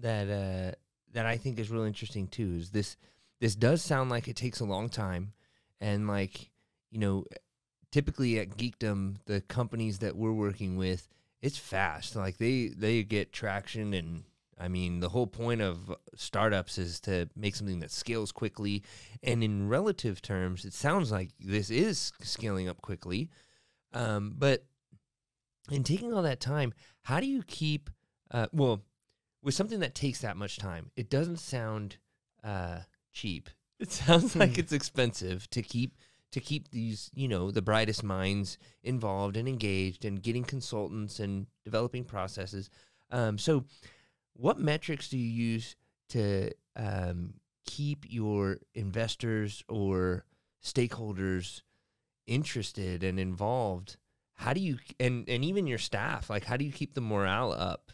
that 0.00 0.28
uh 0.28 0.74
that 1.12 1.26
I 1.26 1.36
think 1.36 1.58
is 1.58 1.70
really 1.70 1.88
interesting 1.88 2.28
too 2.28 2.56
is 2.58 2.70
this 2.70 2.96
this 3.40 3.54
does 3.54 3.82
sound 3.82 4.10
like 4.10 4.28
it 4.28 4.36
takes 4.36 4.60
a 4.60 4.64
long 4.64 4.88
time 4.88 5.32
and 5.80 6.06
like, 6.06 6.50
you 6.90 6.98
know, 6.98 7.24
typically 7.92 8.38
at 8.38 8.56
Geekdom, 8.56 9.16
the 9.26 9.40
companies 9.42 10.00
that 10.00 10.16
we're 10.16 10.32
working 10.32 10.76
with, 10.76 11.08
it's 11.40 11.58
fast. 11.58 12.16
Like 12.16 12.38
they 12.38 12.68
they 12.68 13.02
get 13.02 13.32
traction 13.32 13.94
and 13.94 14.24
I 14.58 14.68
mean, 14.68 15.00
the 15.00 15.08
whole 15.08 15.26
point 15.26 15.60
of 15.60 15.94
startups 16.14 16.78
is 16.78 17.00
to 17.00 17.28
make 17.34 17.56
something 17.56 17.80
that 17.80 17.90
scales 17.90 18.32
quickly. 18.32 18.82
And 19.22 19.42
in 19.42 19.68
relative 19.68 20.22
terms, 20.22 20.64
it 20.64 20.72
sounds 20.72 21.10
like 21.10 21.30
this 21.40 21.70
is 21.70 22.12
scaling 22.22 22.68
up 22.68 22.80
quickly. 22.82 23.30
Um, 23.92 24.34
but 24.36 24.64
in 25.70 25.82
taking 25.82 26.12
all 26.12 26.22
that 26.22 26.40
time, 26.40 26.72
how 27.02 27.20
do 27.20 27.26
you 27.26 27.42
keep, 27.42 27.90
uh, 28.30 28.46
well, 28.52 28.82
with 29.42 29.54
something 29.54 29.80
that 29.80 29.94
takes 29.94 30.20
that 30.20 30.36
much 30.36 30.56
time, 30.56 30.90
it 30.96 31.10
doesn't 31.10 31.38
sound 31.38 31.96
uh, 32.42 32.80
cheap. 33.12 33.50
It 33.80 33.90
sounds 33.90 34.36
like 34.36 34.54
Hmm. 34.54 34.60
it's 34.60 34.72
expensive 34.72 35.50
to 35.50 35.60
keep 35.60 35.96
to 36.30 36.40
keep 36.40 36.70
these, 36.70 37.10
you 37.14 37.28
know, 37.28 37.50
the 37.50 37.60
brightest 37.62 38.02
minds 38.02 38.56
involved 38.82 39.36
and 39.36 39.48
engaged 39.48 40.04
and 40.04 40.22
getting 40.22 40.42
consultants 40.44 41.20
and 41.20 41.46
developing 41.64 42.04
processes. 42.04 42.70
Um, 43.10 43.36
so, 43.38 43.64
what 44.34 44.58
metrics 44.58 45.08
do 45.08 45.18
you 45.18 45.28
use 45.28 45.76
to 46.10 46.50
um, 46.76 47.34
keep 47.66 48.04
your 48.08 48.58
investors 48.74 49.62
or 49.68 50.24
stakeholders 50.62 51.62
interested 52.26 53.02
and 53.02 53.18
involved? 53.18 53.96
How 54.34 54.52
do 54.52 54.60
you 54.60 54.78
and 54.98 55.28
and 55.28 55.44
even 55.44 55.66
your 55.66 55.78
staff, 55.78 56.28
like 56.28 56.44
how 56.44 56.56
do 56.56 56.64
you 56.64 56.72
keep 56.72 56.94
the 56.94 57.00
morale 57.00 57.52
up, 57.52 57.92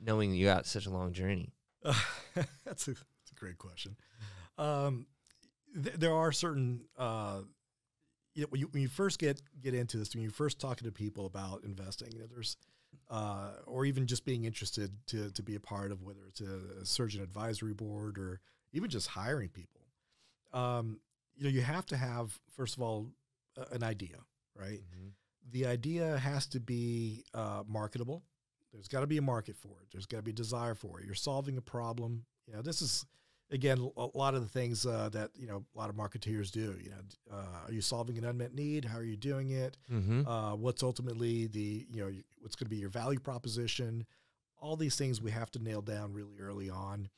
knowing 0.00 0.34
you 0.34 0.46
got 0.46 0.66
such 0.66 0.86
a 0.86 0.90
long 0.90 1.12
journey? 1.12 1.54
that's 1.84 2.86
a 2.86 2.92
that's 2.92 3.32
a 3.32 3.34
great 3.34 3.56
question. 3.56 3.96
Um, 4.58 5.06
th- 5.82 5.96
there 5.96 6.14
are 6.14 6.32
certain 6.32 6.82
uh, 6.98 7.40
you 8.34 8.42
know, 8.42 8.48
when 8.50 8.60
you 8.60 8.68
when 8.68 8.82
you 8.82 8.88
first 8.88 9.18
get 9.18 9.40
get 9.62 9.74
into 9.74 9.96
this, 9.96 10.14
when 10.14 10.22
you 10.22 10.30
first 10.30 10.60
talking 10.60 10.86
to 10.86 10.92
people 10.92 11.26
about 11.26 11.64
investing, 11.64 12.12
you 12.12 12.20
know, 12.20 12.26
there's 12.26 12.56
uh, 13.10 13.50
or 13.66 13.84
even 13.84 14.06
just 14.06 14.24
being 14.24 14.44
interested 14.44 14.92
to 15.08 15.30
to 15.30 15.42
be 15.42 15.54
a 15.54 15.60
part 15.60 15.92
of 15.92 16.02
whether 16.02 16.20
it's 16.28 16.40
a, 16.40 16.82
a 16.82 16.86
surgeon 16.86 17.22
advisory 17.22 17.74
board 17.74 18.18
or 18.18 18.40
even 18.72 18.88
just 18.88 19.08
hiring 19.08 19.48
people. 19.48 19.80
Um, 20.52 21.00
you 21.36 21.44
know, 21.44 21.50
you 21.50 21.62
have 21.62 21.86
to 21.86 21.96
have 21.96 22.38
first 22.56 22.76
of 22.76 22.82
all 22.82 23.08
a, 23.56 23.74
an 23.74 23.82
idea, 23.82 24.16
right? 24.54 24.80
the 25.50 25.66
idea 25.66 26.18
has 26.18 26.46
to 26.46 26.60
be 26.60 27.24
uh, 27.34 27.62
marketable. 27.66 28.22
There's 28.72 28.88
got 28.88 29.00
to 29.00 29.06
be 29.06 29.16
a 29.18 29.22
market 29.22 29.56
for 29.56 29.80
it. 29.82 29.88
There's 29.90 30.06
got 30.06 30.18
to 30.18 30.22
be 30.22 30.30
a 30.30 30.34
desire 30.34 30.74
for 30.74 31.00
it. 31.00 31.06
You're 31.06 31.14
solving 31.14 31.56
a 31.56 31.62
problem. 31.62 32.24
You 32.46 32.54
know, 32.54 32.62
this 32.62 32.82
is 32.82 33.04
again 33.50 33.90
a 33.96 34.06
lot 34.14 34.34
of 34.34 34.42
the 34.42 34.48
things 34.48 34.86
uh, 34.86 35.08
that 35.12 35.30
you 35.34 35.46
know 35.46 35.64
a 35.74 35.78
lot 35.78 35.90
of 35.90 35.96
marketeers 35.96 36.50
do. 36.50 36.76
You 36.82 36.90
know, 36.90 36.96
uh, 37.32 37.66
are 37.66 37.72
you 37.72 37.80
solving 37.80 38.18
an 38.18 38.24
unmet 38.24 38.54
need? 38.54 38.84
How 38.84 38.98
are 38.98 39.04
you 39.04 39.16
doing 39.16 39.50
it? 39.50 39.76
Mm-hmm. 39.92 40.26
Uh, 40.26 40.54
what's 40.54 40.82
ultimately 40.82 41.46
the 41.46 41.86
you 41.92 42.02
know 42.02 42.12
what's 42.40 42.56
going 42.56 42.66
to 42.66 42.70
be 42.70 42.76
your 42.76 42.90
value 42.90 43.18
proposition? 43.20 44.06
All 44.58 44.76
these 44.76 44.96
things 44.96 45.22
we 45.22 45.30
have 45.30 45.50
to 45.52 45.58
nail 45.58 45.80
down 45.80 46.12
really 46.12 46.38
early 46.38 46.68
on 46.68 47.08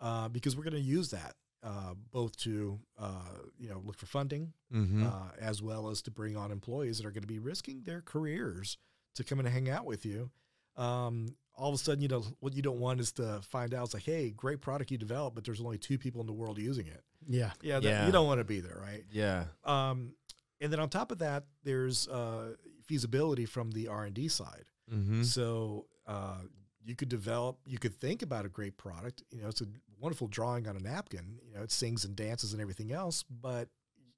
uh, 0.00 0.28
because 0.28 0.56
we're 0.56 0.64
going 0.64 0.74
to 0.74 0.80
use 0.80 1.10
that 1.10 1.34
uh, 1.62 1.94
both 2.10 2.36
to 2.38 2.78
uh, 2.98 3.38
you 3.58 3.68
know 3.68 3.80
look 3.84 3.96
for 3.98 4.06
funding 4.06 4.52
Mm-hmm. 4.74 5.06
uh, 5.06 5.30
as 5.40 5.62
well 5.62 5.88
as 5.88 6.02
to 6.02 6.10
bring 6.10 6.36
on 6.36 6.50
employees 6.52 6.98
that 6.98 7.06
are 7.06 7.10
going 7.10 7.22
to 7.22 7.26
be 7.28 7.38
risking 7.38 7.84
their 7.84 8.02
careers 8.02 8.76
to 9.14 9.24
come 9.24 9.38
and 9.38 9.48
hang 9.48 9.70
out 9.70 9.86
with 9.86 10.04
you. 10.04 10.30
Um, 10.76 11.34
all 11.58 11.68
of 11.70 11.74
a 11.74 11.78
sudden, 11.78 12.00
you 12.00 12.08
know, 12.08 12.24
what 12.40 12.54
you 12.54 12.62
don't 12.62 12.78
want 12.78 13.00
is 13.00 13.10
to 13.12 13.40
find 13.42 13.74
out 13.74 13.84
it's 13.86 13.94
like, 13.94 14.04
hey, 14.04 14.30
great 14.30 14.60
product 14.60 14.90
you 14.92 14.96
developed, 14.98 15.34
but 15.34 15.44
there's 15.44 15.60
only 15.60 15.76
two 15.76 15.98
people 15.98 16.20
in 16.20 16.26
the 16.26 16.32
world 16.32 16.56
using 16.58 16.86
it. 16.86 17.02
Yeah. 17.26 17.50
Yeah, 17.60 17.80
that, 17.80 17.88
Yeah. 17.88 18.06
you 18.06 18.12
don't 18.12 18.26
want 18.26 18.38
to 18.38 18.44
be 18.44 18.60
there, 18.60 18.78
right? 18.80 19.04
yeah. 19.10 19.46
Um, 19.64 20.14
and 20.60 20.72
then 20.72 20.80
on 20.80 20.88
top 20.88 21.10
of 21.10 21.18
that, 21.18 21.44
there's 21.64 22.08
uh, 22.08 22.54
feasibility 22.86 23.44
from 23.44 23.70
the 23.72 23.88
R 23.88 24.04
and 24.04 24.14
D 24.14 24.28
side. 24.28 24.64
Mm-hmm. 24.92 25.22
So 25.24 25.86
uh, 26.06 26.38
you 26.84 26.94
could 26.96 27.08
develop, 27.08 27.58
you 27.66 27.78
could 27.78 27.94
think 27.94 28.22
about 28.22 28.44
a 28.46 28.48
great 28.48 28.76
product. 28.76 29.22
You 29.30 29.42
know, 29.42 29.48
it's 29.48 29.60
a 29.60 29.66
wonderful 30.00 30.26
drawing 30.28 30.66
on 30.68 30.76
a 30.76 30.80
napkin. 30.80 31.38
You 31.46 31.54
know, 31.54 31.62
it 31.62 31.70
sings 31.72 32.04
and 32.04 32.16
dances 32.16 32.52
and 32.52 32.62
everything 32.62 32.92
else, 32.92 33.24
but 33.24 33.68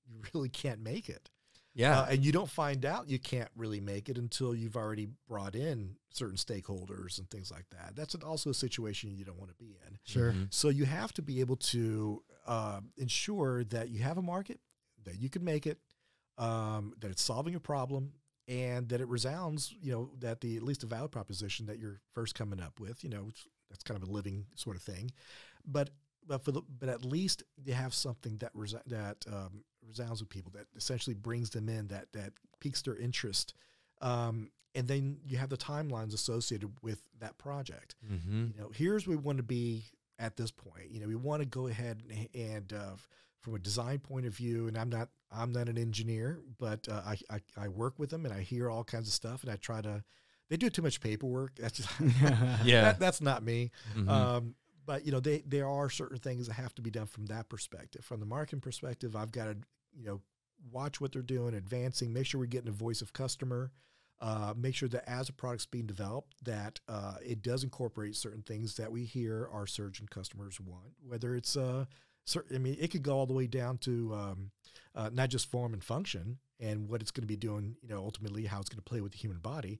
you 0.07 0.20
really 0.34 0.49
can't 0.51 0.80
make 0.82 1.09
it. 1.09 1.30
Yeah. 1.74 2.00
Uh, 2.00 2.06
and 2.10 2.24
you 2.24 2.32
don't 2.32 2.50
find 2.50 2.84
out 2.84 3.08
you 3.08 3.18
can't 3.18 3.50
really 3.56 3.80
make 3.80 4.08
it 4.08 4.18
until 4.18 4.54
you've 4.54 4.76
already 4.76 5.08
brought 5.28 5.54
in 5.54 5.96
certain 6.10 6.36
stakeholders 6.36 7.18
and 7.18 7.30
things 7.30 7.50
like 7.50 7.66
that. 7.70 7.94
That's 7.94 8.14
also 8.16 8.50
a 8.50 8.54
situation 8.54 9.14
you 9.16 9.24
don't 9.24 9.38
want 9.38 9.50
to 9.50 9.56
be 9.56 9.76
in. 9.86 9.98
Sure. 10.04 10.32
Mhm. 10.32 10.52
So 10.52 10.68
you 10.68 10.84
have 10.84 11.12
to 11.14 11.22
be 11.22 11.40
able 11.40 11.56
to 11.56 12.22
uh, 12.46 12.80
ensure 12.96 13.62
that 13.64 13.90
you 13.90 14.02
have 14.02 14.18
a 14.18 14.22
market, 14.22 14.60
that 15.04 15.20
you 15.20 15.30
can 15.30 15.44
make 15.44 15.66
it, 15.66 15.78
um, 16.38 16.94
that 16.98 17.10
it's 17.10 17.22
solving 17.22 17.54
a 17.54 17.60
problem, 17.60 18.14
and 18.48 18.88
that 18.88 19.00
it 19.00 19.06
resounds. 19.08 19.72
You 19.80 19.92
know 19.92 20.10
that 20.18 20.40
the 20.40 20.56
at 20.56 20.62
least 20.62 20.82
a 20.82 20.86
valid 20.86 21.12
proposition 21.12 21.66
that 21.66 21.78
you're 21.78 22.00
first 22.12 22.34
coming 22.34 22.60
up 22.60 22.80
with. 22.80 23.04
You 23.04 23.10
know 23.10 23.30
that's 23.68 23.84
kind 23.84 24.02
of 24.02 24.08
a 24.08 24.12
living 24.12 24.46
sort 24.56 24.74
of 24.74 24.82
thing, 24.82 25.12
but 25.64 25.90
but 26.30 26.44
for 26.44 26.52
the 26.52 26.62
but 26.80 26.88
at 26.88 27.04
least 27.04 27.42
you 27.64 27.74
have 27.74 27.92
something 27.92 28.38
that 28.38 28.54
resi- 28.54 28.84
that 28.86 29.18
um, 29.30 29.64
resounds 29.86 30.20
with 30.20 30.30
people 30.30 30.52
that 30.54 30.66
essentially 30.76 31.14
brings 31.14 31.50
them 31.50 31.68
in 31.68 31.88
that 31.88 32.06
that 32.12 32.32
piques 32.60 32.82
their 32.82 32.96
interest. 32.96 33.54
Um, 34.00 34.50
and 34.74 34.86
then 34.86 35.18
you 35.26 35.36
have 35.38 35.50
the 35.50 35.56
timelines 35.56 36.14
associated 36.14 36.70
with 36.82 37.00
that 37.18 37.36
project 37.38 37.96
Mm-hmm. 38.10 38.46
you 38.54 38.60
know, 38.60 38.70
here's 38.74 39.06
where 39.06 39.16
we 39.16 39.22
want 39.22 39.38
to 39.38 39.42
be 39.42 39.84
at 40.18 40.36
this 40.36 40.50
point. 40.50 40.90
You 40.90 41.00
know, 41.00 41.08
we 41.08 41.16
want 41.16 41.42
to 41.42 41.46
go 41.48 41.66
ahead 41.66 42.02
and, 42.08 42.28
and 42.34 42.72
uh, 42.72 42.94
from 43.40 43.54
a 43.54 43.58
design 43.58 43.98
point 43.98 44.26
of 44.26 44.34
view, 44.34 44.68
and 44.68 44.78
I'm 44.78 44.88
not 44.90 45.08
I'm 45.32 45.52
not 45.52 45.68
an 45.68 45.78
engineer, 45.78 46.40
but 46.58 46.86
uh, 46.88 47.02
I, 47.06 47.16
I 47.30 47.40
I 47.64 47.68
work 47.68 47.98
with 47.98 48.10
them 48.10 48.24
and 48.24 48.32
I 48.34 48.40
hear 48.42 48.70
all 48.70 48.84
kinds 48.84 49.08
of 49.08 49.14
stuff, 49.14 49.42
and 49.42 49.50
I 49.52 49.56
try 49.56 49.80
to 49.82 50.04
they 50.48 50.56
do 50.56 50.68
too 50.70 50.82
much 50.82 51.00
paperwork. 51.00 51.56
That's 51.56 51.76
just, 51.78 51.88
Yeah. 52.64 52.82
that- 52.82 53.00
that's 53.00 53.20
not 53.20 53.42
me. 53.42 53.70
Mhm. 53.96 54.08
Um, 54.08 54.54
but 54.91 55.07
you 55.07 55.12
know, 55.12 55.20
they 55.20 55.45
there 55.47 55.68
are 55.68 55.88
certain 55.88 56.18
things 56.18 56.49
that 56.49 56.55
have 56.55 56.74
to 56.74 56.82
be 56.82 56.91
done 56.91 57.07
from 57.07 57.26
that 57.26 57.49
perspective. 57.49 58.05
From 58.05 58.18
the 58.18 58.26
marketing 58.26 58.59
perspective, 58.61 59.14
I've 59.14 59.30
got 59.30 59.45
to 59.45 59.57
you 59.97 60.05
know 60.05 60.20
watch 60.72 61.01
what 61.01 61.12
they're 61.12 61.22
doing, 61.22 61.55
advancing, 61.55 62.12
make 62.12 62.26
sure 62.26 62.41
we're 62.41 62.47
getting 62.47 62.70
a 62.70 62.72
voice 62.72 63.01
of 63.01 63.12
customer. 63.12 63.70
Uh, 64.20 64.53
make 64.57 64.74
sure 64.74 64.88
that 64.88 65.09
as 65.09 65.28
a 65.28 65.32
product's 65.32 65.64
being 65.64 65.86
developed, 65.86 66.34
that 66.43 66.80
uh, 66.88 67.14
it 67.24 67.41
does 67.41 67.62
incorporate 67.62 68.16
certain 68.16 68.43
things 68.43 68.74
that 68.78 68.91
we 68.91 69.05
hear 69.05 69.49
our 69.53 69.64
surgeon 69.64 70.09
customers 70.11 70.61
want. 70.61 70.91
Whether 71.07 71.36
it's 71.36 71.57
uh, 71.57 71.84
cer- 72.24 72.47
I 72.53 72.59
mean, 72.59 72.76
it 72.80 72.91
could 72.91 73.05
go 73.05 73.16
all 73.16 73.26
the 73.26 73.32
way 73.32 73.47
down 73.47 73.78
to 73.78 74.12
um, 74.12 74.51
uh, 74.97 75.11
not 75.12 75.28
just 75.28 75.49
form 75.53 75.72
and 75.72 75.84
function 75.84 76.38
and 76.59 76.88
what 76.88 77.01
it's 77.01 77.12
going 77.12 77.22
to 77.22 77.28
be 77.28 77.36
doing. 77.36 77.76
You 77.80 77.91
know, 77.91 77.99
ultimately 77.99 78.47
how 78.47 78.59
it's 78.59 78.68
going 78.68 78.82
to 78.82 78.91
play 78.91 79.01
with 79.01 79.12
the 79.12 79.18
human 79.18 79.38
body, 79.38 79.78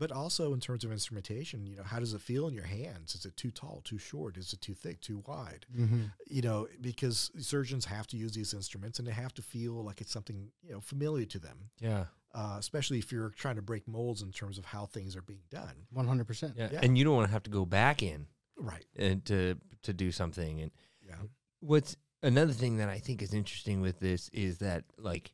but 0.00 0.10
also 0.10 0.54
in 0.54 0.60
terms 0.60 0.82
of 0.82 0.90
instrumentation. 0.90 1.66
You 1.66 1.76
know, 1.76 1.82
how 1.84 2.00
does 2.00 2.14
it 2.14 2.22
feel 2.22 2.48
in 2.48 2.54
your 2.54 2.64
hands? 2.64 3.14
Is 3.14 3.26
it 3.26 3.36
too 3.36 3.50
tall, 3.50 3.82
too 3.84 3.98
short? 3.98 4.38
Is 4.38 4.52
it 4.54 4.60
too 4.62 4.72
thick, 4.74 5.00
too 5.02 5.22
wide? 5.26 5.66
Mm-hmm. 5.78 6.04
you 6.26 6.42
know, 6.42 6.66
because 6.80 7.30
surgeons 7.38 7.84
have 7.84 8.06
to 8.08 8.16
use 8.16 8.32
these 8.32 8.54
instruments 8.54 8.98
and 8.98 9.06
they 9.06 9.12
have 9.12 9.34
to 9.34 9.42
feel 9.42 9.84
like 9.84 10.00
it's 10.00 10.10
something, 10.12 10.48
you 10.62 10.72
know, 10.72 10.80
familiar 10.80 11.26
to 11.26 11.38
them, 11.38 11.70
yeah. 11.78 12.06
uh, 12.34 12.56
especially 12.58 12.98
if 12.98 13.12
you're 13.12 13.28
trying 13.30 13.56
to 13.56 13.62
break 13.62 13.86
molds 13.86 14.22
in 14.22 14.32
terms 14.32 14.56
of 14.58 14.64
how 14.64 14.86
things 14.86 15.14
are 15.14 15.22
being 15.22 15.44
done. 15.50 15.86
One 15.92 16.06
hundred 16.08 16.26
percent. 16.26 16.54
Yeah. 16.56 16.70
Yeah. 16.72 16.80
And 16.82 16.96
you 16.96 17.04
don't 17.04 17.14
want 17.14 17.28
to 17.28 17.32
have 17.32 17.42
to 17.44 17.50
go 17.50 17.64
back 17.66 18.02
in 18.02 18.26
Right. 18.56 18.86
and 18.96 19.22
to 19.26 19.56
to 19.82 19.92
do 19.92 20.10
something. 20.12 20.62
And 20.62 20.70
Yeah. 21.06 21.16
what's 21.60 21.94
another 22.22 22.52
thing 22.54 22.78
that 22.78 22.88
I 22.88 22.98
think 22.98 23.20
is 23.22 23.34
interesting 23.34 23.82
with 23.82 24.00
this 24.00 24.30
is 24.30 24.58
that 24.58 24.84
like 24.96 25.32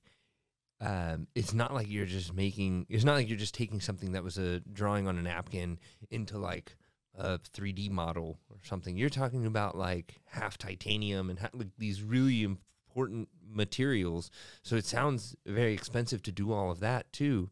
um, 0.80 1.26
it's 1.34 1.54
not 1.54 1.72
like 1.72 1.90
you're 1.90 2.06
just 2.06 2.34
making 2.34 2.86
it's 2.88 3.04
not 3.04 3.14
like 3.14 3.28
you're 3.28 3.38
just 3.38 3.54
taking 3.54 3.80
something 3.80 4.12
that 4.12 4.22
was 4.24 4.36
a 4.36 4.60
drawing 4.60 5.08
on 5.08 5.18
a 5.18 5.22
napkin 5.22 5.78
into 6.10 6.38
like 6.38 6.76
a 7.18 7.38
3D 7.38 7.90
model 7.90 8.38
or 8.50 8.58
something. 8.62 8.96
You're 8.96 9.08
talking 9.08 9.46
about 9.46 9.76
like 9.76 10.20
half 10.26 10.58
titanium 10.58 11.30
and 11.30 11.38
ha- 11.38 11.50
like 11.54 11.70
these 11.78 12.02
really 12.02 12.42
important 12.42 13.28
materials. 13.48 14.30
So 14.62 14.76
it 14.76 14.84
sounds 14.84 15.34
very 15.46 15.72
expensive 15.72 16.22
to 16.24 16.32
do 16.32 16.52
all 16.52 16.70
of 16.70 16.80
that 16.80 17.12
too. 17.12 17.50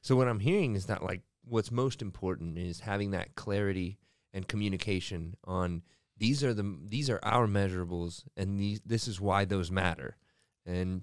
So 0.00 0.16
what 0.16 0.28
I'm 0.28 0.40
hearing 0.40 0.76
is 0.76 0.86
that 0.86 1.02
like 1.02 1.22
what's 1.44 1.70
most 1.70 2.00
important 2.00 2.58
is 2.58 2.80
having 2.80 3.10
that 3.10 3.34
clarity 3.34 3.98
and 4.32 4.46
communication 4.46 5.34
on 5.44 5.82
these 6.16 6.44
are 6.44 6.54
the 6.54 6.78
these 6.84 7.10
are 7.10 7.20
our 7.22 7.48
measurables 7.48 8.24
and 8.36 8.58
these 8.58 8.80
this 8.86 9.08
is 9.08 9.20
why 9.20 9.44
those 9.44 9.70
matter. 9.70 10.16
And 10.64 11.02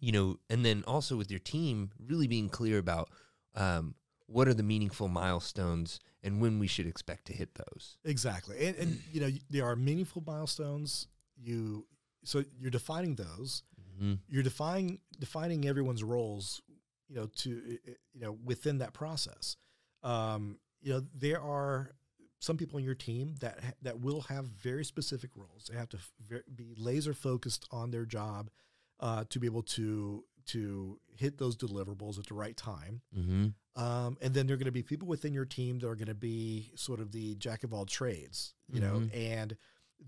you 0.00 0.12
know, 0.12 0.38
and 0.48 0.64
then 0.64 0.84
also 0.86 1.16
with 1.16 1.30
your 1.30 1.40
team 1.40 1.90
really 1.98 2.26
being 2.26 2.48
clear 2.48 2.78
about 2.78 3.10
um, 3.54 3.94
what 4.26 4.46
are 4.46 4.54
the 4.54 4.62
meaningful 4.62 5.08
milestones 5.08 6.00
and 6.22 6.40
when 6.40 6.58
we 6.58 6.66
should 6.66 6.86
expect 6.86 7.26
to 7.26 7.32
hit 7.32 7.54
those. 7.54 7.96
Exactly. 8.04 8.66
And, 8.66 8.76
and 8.76 9.02
you 9.12 9.20
know, 9.20 9.30
there 9.50 9.66
are 9.66 9.76
meaningful 9.76 10.22
milestones. 10.26 11.08
You, 11.36 11.86
so 12.24 12.44
you're 12.58 12.70
defining 12.70 13.16
those. 13.16 13.62
Mm-hmm. 13.80 14.14
You're 14.28 14.42
defining 14.42 15.00
defining 15.18 15.66
everyone's 15.66 16.04
roles. 16.04 16.60
You 17.08 17.16
know, 17.16 17.26
to 17.36 17.50
you 18.12 18.20
know 18.20 18.36
within 18.44 18.78
that 18.78 18.92
process. 18.92 19.56
Um, 20.02 20.58
you 20.82 20.92
know, 20.92 21.02
there 21.14 21.40
are 21.40 21.92
some 22.38 22.56
people 22.58 22.78
in 22.78 22.84
your 22.84 22.94
team 22.94 23.34
that 23.40 23.58
that 23.82 24.00
will 24.00 24.20
have 24.22 24.44
very 24.44 24.84
specific 24.84 25.30
roles. 25.34 25.70
They 25.70 25.78
have 25.78 25.88
to 25.90 25.96
f- 25.96 26.42
be 26.54 26.74
laser 26.76 27.14
focused 27.14 27.66
on 27.70 27.90
their 27.90 28.04
job 28.04 28.50
uh, 29.00 29.24
to 29.30 29.38
be 29.38 29.46
able 29.46 29.62
to 29.62 30.24
to 30.46 30.98
hit 31.14 31.36
those 31.36 31.56
deliverables 31.56 32.18
at 32.18 32.26
the 32.26 32.34
right 32.34 32.56
time. 32.56 33.02
Mm-hmm. 33.16 33.48
Um, 33.82 34.16
and 34.22 34.32
then 34.32 34.46
there 34.46 34.54
are 34.54 34.56
going 34.56 34.64
to 34.64 34.72
be 34.72 34.82
people 34.82 35.06
within 35.06 35.34
your 35.34 35.44
team 35.44 35.78
that 35.80 35.86
are 35.88 35.94
going 35.94 36.08
to 36.08 36.14
be 36.14 36.72
sort 36.74 37.00
of 37.00 37.12
the 37.12 37.34
jack 37.34 37.64
of 37.64 37.74
all 37.74 37.84
trades, 37.84 38.54
you 38.72 38.80
know, 38.80 38.94
Mhm. 39.00 39.14
and 39.14 39.56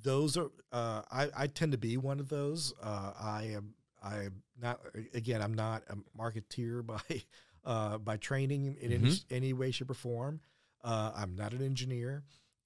those 0.03 0.37
are, 0.39 0.51
uh, 0.73 1.03
I, 1.11 1.29
I 1.37 1.47
tend 1.47 1.73
to 1.73 1.79
be 1.79 1.97
one 1.99 2.21
of 2.21 2.29
those. 2.31 2.73
Uh, 2.83 3.13
I 3.21 3.43
am, 3.55 3.75
I'm 4.03 4.43
not, 4.59 4.81
again, 5.13 5.43
I'm 5.43 5.53
not 5.55 5.83
a 5.91 5.97
marketeer 6.19 6.85
by, 6.87 7.23
uh, 7.65 7.99
by 7.99 8.17
training 8.17 8.77
in 8.81 8.93
any, 8.93 9.13
any 9.31 9.53
way, 9.53 9.71
shape 9.73 9.91
or 9.91 9.95
form. 9.95 10.41
Uh, 10.83 11.13
I'm 11.15 11.37
not 11.37 11.53
an 11.53 11.63
engineer. 11.63 12.23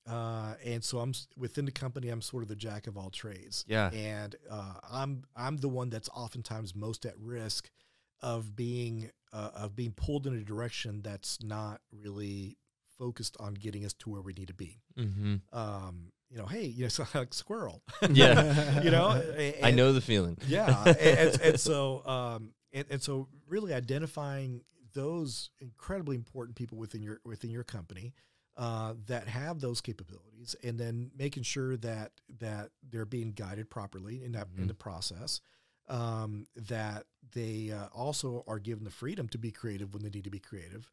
Uh, 0.07 0.55
and 0.65 0.85
so 0.85 0.99
I'm 0.99 1.13
within 1.37 1.65
the 1.65 1.71
company, 1.73 2.09
I'm 2.11 2.21
sort 2.21 2.43
of 2.43 2.49
the 2.49 2.57
jack 2.57 2.87
of 2.87 2.97
all 2.99 3.09
trades 3.11 3.65
Yeah. 3.67 3.91
and 3.91 4.37
uh, 4.51 4.75
I'm 4.91 5.25
I'm 5.35 5.57
the 5.57 5.69
one 5.69 5.89
that's 5.91 6.09
oftentimes 6.11 6.75
most 6.75 7.07
at 7.07 7.15
risk 7.19 7.71
of 8.21 8.55
being 8.55 9.11
uh, 9.33 9.51
of 9.57 9.75
being 9.75 9.93
pulled 9.93 10.27
in 10.27 10.35
a 10.35 10.41
direction 10.45 11.01
that's 11.03 11.43
not 11.43 11.81
really 11.93 12.57
focused 12.99 13.37
on 13.41 13.55
getting 13.55 13.85
us 13.85 13.93
to 13.95 14.11
where 14.11 14.21
we 14.21 14.33
need 14.35 14.49
to 14.49 14.55
be. 14.55 14.79
Mm-hmm. 14.99 15.37
Um, 15.53 16.13
you 16.31 16.37
know, 16.39 16.47
hey, 16.47 16.65
you 16.67 16.83
know, 16.83 16.89
so 16.99 17.07
like 17.15 17.33
squirrel. 17.35 17.83
Yeah. 18.11 18.81
you 18.83 18.91
know, 18.91 19.07
I 19.09 19.55
and- 19.63 19.77
know 19.77 19.93
the 19.93 20.01
feeling. 20.03 20.37
yeah, 20.47 20.85
and, 20.87 20.97
and, 20.99 21.41
and 21.41 21.61
so 21.61 22.07
um, 22.07 22.51
and, 22.73 22.85
and 22.91 23.03
so 23.03 23.29
really 23.49 23.73
identifying 23.73 24.61
those 24.93 25.51
incredibly 25.61 26.15
important 26.17 26.57
people 26.57 26.79
within 26.79 27.03
your 27.03 27.21
within 27.25 27.51
your 27.51 27.65
company 27.65 28.13
uh, 28.57 28.95
that 29.07 29.27
have 29.29 29.61
those 29.61 29.81
capabilities, 29.81 30.55
and 30.63 30.79
then 30.79 31.11
making 31.17 31.43
sure 31.43 31.77
that 31.79 32.13
that 32.39 32.71
they're 32.89 33.05
being 33.05 33.33
guided 33.33 33.69
properly 33.71 34.23
in 34.25 34.33
that 34.33 34.49
in 34.57 34.65
Mhm. 34.65 34.69
the 34.69 34.75
process. 34.75 35.41
Um, 35.89 36.47
that 36.57 37.07
they 37.33 37.71
uh, 37.71 37.89
also 37.89 38.43
are 38.47 38.59
given 38.59 38.85
the 38.85 38.91
freedom 38.91 39.29
to 39.29 39.39
be 39.39 39.51
creative 39.51 39.93
when 39.93 40.03
they 40.03 40.09
need 40.09 40.25
to 40.25 40.31
be 40.31 40.39
creative, 40.39 40.91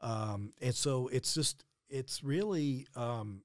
um, 0.00 0.52
and 0.60 0.74
so 0.74 1.08
it's 1.08 1.32
just 1.32 1.64
it's 1.88 2.22
really 2.22 2.86
um, 2.94 3.42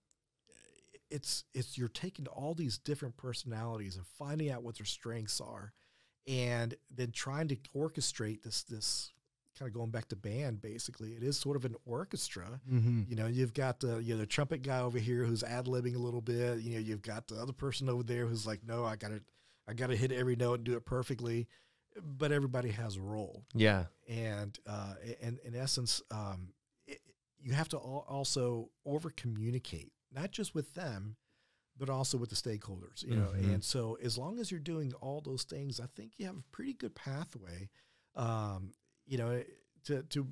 it's 1.09 1.43
it's 1.53 1.77
you're 1.77 1.87
taking 1.87 2.27
all 2.27 2.53
these 2.53 2.77
different 2.77 3.17
personalities 3.17 3.95
and 3.95 4.05
finding 4.05 4.49
out 4.51 4.63
what 4.63 4.75
their 4.77 4.85
strengths 4.85 5.39
are 5.41 5.73
and 6.27 6.75
then 6.95 7.11
trying 7.11 7.47
to 7.47 7.55
orchestrate 7.75 8.43
this 8.43 8.63
this 8.63 9.11
kind 9.59 9.67
of 9.67 9.73
going 9.75 9.91
back 9.91 10.07
to 10.07 10.15
band 10.15 10.61
basically 10.61 11.11
it 11.11 11.21
is 11.23 11.37
sort 11.37 11.57
of 11.57 11.65
an 11.65 11.75
orchestra 11.85 12.59
Mm-hmm. 12.71 13.01
you 13.09 13.15
know 13.17 13.27
you've 13.27 13.53
got 13.53 13.79
the 13.81 13.97
you 13.97 14.13
know 14.13 14.19
the 14.21 14.25
trumpet 14.25 14.61
guy 14.63 14.79
over 14.79 14.97
here 14.97 15.25
who's 15.25 15.43
ad-libbing 15.43 15.95
a 15.95 15.99
little 15.99 16.21
bit 16.21 16.59
you 16.59 16.73
know 16.73 16.79
you've 16.79 17.01
got 17.01 17.27
the 17.27 17.35
other 17.35 17.51
person 17.53 17.89
over 17.89 18.03
there 18.03 18.25
who's 18.25 18.47
like 18.47 18.61
no 18.65 18.85
i 18.85 18.95
gotta 18.95 19.21
i 19.67 19.73
gotta 19.73 19.95
hit 19.97 20.11
every 20.13 20.35
note 20.37 20.55
and 20.55 20.63
do 20.63 20.75
it 20.77 20.85
perfectly 20.85 21.47
but 22.01 22.31
everybody 22.31 22.69
has 22.71 22.95
a 22.95 23.01
role 23.01 23.43
Yeah. 23.53 23.85
and 24.07 24.57
uh, 24.65 24.93
and 25.21 25.39
in 25.43 25.55
essence, 25.55 26.01
um, 26.11 26.53
it, 26.87 26.99
you 27.41 27.51
have 27.53 27.67
to 27.69 27.77
al- 27.77 28.05
also 28.07 28.69
over 28.85 29.09
communicate, 29.09 29.91
not 30.13 30.31
just 30.31 30.53
with 30.53 30.75
them, 30.75 31.15
but 31.77 31.89
also 31.89 32.17
with 32.17 32.29
the 32.29 32.35
stakeholders. 32.35 33.03
You 33.03 33.15
know, 33.15 33.31
Mhm. 33.35 33.53
and 33.55 33.63
so 33.63 33.97
as 34.03 34.17
long 34.19 34.39
as 34.39 34.51
you're 34.51 34.59
doing 34.59 34.93
all 35.01 35.19
those 35.19 35.43
things, 35.43 35.79
I 35.79 35.87
think 35.87 36.13
you 36.17 36.27
have 36.27 36.37
a 36.37 36.43
pretty 36.51 36.73
good 36.73 36.93
pathway. 36.95 37.69
Um, 38.15 38.71
you 39.09 39.17
know, 39.17 39.43
to 39.85 40.03
to 40.03 40.27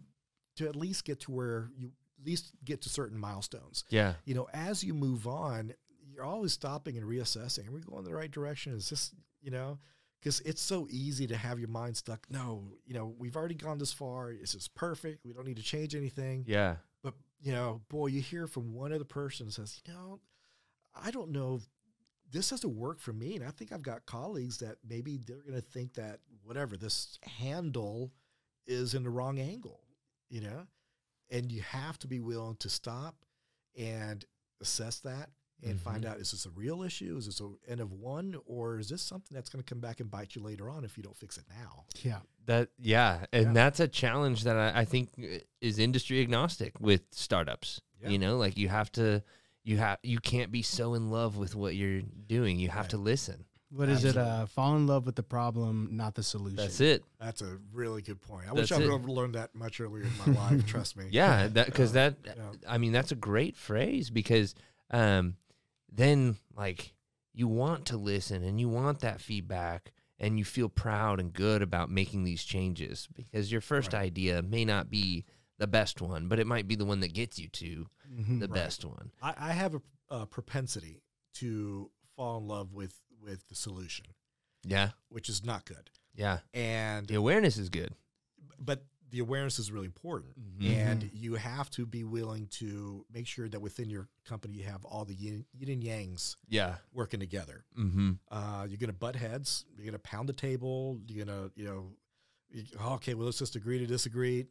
to 0.56 0.68
at 0.68 0.76
least 0.76 1.04
get 1.04 1.20
to 1.22 1.32
where 1.32 1.70
you 1.78 1.92
at 2.20 2.26
least 2.26 2.52
get 2.64 2.82
to 2.84 2.90
certain 2.90 3.18
milestones. 3.18 3.84
Yeah. 3.90 4.14
You 4.26 4.36
know, 4.36 4.48
as 4.54 4.84
you 4.84 4.94
move 4.94 5.28
on, 5.28 5.74
you're 6.10 6.24
always 6.24 6.54
stopping 6.54 6.98
and 6.98 7.06
reassessing. 7.06 7.68
Are 7.68 7.72
we 7.72 7.82
going 7.82 8.00
in 8.00 8.06
the 8.06 8.16
right 8.16 8.32
direction? 8.32 8.74
Is 8.74 8.90
this 8.90 9.12
you 9.42 9.52
know? 9.52 9.80
because 10.20 10.42
it's 10.42 10.62
so 10.62 10.88
easy 10.90 11.28
to 11.28 11.38
have 11.38 11.60
your 11.60 11.70
mind 11.70 11.96
stuck. 11.96 12.26
No, 12.30 12.64
you 12.86 12.94
know, 12.94 13.14
we've 13.18 13.36
already 13.36 13.56
gone 13.56 13.78
this 13.78 13.94
far. 13.94 14.34
This 14.34 14.56
is 14.56 14.68
perfect. 14.68 15.26
We 15.26 15.34
don't 15.34 15.46
need 15.46 15.58
to 15.58 15.64
change 15.64 15.96
anything. 15.96 16.44
Yeah. 16.48 16.76
But 17.04 17.14
you 17.42 17.52
know, 17.52 17.82
boy, 17.90 18.08
you 18.08 18.22
hear 18.22 18.48
from 18.48 18.74
one 18.74 18.92
other 18.94 19.04
person 19.04 19.50
says, 19.52 19.82
you 19.86 19.94
know, 19.94 20.20
I 20.96 21.12
don't 21.12 21.32
know. 21.32 21.56
if 21.56 21.68
This 22.32 22.50
doesn't 22.50 22.76
work 22.76 23.00
for 23.00 23.14
me, 23.14 23.36
and 23.36 23.46
I 23.46 23.52
think 23.52 23.72
I've 23.72 23.84
got 23.84 24.06
colleagues 24.06 24.58
that 24.58 24.78
maybe 24.88 25.18
they're 25.18 25.44
going 25.44 25.54
to 25.54 25.62
think 25.62 25.94
that 25.94 26.20
whatever 26.44 26.78
this 26.78 27.20
handle 27.40 28.12
is 28.68 28.94
in 28.94 29.04
the 29.04 29.10
wrong 29.10 29.40
angle, 29.40 29.80
you 30.30 30.42
know, 30.42 30.68
and 31.30 31.52
you 31.52 31.62
have 31.62 31.98
to 32.00 32.08
be 32.08 32.20
willing 32.20 32.56
to 32.58 32.70
stop 32.70 33.16
and 33.78 34.26
assess 34.62 35.00
that 35.00 35.30
and 35.64 35.80
find 35.82 36.06
out 36.06 36.18
is 36.18 36.32
this 36.32 36.46
a 36.46 36.52
real 36.52 36.84
issue? 36.84 37.16
Is 37.18 37.26
this 37.26 37.42
a 37.42 37.50
end 37.68 37.82
of 37.82 37.92
one, 37.92 38.36
or 38.46 38.78
is 38.78 38.90
this 38.90 39.02
something 39.02 39.34
that's 39.34 39.50
going 39.50 39.64
to 39.64 39.68
come 39.68 39.80
back 39.80 40.00
and 40.00 40.10
bite 40.12 40.36
you 40.36 40.44
later 40.44 40.70
on 40.70 40.84
if 40.86 40.98
you 40.98 41.04
don't 41.04 41.18
fix 41.18 41.36
it 41.38 41.46
now? 41.50 41.86
Yeah. 42.04 42.20
That 42.46 42.70
yeah, 42.80 43.26
and 43.34 43.48
Yeah. 43.48 43.54
that's 43.54 43.80
a 43.80 43.88
challenge 43.88 44.44
that 44.44 44.56
I, 44.56 44.82
I 44.82 44.86
think 44.86 45.10
uh, 45.18 45.40
is 45.60 45.80
industry 45.80 46.22
agnostic 46.22 46.80
with 46.80 47.02
startups. 47.12 47.82
Yeah. 48.00 48.10
You 48.10 48.20
know, 48.20 48.38
like 48.38 48.56
you 48.56 48.70
have 48.70 48.92
to, 48.94 49.24
you 49.64 49.78
have 49.78 49.98
you 50.04 50.20
can't 50.20 50.52
be 50.52 50.62
so 50.62 50.94
in 50.94 51.10
love 51.10 51.38
with 51.38 51.56
what 51.56 51.76
you're 51.76 52.04
doing. 52.28 52.60
You 52.60 52.70
have 52.70 52.82
Right. 52.86 52.90
to 52.92 52.98
listen. 52.98 53.46
What 53.70 53.90
is 53.90 54.06
it? 54.06 54.16
Uh, 54.18 54.46
fall 54.46 54.76
in 54.78 54.88
love 54.88 55.06
with 55.06 55.16
the 55.16 55.24
problem, 55.24 55.90
not 55.92 56.16
the 56.16 56.24
solution. 56.24 56.56
That's 56.56 56.80
it. 56.80 57.04
That's 57.20 57.42
a 57.42 57.58
really 57.74 58.02
good 58.02 58.22
point. 58.22 58.48
I 58.50 58.54
wish 58.54 58.72
I 58.72 58.78
would 58.78 58.90
have 58.90 59.10
learned 59.10 59.36
that 59.36 59.54
much 59.54 59.82
earlier 59.82 60.04
in 60.06 60.18
my 60.18 60.26
life. 60.34 60.66
Trust 60.68 60.96
me. 60.96 61.08
Yeah, 61.10 61.48
that 61.48 61.66
because 61.66 61.92
Uh, 61.92 61.94
that 61.94 62.16
yeah. 62.26 62.52
I 62.68 62.78
mean 62.78 62.92
that's 62.94 63.12
a 63.12 63.16
great 63.16 63.58
phrase 63.58 64.10
because 64.10 64.56
um, 64.92 65.36
then 65.92 66.38
like 66.56 66.94
you 67.34 67.48
want 67.48 67.86
to 67.88 67.98
listen 67.98 68.44
and 68.44 68.60
you 68.60 68.70
want 68.70 69.02
that 69.02 69.20
feedback 69.22 69.92
and 70.20 70.40
you 70.40 70.46
feel 70.46 70.70
proud 70.70 71.20
and 71.20 71.34
good 71.34 71.62
about 71.62 71.90
making 71.92 72.24
these 72.24 72.44
changes 72.44 73.08
because 73.14 73.52
your 73.52 73.62
first 73.62 73.94
Right. 73.94 74.02
idea 74.04 74.42
may 74.42 74.66
not 74.66 74.90
be 74.90 75.26
the 75.60 75.68
best 75.68 76.02
one, 76.02 76.28
but 76.28 76.40
it 76.40 76.48
might 76.48 76.68
be 76.68 76.76
the 76.76 76.86
one 76.86 77.02
that 77.02 77.14
gets 77.14 77.38
you 77.38 77.50
to 77.50 77.88
Mhm. 78.12 78.40
the 78.40 78.48
Right. 78.48 78.54
best 78.54 78.86
one. 78.86 79.12
I, 79.22 79.34
I 79.38 79.52
have 79.52 79.76
a, 79.76 79.82
a 80.10 80.26
propensity 80.26 81.04
to 81.36 81.92
fall 82.16 82.38
in 82.40 82.48
love 82.48 82.74
with 82.74 83.00
with 83.28 83.48
the 83.50 83.56
solution, 83.56 84.06
Yeah, 84.64 84.92
which 85.10 85.30
is 85.30 85.44
not 85.44 85.66
good. 85.66 85.90
yeah. 86.14 86.40
And 86.54 87.08
The 87.08 87.16
awareness 87.16 87.58
is 87.58 87.70
good. 87.70 87.94
but 88.60 88.86
the 89.10 89.20
awareness 89.20 89.58
is 89.60 89.72
really 89.72 89.86
important, 89.86 90.34
Mhm. 90.60 90.70
and 90.70 91.10
you 91.14 91.36
have 91.36 91.70
to 91.72 91.86
be 91.86 92.04
willing 92.04 92.48
to 92.48 93.06
make 93.10 93.26
sure 93.28 93.48
that 93.48 93.60
within 93.62 93.90
your 93.90 94.10
company 94.26 94.58
you 94.58 94.64
have 94.66 94.84
all 94.84 95.06
the 95.06 95.14
yin, 95.14 95.46
yin 95.54 95.70
and 95.70 95.84
yangs 95.84 96.36
Yeah. 96.50 96.80
working 96.92 97.20
together. 97.22 97.64
Mm-hmm. 97.78 98.14
Uh, 98.30 98.66
you're 98.68 98.78
gonna 98.78 98.92
butt 98.94 99.16
heads. 99.16 99.64
You're 99.76 99.86
gonna 99.86 100.00
pound 100.00 100.28
the 100.28 100.34
table. 100.34 101.00
You're 101.08 101.26
gonna, 101.26 101.52
you 101.56 101.64
know, 101.66 101.96
you, 102.50 102.66
okay, 102.80 103.14
well, 103.14 103.26
let's 103.26 103.40
just 103.40 103.56
agree 103.56 103.80
to 103.80 103.86
disagree. 103.88 104.48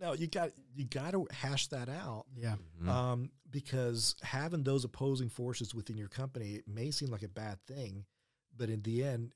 No, 0.00 0.12
you 0.14 0.26
got 0.26 0.50
you 0.74 0.84
got 0.84 1.12
to 1.12 1.26
hash 1.32 1.66
that 1.68 1.88
out 1.88 2.26
Yeah. 2.36 2.54
Mm-hmm. 2.80 2.88
um, 2.88 3.30
because 3.50 4.14
having 4.22 4.62
those 4.62 4.84
opposing 4.84 5.28
forces 5.28 5.74
within 5.74 5.96
your 5.96 6.08
company 6.08 6.52
it 6.54 6.68
may 6.68 6.90
seem 6.90 7.10
like 7.10 7.22
a 7.22 7.28
bad 7.28 7.58
thing, 7.66 8.04
but 8.56 8.68
in 8.70 8.82
the 8.82 9.04
end, 9.04 9.32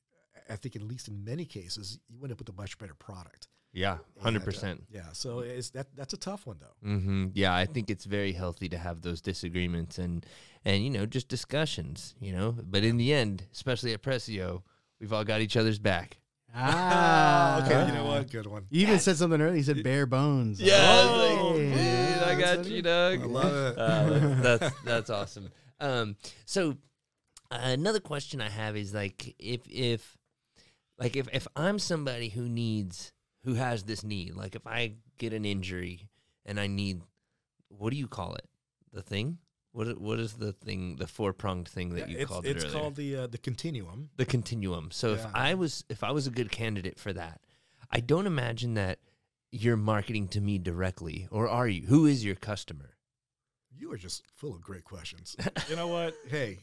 I 0.50 0.56
think 0.56 0.76
at 0.76 0.82
least 0.82 1.08
in 1.08 1.24
many 1.24 1.44
cases, 1.44 1.98
you 2.08 2.22
end 2.22 2.32
up 2.32 2.38
with 2.38 2.48
a 2.48 2.52
much 2.52 2.78
better 2.78 2.94
product. 2.94 3.48
yeah, 3.72 3.98
And, 4.16 4.22
hundred 4.22 4.42
uh, 4.42 4.44
percent. 4.46 4.84
Yeah, 4.90 5.12
so 5.12 5.40
it's 5.40 5.70
that 5.70 5.86
that's 5.96 6.12
a 6.14 6.18
tough 6.18 6.46
one 6.46 6.58
though. 6.60 6.88
Mm-hmm. 6.88 7.26
Yeah, 7.34 7.54
I 7.54 7.64
think 7.66 7.90
it's 7.90 8.04
very 8.04 8.32
healthy 8.32 8.68
to 8.68 8.78
have 8.78 9.02
those 9.02 9.20
disagreements 9.20 9.98
and 9.98 10.24
and 10.64 10.84
you 10.84 10.90
know 10.90 11.06
just 11.06 11.28
discussions. 11.28 12.14
You 12.20 12.32
know, 12.32 12.52
but 12.52 12.84
in 12.84 12.96
the 12.98 13.12
end, 13.12 13.44
especially 13.52 13.92
at 13.94 14.02
Pressio, 14.02 14.62
we've 15.00 15.12
all 15.12 15.24
got 15.24 15.40
each 15.40 15.56
other's 15.56 15.78
back. 15.78 16.18
Ah, 16.54 17.62
okay, 17.64 17.86
you 17.88 17.94
know 17.94 18.04
what? 18.04 18.30
Good 18.30 18.46
one. 18.46 18.66
You 18.70 18.82
even 18.82 18.98
said 18.98 19.16
something 19.16 19.40
earlier. 19.40 19.56
You 19.56 19.62
said 19.62 19.82
bare 19.82 20.06
bones. 20.06 20.60
Yeah, 20.60 21.08
Oh, 21.10 21.50
like, 21.54 21.58
yeah, 21.76 22.14
dude, 22.14 22.22
I 22.22 22.34
got 22.40 22.56
that's 22.56 22.68
you. 22.68 22.82
Doug. 22.82 23.22
I 23.22 23.24
love 23.24 23.54
it. 23.72 23.78
Uh, 23.78 24.08
that's, 24.08 24.42
that's 24.42 24.82
that's 24.84 25.10
awesome. 25.10 25.50
Um, 25.80 26.16
so 26.44 26.76
uh, 27.50 27.58
another 27.62 28.00
question 28.00 28.40
I 28.40 28.48
have 28.50 28.76
is 28.76 28.92
like 28.94 29.34
if 29.38 29.60
if 29.68 30.16
like 30.98 31.16
if 31.16 31.28
if 31.32 31.48
I'm 31.56 31.78
somebody 31.78 32.28
who 32.28 32.48
needs 32.48 33.12
who 33.44 33.54
has 33.54 33.82
this 33.84 34.04
need, 34.04 34.34
like 34.34 34.54
if 34.54 34.66
I 34.66 34.94
get 35.18 35.32
an 35.32 35.44
injury 35.44 36.08
and 36.46 36.60
I 36.60 36.66
need, 36.66 37.00
what 37.68 37.90
do 37.90 37.96
you 37.96 38.06
call 38.08 38.34
it? 38.34 38.46
The 38.92 39.02
thing? 39.02 39.38
What 39.72 39.98
what 40.00 40.18
is 40.20 40.34
the 40.34 40.52
thing? 40.52 40.96
The 40.96 41.06
four 41.06 41.32
pronged 41.32 41.68
thing 41.68 41.90
that 41.94 42.00
Yeah, 42.00 42.06
you 42.14 42.18
it's 42.18 42.30
called 42.30 42.46
it 42.46 42.56
it's 42.56 42.72
called 42.72 42.96
the 42.96 43.16
uh, 43.16 43.26
the 43.26 43.38
continuum. 43.38 44.10
the 44.16 44.26
continuum. 44.26 44.90
So 44.92 45.14
if 45.14 45.26
I 45.34 45.54
was 45.54 45.84
if 45.88 46.04
I 46.04 46.10
was 46.12 46.26
a 46.26 46.30
good 46.30 46.50
candidate 46.50 46.98
for 46.98 47.12
that, 47.14 47.40
I 47.90 48.00
don't 48.00 48.26
imagine 48.26 48.74
that 48.74 48.98
you're 49.50 49.76
marketing 49.76 50.28
to 50.28 50.40
me 50.40 50.58
directly, 50.58 51.26
or 51.30 51.48
are 51.48 51.68
you? 51.68 51.86
Who 51.86 52.06
is 52.06 52.24
your 52.24 52.34
customer? 52.34 52.90
You 53.74 53.92
are 53.92 53.96
just 53.98 54.22
full 54.34 54.54
of 54.54 54.60
great 54.60 54.84
questions. 54.84 55.36
you 55.68 55.76
know 55.76 55.88
what? 55.88 56.14
Hey, 56.28 56.58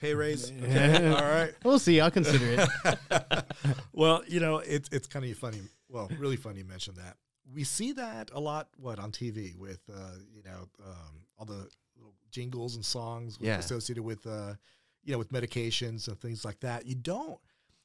pay 0.00 0.14
raise. 0.14 0.50
Okay, 0.62 1.08
all 1.08 1.20
right. 1.22 1.52
We'll 1.64 1.78
see. 1.78 2.00
I'll 2.00 2.10
consider 2.10 2.64
it. 3.10 3.44
well, 3.92 4.22
you 4.28 4.40
know, 4.40 4.58
it's 4.58 4.88
it's 4.92 5.06
kind 5.08 5.24
of 5.24 5.36
funny. 5.36 5.60
Well, 5.88 6.08
really 6.18 6.36
funny 6.36 6.58
you 6.58 6.64
mentioned 6.64 6.96
that. 6.96 7.16
We 7.52 7.64
see 7.64 7.92
that 7.92 8.30
a 8.32 8.38
lot. 8.40 8.68
What 8.76 8.98
on 9.00 9.10
TV 9.10 9.56
with 9.56 9.80
uh, 9.92 10.14
you 10.32 10.42
know 10.44 10.68
um, 10.86 11.26
all 11.36 11.44
the 11.44 11.54
little 11.54 11.68
jingles 12.30 12.74
and 12.76 12.84
songs 12.84 13.36
Yeah. 13.40 13.58
associated 13.58 14.02
with 14.02 14.26
uh, 14.26 14.54
you 15.02 15.12
know 15.12 15.18
with 15.18 15.32
medications 15.32 16.08
and 16.08 16.20
things 16.20 16.44
like 16.44 16.60
that. 16.60 16.86
You 16.86 16.94
don't 16.94 17.38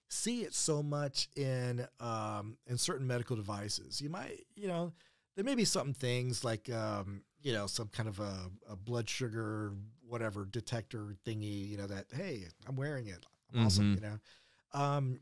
see 0.09 0.41
it 0.43 0.53
so 0.53 0.83
much 0.83 1.29
in 1.35 1.87
um, 1.99 2.57
in 2.67 2.77
certain 2.77 3.07
medical 3.07 3.35
devices. 3.35 4.01
You 4.01 4.09
might 4.09 4.45
you 4.55 4.67
know 4.67 4.93
there 5.35 5.43
may 5.45 5.55
be 5.55 5.65
some 5.65 5.93
things 5.93 6.43
like 6.43 6.69
um, 6.71 7.23
you 7.41 7.53
know 7.53 7.67
some 7.67 7.87
kind 7.89 8.07
of 8.09 8.19
a, 8.19 8.49
a 8.69 8.75
blood 8.75 9.09
sugar 9.09 9.73
whatever 10.07 10.45
detector 10.45 11.15
thingy. 11.25 11.67
You 11.69 11.77
know 11.77 11.87
that 11.87 12.05
hey 12.13 12.45
I'm 12.67 12.75
wearing 12.75 13.07
it. 13.07 13.25
I'm 13.53 13.65
awesome. 13.65 13.93
Mhm. 13.93 13.95
You 13.95 14.01
know. 14.01 14.19
Um, 14.79 15.19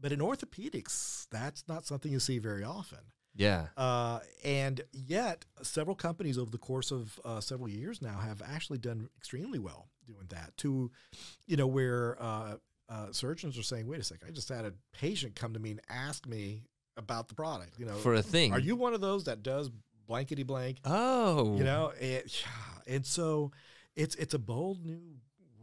but 0.00 0.12
in 0.12 0.20
orthopedics, 0.20 1.26
that's 1.30 1.64
not 1.66 1.84
something 1.84 2.12
you 2.12 2.20
see 2.20 2.38
very 2.38 2.62
often. 2.62 2.98
Yeah. 3.38 3.68
Uh, 3.76 4.18
and 4.44 4.80
yet, 4.92 5.44
several 5.62 5.96
companies 5.96 6.36
over 6.36 6.50
the 6.50 6.58
course 6.58 6.90
of 6.90 7.18
uh, 7.24 7.40
several 7.40 7.68
years 7.70 8.02
now 8.02 8.18
have 8.18 8.42
actually 8.44 8.78
done 8.78 9.08
extremely 9.16 9.58
well 9.58 9.88
doing 10.06 10.26
that. 10.28 10.54
To, 10.58 10.90
you 11.46 11.56
know, 11.56 11.66
where 11.66 12.16
uh, 12.20 12.56
uh, 12.88 13.12
surgeons 13.12 13.56
are 13.58 13.62
saying, 13.62 13.86
"Wait 13.86 14.00
a 14.00 14.04
second, 14.04 14.28
I 14.28 14.32
just 14.32 14.48
had 14.48 14.64
a 14.64 14.72
patient 14.92 15.34
come 15.36 15.54
to 15.54 15.60
me 15.60 15.70
and 15.70 15.80
ask 15.88 16.26
me 16.26 16.64
about 16.96 17.28
the 17.28 17.34
product. 17.34 17.78
You 17.78 17.86
know, 17.86 17.94
For 17.94 18.14
a 18.14 18.22
thing. 18.22 18.52
are 18.52 18.58
you 18.58 18.74
one 18.76 18.92
of 18.92 19.00
those 19.00 19.24
that 19.24 19.42
does 19.42 19.70
blankety 20.08 20.42
blank? 20.42 20.78
Oh. 20.84 21.56
You 21.56 21.64
know, 21.64 21.92
and, 22.00 22.24
and 22.86 23.06
so 23.06 23.52
it's 23.94 24.14
it's 24.16 24.34
a 24.34 24.38
bold 24.38 24.84
new 24.84 25.00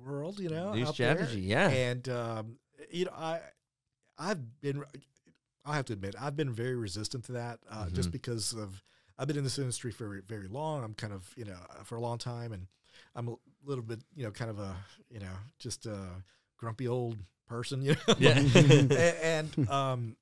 world. 0.01 0.39
You 0.39 0.49
know, 0.49 0.73
New 0.73 0.85
out 0.85 0.95
there. 0.97 1.15
strategy. 1.17 1.41
Yeah. 1.41 1.69
And 1.69 2.07
um, 2.07 2.57
you 2.89 3.05
know, 3.05 3.11
I 3.17 3.41
I've 4.17 4.61
been 4.61 4.81
I 5.65 5.75
have 5.75 5.85
to 5.85 5.93
admit 5.93 6.15
I've 6.19 6.35
been 6.35 6.51
very 6.53 6.75
resistant 6.75 7.23
to 7.25 7.31
that 7.33 7.59
uh, 7.69 7.89
just 7.89 8.09
Mhm. 8.09 8.13
because 8.13 8.53
of 8.53 8.83
I've 9.17 9.27
been 9.27 9.37
in 9.37 9.43
this 9.45 9.57
industry 9.57 9.91
for 9.91 10.07
very, 10.07 10.21
very 10.21 10.47
long. 10.47 10.83
I'm 10.83 10.93
kind 10.93 11.13
of 11.13 11.31
you 11.37 11.45
know 11.45 11.57
for 11.83 11.95
a 11.95 12.01
long 12.01 12.17
time, 12.17 12.51
and 12.53 12.67
I'm 13.15 13.27
a 13.29 13.35
little 13.63 13.83
bit 13.83 14.01
you 14.15 14.23
know 14.25 14.31
kind 14.31 14.51
of 14.51 14.59
a 14.59 14.75
you 15.09 15.19
know 15.19 15.33
just 15.59 15.85
a 15.85 16.23
grumpy 16.57 16.87
old 16.87 17.17
person. 17.47 17.81
You 17.85 17.95
know, 18.07 18.15
Yeah. 18.19 18.39
A- 18.39 19.25
and 19.25 19.69
um, 19.69 20.17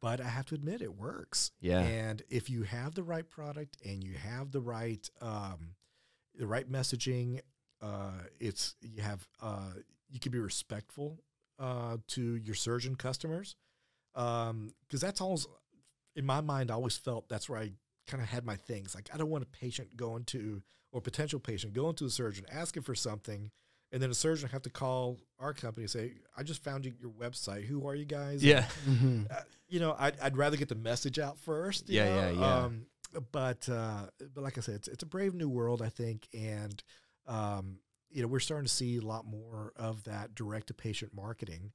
but 0.00 0.20
I 0.20 0.28
have 0.28 0.46
to 0.46 0.54
admit 0.56 0.82
it 0.82 0.94
works. 0.96 1.52
Yeah. 1.60 1.80
And 1.80 2.22
if 2.28 2.50
you 2.50 2.64
have 2.64 2.94
the 2.94 3.04
right 3.04 3.28
product 3.28 3.76
and 3.84 4.02
you 4.02 4.14
have 4.14 4.50
the 4.50 4.60
right 4.60 5.08
um, 5.20 5.76
the 6.34 6.46
right 6.46 6.68
messaging, 6.70 7.40
uh, 7.80 8.22
it's 8.40 8.74
you 8.82 9.02
have 9.02 9.26
uh, 9.40 9.74
you 10.10 10.18
can 10.20 10.32
be 10.32 10.38
respectful 10.40 11.20
uh, 11.58 11.98
to 12.08 12.36
your 12.36 12.54
surgeon 12.56 12.96
customers 12.96 13.54
because 14.14 15.00
that's 15.00 15.20
always 15.20 15.46
in 16.16 16.24
my 16.26 16.40
mind. 16.40 16.70
I 16.70 16.74
always 16.74 16.96
felt 16.96 17.28
that's 17.28 17.48
where 17.48 17.58
I 17.60 17.72
kind 18.06 18.22
of 18.22 18.28
had 18.28 18.44
my 18.44 18.56
things. 18.56 18.94
Like 18.94 19.08
I 19.12 19.16
don't 19.16 19.30
want 19.30 19.44
a 19.44 19.46
patient 19.46 19.96
going 19.96 20.24
to 20.26 20.62
or 20.92 21.00
potential 21.00 21.40
patient 21.40 21.72
going 21.72 21.94
to 21.96 22.04
a 22.06 22.10
surgeon 22.10 22.44
asking 22.52 22.82
for 22.82 22.94
something. 22.94 23.50
And 23.92 24.02
then 24.02 24.10
a 24.10 24.14
surgeon 24.14 24.48
have 24.48 24.62
to 24.62 24.70
call 24.70 25.18
our 25.38 25.52
company 25.52 25.84
and 25.84 25.90
say, 25.90 26.12
"I 26.36 26.42
just 26.44 26.64
found 26.64 26.86
you, 26.86 26.94
your 26.98 27.10
website. 27.10 27.64
Who 27.64 27.86
are 27.86 27.94
you 27.94 28.06
guys?" 28.06 28.42
yeah. 28.42 28.64
Mhm. 28.88 29.30
uh, 29.30 29.42
you 29.68 29.80
know, 29.80 29.94
I'd, 29.98 30.18
I'd 30.20 30.36
rather 30.36 30.56
get 30.56 30.68
the 30.70 30.74
message 30.74 31.18
out 31.18 31.38
first. 31.38 31.88
you 31.90 31.96
Yeah, 31.96 32.04
know? 32.04 32.14
yeah, 32.16 32.30
yeah. 32.40 32.56
Um, 32.64 32.86
but 33.32 33.68
uh, 33.68 34.06
but 34.34 34.42
like 34.42 34.56
I 34.56 34.62
said, 34.62 34.76
it's, 34.76 34.88
it's 34.88 35.02
a 35.02 35.06
brave 35.06 35.34
new 35.34 35.48
world, 35.48 35.82
I 35.82 35.90
think, 35.90 36.26
and 36.32 36.82
um, 37.26 37.80
you 38.10 38.22
know, 38.22 38.28
we're 38.28 38.40
starting 38.40 38.66
to 38.66 38.72
see 38.72 38.96
a 38.96 39.02
lot 39.02 39.26
more 39.26 39.72
of 39.76 40.04
that 40.04 40.34
direct 40.34 40.68
to 40.68 40.74
patient 40.74 41.12
marketing. 41.14 41.72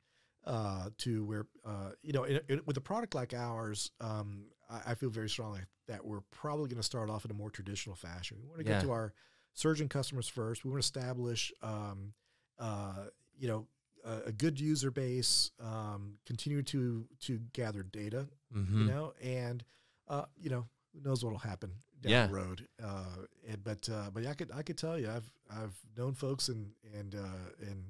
Uh, 0.48 0.90
to 0.98 1.26
where 1.26 1.46
uh, 1.66 1.92
you 2.02 2.14
know, 2.14 2.26
with 2.66 2.78
a 2.78 2.82
product 2.82 3.14
like 3.14 3.34
ours, 3.34 3.92
um, 4.00 4.46
I, 4.70 4.92
I 4.92 4.96
feel 4.96 5.10
very 5.10 5.30
strongly 5.30 5.62
that 5.88 6.06
we're 6.06 6.22
probably 6.32 6.68
going 6.70 6.78
to 6.78 6.84
start 6.84 7.10
off 7.10 7.26
in 7.26 7.32
a 7.32 7.34
more 7.34 7.50
traditional 7.50 7.96
fashion. 7.98 8.38
We 8.42 8.48
want 8.48 8.60
to 8.62 8.66
Yeah. 8.66 8.76
get 8.76 8.82
to 8.84 8.92
our 8.92 9.14
surgeon 9.54 9.90
customers 9.90 10.28
first. 10.30 10.64
We 10.64 10.70
want 10.72 10.82
to 10.82 10.86
establish, 10.86 11.52
um, 11.62 12.14
uh, 12.60 13.08
you 13.38 13.48
know, 13.50 13.68
a, 14.06 14.28
a 14.28 14.32
good 14.32 14.58
user 14.60 14.90
base, 14.90 15.52
um, 15.60 16.18
continue 16.26 16.64
to 16.64 17.06
to 17.22 17.40
gather 17.54 17.84
data, 17.84 18.28
Mm-hmm. 18.56 18.82
you 18.82 18.88
know, 18.88 19.14
and 19.22 19.64
uh, 20.08 20.26
you 20.38 20.50
know, 20.50 20.66
who 20.94 21.02
knows 21.02 21.24
what'll 21.26 21.40
happen 21.40 21.72
down 22.02 22.12
Yeah. 22.14 22.28
the 22.28 22.34
road. 22.34 22.68
Uh, 22.82 23.26
and, 23.50 23.62
but 23.64 23.90
uh, 23.90 24.10
but 24.14 24.24
yeah, 24.24 24.30
I 24.30 24.34
could 24.34 24.52
I 24.54 24.62
could 24.64 24.78
tell 24.78 24.98
you, 24.98 25.10
I've 25.10 25.30
I've 25.50 25.76
known 25.98 26.14
folks 26.14 26.48
and 26.48 26.72
and 26.98 27.16
uh, 27.16 27.50
and 27.70 27.84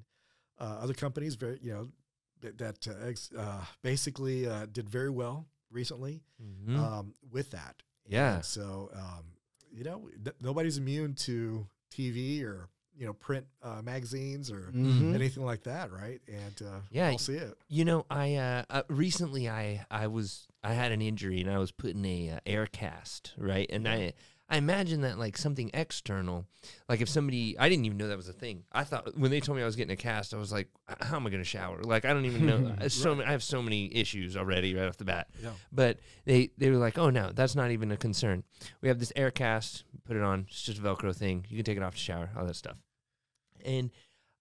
uh, 0.60 0.78
other 0.82 0.96
companies 0.96 1.36
very 1.36 1.60
you 1.62 1.72
know 1.74 1.90
that, 2.42 2.58
that 2.58 2.88
uh, 2.88 3.08
ex, 3.08 3.30
uh, 3.38 3.64
basically 3.82 4.48
uh, 4.48 4.66
did 4.72 4.90
very 4.90 5.10
well 5.10 5.46
recently 5.72 6.22
Mm-hmm. 6.42 6.80
um, 6.80 7.14
with 7.32 7.52
that. 7.52 7.82
Yeah. 8.08 8.36
And 8.36 8.46
so 8.46 8.90
um, 8.96 9.26
you 9.72 9.84
know, 9.84 10.10
th- 10.24 10.36
nobody's 10.42 10.78
immune 10.78 11.14
to 11.16 11.68
TV 11.92 12.44
or 12.44 12.70
you 12.96 13.06
know 13.06 13.14
print 13.14 13.46
uh, 13.62 13.82
magazines 13.84 14.50
or 14.52 14.72
Mhm. 14.74 15.14
anything 15.14 15.44
like 15.46 15.64
that, 15.64 15.92
right? 15.92 16.22
And 16.28 16.62
uh, 16.66 16.80
Yeah, 16.90 17.10
I'll 17.10 17.18
see 17.18 17.36
it. 17.36 17.58
You 17.68 17.86
know, 17.86 18.06
I 18.10 18.36
uh, 18.36 18.64
uh, 18.70 18.84
recently 18.88 19.50
I 19.50 19.86
I 19.92 20.08
was 20.08 20.48
I 20.64 20.74
had 20.74 20.92
an 20.92 21.02
injury 21.02 21.42
and 21.42 21.50
I 21.50 21.58
was 21.60 21.72
put 21.72 21.92
in 21.92 22.06
a 22.06 22.30
uh, 22.32 22.40
air 22.46 22.66
cast, 22.68 23.34
right? 23.38 23.70
And 23.72 23.88
I 23.88 24.14
I 24.50 24.58
imagine 24.58 25.02
that 25.02 25.20
like 25.20 25.38
something 25.38 25.70
external, 25.74 26.46
like 26.88 27.02
if 27.02 27.10
somebody 27.10 27.58
I 27.60 27.68
didn't 27.68 27.84
even 27.86 27.98
know 27.98 28.08
that 28.08 28.16
was 28.18 28.30
a 28.30 28.34
thing. 28.34 28.64
I 28.72 28.86
thought 28.86 29.18
when 29.18 29.30
they 29.30 29.42
told 29.42 29.58
me 29.58 29.62
I 29.62 29.66
was 29.66 29.76
getting 29.76 29.92
a 29.92 29.98
cast, 29.98 30.34
I 30.34 30.38
was 30.38 30.54
like, 30.54 30.70
how 31.02 31.18
am 31.18 31.28
I 31.28 31.30
going 31.30 31.42
to 31.44 31.48
shower? 31.50 31.82
Like 31.84 32.06
I 32.06 32.14
don't 32.14 32.26
even 32.26 32.46
know. 32.46 32.74
I- 32.80 32.88
so 32.88 33.14
many, 33.14 33.28
I 33.28 33.32
have 33.32 33.44
so 33.44 33.62
many 33.62 33.94
issues 33.94 34.38
already 34.38 34.74
right 34.74 34.88
off 34.88 34.96
the 34.98 35.04
bat. 35.06 35.28
Yeah. 35.44 35.50
But 35.72 36.00
they 36.26 36.52
they 36.58 36.70
were 36.70 36.78
like, 36.78 36.98
oh 36.98 37.10
no, 37.10 37.32
that's 37.34 37.56
not 37.56 37.72
even 37.72 37.92
a 37.92 37.98
concern. 37.98 38.44
We 38.82 38.88
have 38.88 39.00
this 39.00 39.12
air 39.18 39.32
cast, 39.32 39.84
put 40.06 40.16
it 40.16 40.24
on. 40.24 40.46
It's 40.50 40.64
just 40.64 40.80
a 40.80 40.82
Velcro 40.82 41.14
thing. 41.14 41.46
You 41.50 41.58
can 41.58 41.66
take 41.66 41.78
it 41.78 41.84
off 41.84 41.96
to 41.96 42.00
shower, 42.02 42.30
all 42.38 42.46
that 42.46 42.56
stuff. 42.56 42.78
And 43.66 43.92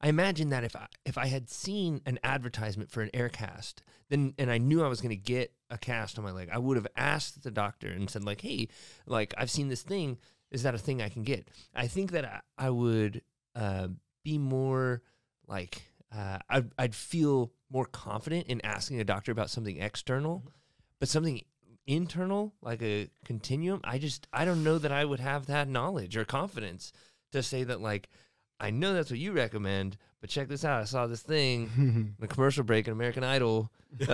I 0.01 0.09
imagine 0.09 0.51
that 0.51 0.65
if 0.65 0.77
I, 0.77 0.87
if 1.05 1.17
I 1.17 1.27
had 1.27 1.49
seen 1.49 2.03
an 2.05 2.19
advertisement 2.23 2.91
for 2.91 3.03
an 3.03 3.11
air 3.15 3.29
cast, 3.29 3.83
then 4.09 4.35
and 4.39 4.51
I 4.51 4.59
knew 4.59 4.85
I 4.85 4.89
was 4.89 5.01
going 5.01 5.11
to 5.11 5.17
get 5.17 5.53
a 5.71 5.79
cast 5.79 6.19
on 6.19 6.25
my 6.25 6.31
leg, 6.33 6.51
I 6.53 6.59
would 6.59 6.77
have 6.77 6.87
asked 6.97 7.43
the 7.43 7.51
doctor 7.51 7.89
and 7.89 8.09
said 8.11 8.25
like, 8.25 8.43
"Hey, 8.43 8.69
like 9.07 9.35
I've 9.39 9.51
seen 9.51 9.69
this 9.69 9.83
thing. 9.83 10.19
Is 10.51 10.63
that 10.63 10.75
a 10.75 10.79
thing 10.79 11.01
I 11.01 11.09
can 11.09 11.23
get?" 11.23 11.49
I 11.75 11.87
think 11.87 12.13
that 12.13 12.25
I, 12.25 12.41
I 12.59 12.71
would 12.71 13.23
uh, 13.55 13.89
be 14.23 14.39
more 14.39 15.03
like 15.47 15.83
uh, 16.15 16.39
I'd, 16.49 16.71
I'd 16.79 16.95
feel 16.95 17.53
more 17.71 17.87
confident 17.87 18.47
in 18.47 18.65
asking 18.65 19.01
a 19.01 19.05
doctor 19.05 19.33
about 19.33 19.51
something 19.51 19.79
external, 19.79 20.45
but 21.01 21.09
something 21.09 21.41
internal 21.87 22.55
like 22.61 22.83
a 22.83 23.09
continuum. 23.25 23.81
I 23.83 23.99
just 23.99 24.27
I 24.33 24.45
don't 24.45 24.63
know 24.63 24.79
that 24.79 24.93
I 24.93 25.05
would 25.05 25.21
have 25.21 25.47
that 25.47 25.69
knowledge 25.69 26.17
or 26.17 26.25
confidence 26.25 26.93
to 27.33 27.43
say 27.43 27.65
that 27.65 27.81
like 27.81 28.09
I 28.59 28.71
know 28.71 28.95
that's 28.95 29.11
what 29.11 29.19
you 29.21 29.33
recommend, 29.33 29.97
but 30.21 30.31
check 30.31 30.49
this 30.49 30.65
out. 30.65 30.81
I 30.81 30.85
saw 30.85 31.07
this 31.07 31.23
thing, 31.23 31.71
in 32.19 32.25
a 32.25 32.27
commercial 32.27 32.65
break 32.65 32.87
in 32.87 32.93
American 32.93 33.23
Idol. 33.25 33.71
that, 33.99 34.09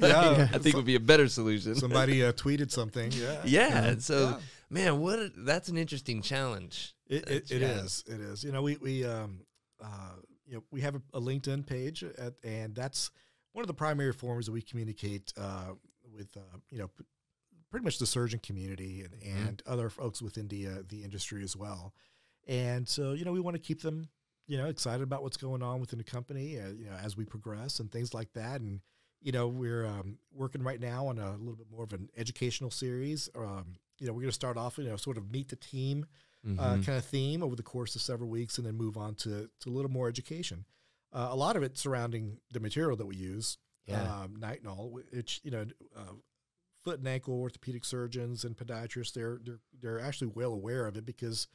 Yeah. 0.02 0.48
I 0.52 0.58
think 0.58 0.76
would 0.76 0.84
be 0.84 0.94
a 0.94 1.00
better 1.00 1.28
solution. 1.28 1.74
Somebody 1.74 2.22
uh, 2.24 2.32
tweeted 2.32 2.70
something. 2.70 3.10
Yeah. 3.12 3.40
yeah. 3.44 3.84
and 3.84 4.02
So, 4.02 4.30
Yeah. 4.30 4.38
man, 4.70 5.00
what 5.00 5.18
a, 5.18 5.32
that's 5.36 5.68
an 5.68 5.76
interesting 5.78 6.22
challenge. 6.22 6.94
It, 7.08 7.16
it, 7.16 7.24
That's- 7.26 7.50
it 7.50 7.60
yeah. 7.62 7.68
is. 7.84 8.04
It 8.06 8.20
is. 8.20 8.44
You 8.44 8.52
know, 8.52 8.62
we 8.62 8.76
we 8.76 9.04
um 9.04 9.40
uh 9.82 10.12
you 10.46 10.54
know 10.56 10.64
we 10.70 10.80
have 10.82 10.94
a, 10.94 11.02
a 11.14 11.20
LinkedIn 11.20 11.66
page, 11.66 12.02
at, 12.04 12.34
and 12.44 12.74
that's 12.74 13.10
one 13.52 13.62
of 13.62 13.66
the 13.66 13.74
primary 13.74 14.12
forms 14.12 14.46
that 14.46 14.52
we 14.52 14.60
communicate 14.62 15.32
uh, 15.40 15.72
with 16.14 16.36
uh, 16.36 16.40
you 16.70 16.78
know 16.78 16.88
p- 16.88 17.04
pretty 17.70 17.84
much 17.84 17.98
the 17.98 18.06
surgeon 18.06 18.38
community 18.40 19.02
and, 19.02 19.14
Mhm. 19.14 19.48
and 19.48 19.62
other 19.66 19.88
folks 19.90 20.20
within 20.22 20.48
the 20.48 20.66
uh, 20.66 20.70
the 20.88 21.02
industry 21.02 21.42
as 21.42 21.56
well. 21.56 21.92
And 22.48 22.88
so 22.88 23.12
you 23.12 23.24
know 23.24 23.32
we 23.32 23.40
want 23.40 23.54
to 23.56 23.62
keep 23.62 23.82
them 23.82 24.08
you 24.46 24.56
know 24.56 24.66
excited 24.66 25.02
about 25.02 25.22
what's 25.22 25.36
going 25.36 25.62
on 25.62 25.78
within 25.80 25.98
the 25.98 26.04
company 26.04 26.58
uh, 26.58 26.68
you 26.68 26.86
know 26.86 26.96
as 26.96 27.16
we 27.16 27.24
progress 27.24 27.78
and 27.80 27.90
things 27.92 28.12
like 28.14 28.32
that 28.34 28.60
and. 28.60 28.80
You 29.20 29.32
know, 29.32 29.48
we're 29.48 29.84
um, 29.84 30.18
working 30.32 30.62
right 30.62 30.78
now 30.78 31.08
on 31.08 31.18
a 31.18 31.32
little 31.32 31.56
bit 31.56 31.66
more 31.72 31.82
of 31.82 31.92
an 31.92 32.08
educational 32.16 32.70
series. 32.70 33.28
Um, 33.34 33.74
you 33.98 34.06
know, 34.06 34.12
we're 34.12 34.20
going 34.20 34.28
to 34.30 34.32
start 34.32 34.56
off, 34.56 34.78
you 34.78 34.84
know, 34.84 34.94
sort 34.94 35.18
of 35.18 35.28
meet 35.32 35.48
the 35.48 35.56
team 35.56 36.06
uh, 36.56 36.74
Mhm. 36.76 36.86
kind 36.86 36.98
of 36.98 37.04
theme 37.04 37.42
over 37.42 37.56
the 37.56 37.64
course 37.64 37.96
of 37.96 38.00
several 38.00 38.30
weeks 38.30 38.58
and 38.58 38.64
then 38.68 38.76
move 38.76 38.96
on 38.96 39.16
to, 39.16 39.50
to 39.58 39.70
a 39.70 39.72
little 39.72 39.90
more 39.90 40.06
education. 40.06 40.66
Uh, 41.12 41.26
a 41.32 41.34
lot 41.34 41.56
of 41.56 41.64
it 41.64 41.76
surrounding 41.76 42.38
the 42.52 42.60
material 42.60 42.96
that 42.96 43.06
we 43.06 43.16
use, 43.16 43.58
Yeah. 43.88 44.20
um, 44.20 44.36
nitinol, 44.36 44.88
which, 44.92 45.40
you 45.42 45.50
know, 45.50 45.66
uh, 45.96 46.12
foot 46.84 47.00
and 47.00 47.08
ankle 47.08 47.40
orthopedic 47.40 47.84
surgeons 47.84 48.44
and 48.44 48.56
podiatrists, 48.56 49.14
they're, 49.14 49.40
they're, 49.42 49.58
they're 49.80 50.00
actually 50.00 50.28
well 50.28 50.52
aware 50.52 50.86
of 50.86 50.96
it 50.96 51.04
because 51.04 51.48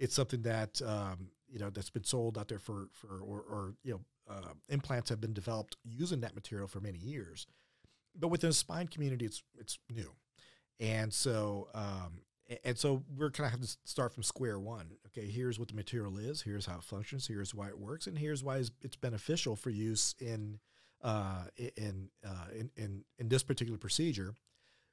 it's 0.00 0.14
something 0.14 0.42
that, 0.42 0.80
um, 0.84 1.28
you 1.48 1.58
know, 1.58 1.70
that's 1.70 1.90
been 1.90 2.04
sold 2.04 2.38
out 2.38 2.48
there 2.48 2.58
for, 2.58 2.88
for 2.92 3.20
or, 3.20 3.40
or 3.40 3.74
you 3.84 3.92
know, 3.92 4.00
uh, 4.28 4.54
implants 4.68 5.10
have 5.10 5.20
been 5.20 5.34
developed 5.34 5.76
using 5.84 6.20
that 6.20 6.34
material 6.34 6.66
for 6.66 6.80
many 6.80 6.98
years. 6.98 7.46
But 8.18 8.28
within 8.28 8.50
the 8.50 8.54
spine 8.54 8.88
community, 8.88 9.26
it's, 9.26 9.42
it's 9.58 9.78
new. 9.88 10.10
And 10.80 11.12
so, 11.12 11.68
um, 11.74 12.22
and 12.64 12.76
so 12.76 13.04
we're 13.16 13.30
kind 13.30 13.46
of 13.46 13.52
have 13.52 13.60
to 13.60 13.76
start 13.84 14.12
from 14.12 14.22
square 14.22 14.58
one. 14.58 14.92
Okay, 15.06 15.28
here's 15.28 15.58
what 15.58 15.68
the 15.68 15.74
material 15.74 16.18
is. 16.18 16.42
Here's 16.42 16.66
how 16.66 16.78
it 16.78 16.84
functions. 16.84 17.26
Here's 17.26 17.54
why 17.54 17.68
it 17.68 17.78
works, 17.78 18.06
and 18.06 18.18
here's 18.18 18.42
why 18.42 18.56
it's, 18.56 18.96
beneficial 18.96 19.54
for 19.54 19.70
use 19.70 20.14
in 20.18 20.58
uh, 21.02 21.44
in, 21.56 22.10
uh, 22.26 22.46
in 22.52 22.70
in 22.76 23.04
in 23.18 23.28
this 23.28 23.42
particular 23.44 23.78
procedure. 23.78 24.34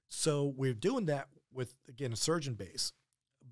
So 0.10 0.54
we're 0.56 0.76
doing 0.76 1.06
that 1.06 1.30
with 1.52 1.74
again 1.90 2.14
a 2.14 2.16
surgeon 2.16 2.54
base, 2.54 2.94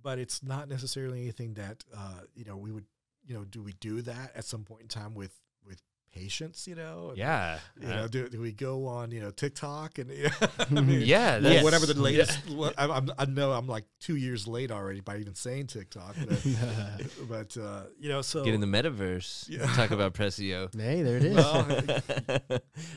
but 0.04 0.20
it's 0.20 0.44
not 0.44 0.68
necessarily 0.70 1.22
anything 1.22 1.54
that 1.56 1.84
uh, 1.96 2.22
you 2.36 2.46
know 2.46 2.58
we 2.58 2.72
would 2.72 2.86
you 3.26 3.34
know 3.36 3.44
do 3.46 3.62
we 3.64 3.74
do 3.80 4.02
that 4.04 4.32
at 4.36 4.46
some 4.46 4.64
point 4.64 4.82
in 4.84 4.88
time 4.88 5.14
with 5.16 5.34
with 5.66 5.82
patients? 6.14 6.68
You 6.68 6.76
know, 6.76 7.12
yeah. 7.16 7.60
You 7.82 7.88
Uh, 7.90 7.96
know, 7.96 8.08
do, 8.08 8.30
do 8.30 8.40
we 8.40 8.52
go 8.54 8.88
on 8.88 9.12
you 9.12 9.20
know 9.20 9.32
TikTok 9.32 9.98
and 10.00 10.10
I 10.60 10.66
mean, 10.82 11.02
yeah. 11.02 11.38
or 11.38 11.42
That's, 11.42 11.64
whatever 11.64 11.86
the 11.88 11.94
yeah. 11.96 12.02
latest. 12.02 12.50
what- 12.52 12.74
I, 12.78 12.86
I'm, 12.88 13.12
I 13.18 13.26
know 13.26 13.52
I'm 13.52 13.68
like 13.68 13.86
two 14.00 14.16
years 14.16 14.48
late 14.48 14.72
already 14.72 15.02
by 15.02 15.18
even 15.18 15.36
saying 15.36 15.68
TikTok, 15.68 16.16
but, 16.28 17.08
but 17.28 17.58
uh, 17.58 17.84
you 18.00 18.08
know, 18.10 18.22
so 18.22 18.46
Get 18.46 18.54
in 18.54 18.62
the 18.62 18.68
metaverse. 18.68 19.50
Yeah. 19.50 19.66
Talk 19.76 19.92
about 19.92 20.14
Pressio. 20.14 20.70
hey, 20.80 21.02
there 21.02 21.18
it 21.18 21.26
is. 21.26 21.36
Well, 21.36 21.68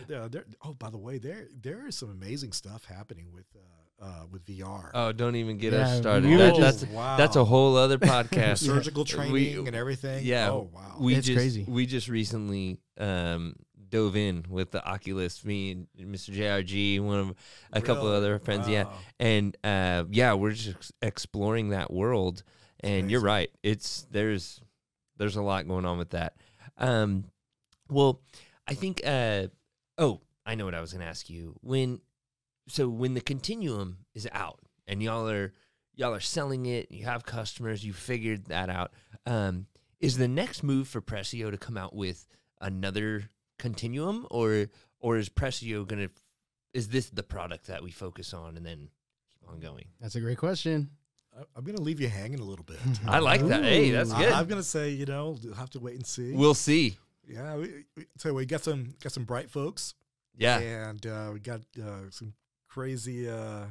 yeah, 0.09 0.29
there, 0.31 0.45
oh, 0.63 0.75
by 0.75 0.91
the 0.91 0.99
way, 0.99 1.19
there 1.19 1.49
there 1.61 1.87
is 1.87 1.97
some 1.97 2.11
amazing 2.11 2.53
stuff 2.53 2.85
happening 2.85 3.33
with 3.33 3.47
uh, 3.57 3.61
uh, 4.01 4.25
with 4.31 4.45
VR. 4.47 4.91
oh, 4.95 5.13
don't 5.13 5.37
even 5.37 5.59
get 5.59 5.73
Yeah, 5.73 5.81
us 5.81 5.99
started. 5.99 6.39
That- 6.39 6.55
just- 6.57 6.81
that's 6.81 6.93
wow, 6.93 7.17
that's 7.17 7.37
a 7.37 7.45
whole 7.45 7.77
other 7.77 7.99
podcast. 8.15 8.59
surgical 8.59 9.03
We- 9.05 9.09
training 9.09 9.67
and 9.69 9.77
everything. 9.77 10.25
yeah, 10.25 10.51
Oh 10.51 10.71
wow. 10.73 10.97
we 11.01 11.15
It's 11.17 11.27
just 11.27 11.37
crazy. 11.39 11.65
we 11.67 11.87
just 11.87 12.09
recently 12.09 12.79
um, 12.99 13.55
dove 13.89 14.17
in 14.17 14.45
with 14.49 14.71
the 14.71 14.85
Oculus. 14.87 15.45
Me 15.45 15.73
and 15.73 15.87
Mr. 15.99 16.35
JRG, 16.35 17.01
one 17.01 17.19
of 17.19 17.35
a 17.73 17.81
couple 17.81 18.07
of 18.07 18.15
other 18.15 18.39
friends. 18.39 18.69
Yeah, 18.69 18.85
and 19.19 19.57
uh, 19.65 20.05
yeah, 20.11 20.35
we're 20.35 20.53
just 20.53 20.93
exploring 21.03 21.71
that 21.71 21.93
world. 21.93 22.43
And 22.81 23.11
you're 23.11 23.21
right. 23.21 23.51
It's 23.65 24.07
there's 24.13 24.61
there's 25.17 25.35
a 25.35 25.43
lot 25.43 25.67
going 25.67 25.85
on 25.85 25.99
with 25.99 26.11
that. 26.11 26.35
Um, 26.77 27.25
well, 27.89 28.21
I 28.69 28.75
think. 28.75 29.01
Uh, 29.05 29.49
oh, 29.97 30.21
I 30.47 30.55
know 30.55 30.65
what 30.65 30.75
I 30.75 30.81
was 30.81 30.93
going 30.93 31.01
to 31.03 31.09
ask 31.09 31.29
you. 31.29 31.57
When 31.63 32.01
so 32.69 32.89
when 32.89 33.15
the 33.15 33.21
continuum 33.21 33.99
is 34.15 34.29
out 34.33 34.61
and 34.87 35.03
y'all 35.03 35.29
are 35.29 35.53
y'all 35.95 36.15
are 36.15 36.21
selling 36.21 36.67
it, 36.67 36.91
you 36.91 37.05
have 37.05 37.25
customers, 37.25 37.85
you 37.85 37.93
figured 37.93 38.47
that 38.47 38.71
out. 38.71 38.93
Um, 39.27 39.67
is 40.01 40.17
the 40.17 40.29
next 40.29 40.63
move 40.63 40.87
for 40.89 41.01
Pressio 41.01 41.51
to 41.51 41.59
come 41.59 41.77
out 41.77 41.95
with 41.95 42.27
another 42.61 43.25
continuum, 43.59 44.27
or 44.31 44.67
or 45.01 45.17
is 45.17 45.29
Pressio 45.29 45.87
gonna 45.87 46.09
is 46.73 46.89
this 46.89 47.11
the 47.11 47.23
product 47.23 47.67
that 47.67 47.83
we 47.83 47.91
focus 47.91 48.33
on 48.33 48.57
and 48.57 48.65
then 48.65 48.89
keep 49.33 49.49
on 49.49 49.59
going? 49.59 49.87
That's 50.01 50.15
a 50.15 50.21
great 50.21 50.39
question. 50.39 50.91
I- 51.37 51.45
I'm 51.57 51.65
going 51.65 51.77
to 51.77 51.83
leave 51.83 52.01
you 52.01 52.09
hanging 52.09 52.41
a 52.41 52.45
little 52.45 52.65
bit. 52.65 52.79
I 53.07 53.19
like 53.21 53.47
that. 53.49 53.63
Hey, 53.65 53.91
that's 53.91 54.11
Ooh. 54.13 54.17
I- 54.17 54.23
good. 54.25 54.33
I'm 54.33 54.47
going 54.47 54.61
to 54.61 54.67
say, 54.69 54.91
you 54.91 55.07
know, 55.07 55.37
you'll 55.41 55.55
have 55.55 55.71
to 55.71 55.81
wait 55.81 55.97
and 55.97 56.07
see. 56.07 56.33
We'll 56.33 56.55
see. 56.55 56.99
yeah, 57.27 57.57
we, 57.57 57.85
we, 57.97 58.07
so 58.17 58.33
we 58.35 58.47
got 58.47 58.63
some 58.63 58.95
got 59.03 59.13
some 59.13 59.25
bright 59.25 59.51
folks. 59.51 59.95
Yeah, 60.37 60.59
and 60.61 61.05
uh, 61.05 61.31
we 61.33 61.41
got 61.41 61.63
uh, 61.83 62.11
some 62.11 62.33
crazy, 62.79 63.29
uh, 63.29 63.65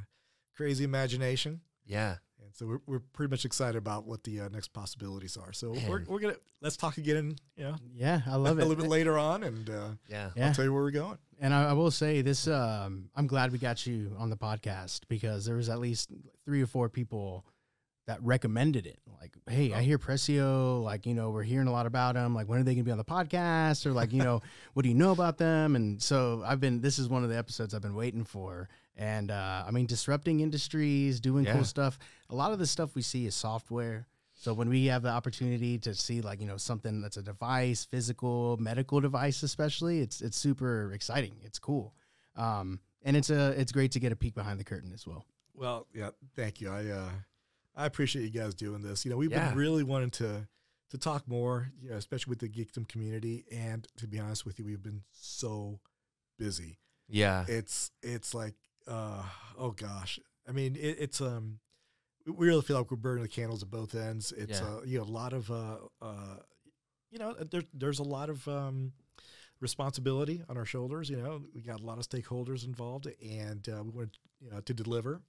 crazy 0.55 0.83
imagination, 0.83 1.61
yeah. 1.85 2.15
and 2.43 2.53
so 2.53 2.65
we're, 2.65 2.79
we're 2.85 2.99
pretty 3.13 3.29
much 3.31 3.45
excited 3.45 3.77
about 3.77 4.05
what 4.05 4.21
the 4.25 4.41
uh, 4.41 4.49
next 4.49 4.73
possibilities 4.73 5.37
are. 5.37 5.53
So 5.53 5.73
we're, 5.87 6.03
we're 6.07 6.19
gonna 6.19 6.35
let's 6.61 6.75
talk 6.75 6.97
again, 6.97 7.37
you 7.55 7.63
know, 7.63 7.75
Yeah, 7.95 8.19
I 8.27 8.35
love 8.35 8.57
a 8.57 8.61
it. 8.61 8.65
little 8.65 8.83
bit 8.83 8.89
later 8.89 9.17
on, 9.17 9.43
and 9.43 9.69
uh, 9.69 9.89
Yeah. 10.09 10.31
Yeah. 10.35 10.47
I'll 10.47 10.53
tell 10.53 10.65
you 10.65 10.73
where 10.73 10.83
we're 10.83 10.91
going. 10.91 11.17
And 11.39 11.53
I, 11.53 11.69
I 11.69 11.73
will 11.73 11.91
say 11.91 12.21
this: 12.21 12.47
um, 12.49 13.09
I'm 13.15 13.27
glad 13.27 13.53
we 13.53 13.59
got 13.59 13.87
you 13.87 14.13
on 14.19 14.29
the 14.29 14.37
podcast 14.37 15.01
because 15.07 15.45
there 15.45 15.55
was 15.55 15.69
at 15.69 15.79
least 15.79 16.11
three 16.43 16.61
or 16.61 16.67
four 16.67 16.89
people 16.89 17.45
that 18.07 18.23
recommended 18.23 18.87
it. 18.87 18.99
Like, 19.21 19.33
hey, 19.49 19.73
I 19.73 19.83
hear 19.83 19.97
Pressio. 19.97 20.81
Like, 20.81 21.05
you 21.05 21.13
know, 21.13 21.29
we're 21.29 21.43
hearing 21.43 21.67
a 21.67 21.71
lot 21.71 21.85
about 21.85 22.15
them. 22.15 22.33
Like, 22.33 22.47
when 22.47 22.59
are 22.59 22.63
they 22.63 22.73
going 22.73 22.83
to 22.83 22.87
be 22.87 22.91
on 22.91 22.97
the 22.97 23.03
podcast? 23.03 23.85
Or 23.85 23.91
like, 23.91 24.13
you 24.13 24.23
know, 24.23 24.41
what 24.73 24.83
do 24.83 24.89
you 24.89 24.95
know 24.95 25.11
about 25.11 25.37
them? 25.37 25.75
And 25.75 26.01
so 26.01 26.41
I've 26.45 26.59
been. 26.59 26.81
This 26.81 26.99
is 26.99 27.09
one 27.09 27.23
of 27.23 27.29
the 27.29 27.37
episodes 27.37 27.73
I've 27.73 27.81
been 27.81 27.95
waiting 27.95 28.23
for. 28.23 28.69
And 28.99 29.29
uh, 29.31 29.63
I 29.67 29.71
mean, 29.71 29.85
disrupting 29.85 30.39
industries, 30.39 31.19
doing 31.19 31.45
Yeah. 31.45 31.53
cool 31.53 31.63
stuff. 31.65 31.99
A 32.29 32.35
lot 32.35 32.51
of 32.51 32.59
the 32.59 32.65
stuff 32.67 32.95
we 32.95 33.01
see 33.03 33.25
is 33.27 33.35
software. 33.35 34.07
So 34.33 34.53
when 34.53 34.69
we 34.69 34.85
have 34.87 35.01
the 35.03 35.09
opportunity 35.09 35.77
to 35.79 35.93
see 35.95 36.21
like 36.21 36.41
you 36.41 36.47
know 36.47 36.57
something 36.57 37.01
that's 37.01 37.17
a 37.17 37.21
device, 37.23 37.85
physical, 37.85 38.57
medical 38.57 38.99
device, 38.99 39.41
especially, 39.43 39.99
it's 40.01 40.21
it's 40.21 40.37
super 40.37 40.91
exciting. 40.93 41.35
It's 41.43 41.57
cool, 41.59 41.93
um, 42.35 42.79
and 43.03 43.15
it's 43.17 43.29
a 43.31 43.49
it's 43.59 43.71
great 43.71 43.91
to 43.93 43.99
get 43.99 44.11
a 44.11 44.15
peek 44.15 44.35
behind 44.35 44.59
the 44.59 44.63
curtain 44.63 44.91
as 44.93 45.07
well. 45.07 45.25
Well, 45.55 45.87
yeah, 45.93 46.09
thank 46.35 46.61
you. 46.61 46.69
I 46.69 46.85
uh, 46.87 47.09
I 47.75 47.85
appreciate 47.87 48.23
you 48.23 48.29
guys 48.41 48.53
doing 48.53 48.81
this. 48.83 49.05
You 49.05 49.11
know, 49.11 49.17
we've 49.17 49.31
Yeah. 49.31 49.49
been 49.49 49.57
really 49.57 49.83
wanting 49.83 50.11
to 50.11 50.47
to 50.91 50.97
talk 50.99 51.27
more, 51.27 51.71
you 51.81 51.89
know, 51.89 51.97
especially 51.97 52.29
with 52.31 52.39
the 52.39 52.49
geekdom 52.49 52.87
community. 52.87 53.45
And 53.51 53.87
to 53.97 54.07
be 54.07 54.19
honest 54.19 54.45
with 54.45 54.57
you, 54.59 54.65
we've 54.65 54.83
been 54.83 55.01
so 55.11 55.79
busy. 56.37 56.77
Yeah. 57.09 57.45
it's 57.47 57.89
it's 58.03 58.33
like 58.35 58.53
uh 58.88 59.23
oh 59.57 59.71
gosh 59.71 60.19
i 60.47 60.51
mean 60.51 60.75
it, 60.75 60.97
it's 60.99 61.21
um 61.21 61.59
we 62.25 62.47
really 62.47 62.61
feel 62.61 62.77
like 62.77 62.89
we're 62.91 62.97
burning 62.97 63.23
the 63.23 63.29
candles 63.29 63.63
at 63.63 63.69
both 63.69 63.95
ends 63.95 64.31
it's 64.38 64.61
Yeah. 64.61 64.67
uh 64.67 64.81
you 64.85 64.97
know 64.97 65.03
a 65.03 65.13
lot 65.21 65.33
of 65.33 65.49
uh 65.51 65.77
uh 66.01 66.38
you 67.11 67.19
know 67.19 67.33
there, 67.33 67.63
there's 67.73 67.99
a 67.99 68.03
lot 68.03 68.29
of 68.29 68.47
um 68.47 68.93
responsibility 69.59 70.43
on 70.49 70.57
our 70.57 70.65
shoulders 70.65 71.09
you 71.09 71.17
know 71.17 71.41
we 71.53 71.61
got 71.61 71.79
a 71.79 71.83
lot 71.83 71.97
of 71.97 72.07
stakeholders 72.07 72.65
involved 72.65 73.07
and 73.23 73.67
uh, 73.69 73.83
we 73.83 73.89
want 73.91 74.17
you 74.39 74.49
know 74.51 74.59
to 74.61 74.73
deliver 74.73 75.21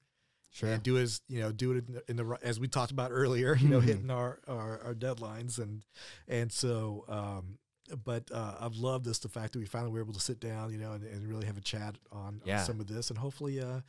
Sure. 0.51 0.71
and 0.71 0.83
do 0.83 0.97
as 0.97 1.21
you 1.29 1.41
know 1.41 1.53
do 1.53 1.73
it 1.73 1.87
in 1.89 1.93
the, 1.95 2.03
in 2.09 2.17
the 2.17 2.39
as 2.43 2.59
we 2.59 2.69
talked 2.69 2.91
about 2.91 3.11
earlier 3.13 3.55
you 3.61 3.69
know 3.69 3.81
Mhm. 3.81 3.85
hitting 3.85 4.11
our, 4.11 4.41
our 4.49 4.81
our 4.83 4.95
deadlines 4.95 5.59
and 5.59 5.83
and 6.27 6.51
so 6.53 7.05
um 7.09 7.59
but 8.05 8.31
uh, 8.33 8.55
I've 8.61 8.77
loved 8.77 9.05
this 9.05 9.19
the 9.19 9.29
fact 9.29 9.53
that 9.53 9.59
we 9.59 9.65
finally 9.67 9.93
were 9.93 10.01
able 10.01 10.13
to 10.15 10.21
sit 10.21 10.41
down 10.41 10.73
you 10.73 10.79
know 10.79 10.93
and, 10.93 11.05
and 11.05 11.27
really 11.27 11.47
have 11.47 11.57
a 11.57 11.61
chat 11.63 11.97
on, 12.13 12.41
Yeah. 12.45 12.61
on 12.61 12.65
some 12.67 12.81
of 12.81 12.87
this 12.87 13.11
and 13.11 13.19
hopefully 13.19 13.61
uh 13.61 13.81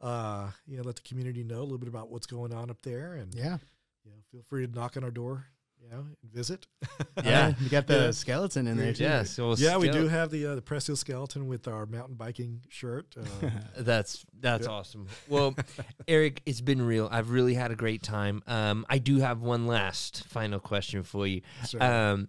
uh 0.00 0.50
you 0.66 0.76
know 0.76 0.82
let 0.82 0.96
the 0.96 1.02
community 1.02 1.44
know 1.44 1.60
a 1.60 1.62
little 1.62 1.78
bit 1.78 1.88
about 1.88 2.10
what's 2.10 2.26
going 2.26 2.52
on 2.52 2.70
up 2.70 2.82
there 2.82 3.14
and 3.14 3.34
Yeah. 3.34 3.58
you 4.04 4.10
know 4.10 4.18
feel 4.30 4.42
free 4.48 4.66
to 4.66 4.72
knock 4.72 4.96
on 4.96 5.04
our 5.04 5.10
door 5.10 5.46
you 5.82 5.90
know, 5.90 6.06
visit. 6.32 6.66
Yeah. 7.22 7.52
you 7.60 7.68
got 7.68 7.86
the 7.86 7.94
Yeah. 8.06 8.10
skeleton 8.12 8.66
in 8.66 8.78
there 8.78 8.94
too. 8.94 9.02
Yeah, 9.04 9.22
so 9.24 9.54
yeah, 9.56 9.76
we 9.76 9.90
do 9.90 10.08
have 10.08 10.30
the 10.30 10.46
uh, 10.46 10.54
the 10.54 10.62
Pressio 10.62 10.96
skeleton 10.96 11.46
with 11.46 11.68
our 11.68 11.84
mountain 11.84 12.14
biking 12.14 12.62
shirt. 12.70 13.14
Uh, 13.18 13.50
That's 13.78 14.24
that's 14.40 14.64
Yeah. 14.66 14.72
awesome. 14.72 15.08
Well, 15.28 15.54
Eric, 16.08 16.40
it's 16.46 16.62
been 16.62 16.80
real. 16.80 17.06
I've 17.12 17.28
really 17.28 17.52
had 17.52 17.70
a 17.70 17.74
great 17.76 18.02
time. 18.02 18.42
Um, 18.46 18.86
I 18.88 18.96
do 18.96 19.18
have 19.18 19.42
one 19.42 19.66
last 19.66 20.24
final 20.26 20.58
question 20.58 21.02
for 21.02 21.26
you. 21.26 21.42
sure. 21.68 21.82
Um, 21.82 22.28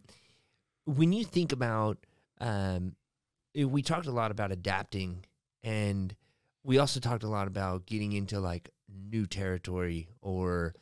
when 0.86 1.14
you 1.14 1.24
think 1.24 1.52
about, 1.52 1.98
um, 2.40 2.96
eh, 3.56 3.64
we 3.64 3.82
talked 3.82 4.08
a 4.08 4.12
lot 4.12 4.32
about 4.32 4.52
adapting, 4.52 5.26
and 5.64 6.16
we 6.64 6.78
also 6.78 7.00
talked 7.00 7.24
a 7.24 7.30
lot 7.30 7.48
about 7.48 7.86
getting 7.86 8.14
into 8.14 8.40
like 8.40 8.70
new 8.90 9.26
territory 9.26 10.08
or 10.22 10.74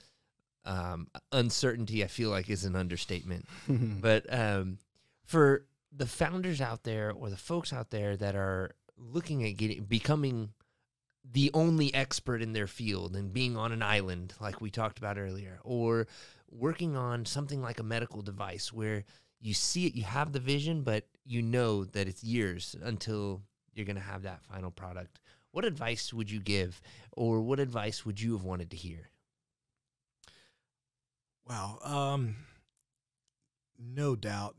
um, 0.66 1.08
uncertainty. 1.32 2.04
I 2.04 2.08
feel 2.08 2.30
like 2.30 2.50
is 2.50 2.66
an 2.66 2.76
understatement. 2.76 3.48
But 3.68 4.32
um, 4.34 4.80
for 5.26 5.66
the 5.96 6.06
founders 6.06 6.62
out 6.62 6.84
there 6.84 7.12
or 7.12 7.30
the 7.30 7.38
folks 7.38 7.72
out 7.72 7.92
there 7.92 8.18
that 8.18 8.36
are 8.36 8.76
looking 8.98 9.44
at 9.44 9.58
getting 9.58 9.84
becoming 9.84 10.50
the 11.30 11.52
only 11.54 11.94
expert 11.94 12.42
in 12.42 12.54
their 12.54 12.68
field 12.68 13.16
and 13.16 13.34
being 13.34 13.56
on 13.56 13.72
an 13.72 13.82
island 13.82 14.34
like 14.42 14.60
we 14.60 14.70
talked 14.70 14.98
about 14.98 15.18
earlier 15.18 15.60
or 15.64 16.08
working 16.50 16.96
on 16.96 17.26
something 17.26 17.62
like 17.62 17.80
a 17.80 17.84
medical 17.84 18.22
device 18.22 18.74
where 18.74 19.04
you 19.44 19.54
see 19.54 19.86
it 19.88 19.96
you 19.96 20.04
have 20.04 20.32
the 20.32 20.40
vision 20.40 20.82
but 20.82 21.06
you 21.26 21.42
know 21.42 21.84
that 21.86 22.08
it's 22.08 22.24
years 22.24 22.76
until 22.84 23.42
you're 23.74 23.86
going 23.86 23.96
to 23.96 24.02
have 24.02 24.24
that 24.24 24.42
final 24.44 24.72
product 24.72 25.20
what 25.52 25.66
advice 25.66 26.12
would 26.14 26.32
you 26.32 26.40
give 26.40 26.82
or 27.12 27.42
what 27.42 27.60
advice 27.60 28.06
would 28.06 28.20
you 28.20 28.34
have 28.34 28.44
wanted 28.44 28.72
to 28.72 28.78
hear 28.78 29.10
Wow. 31.48 31.80
Um, 31.84 32.36
no 33.78 34.16
doubt. 34.16 34.56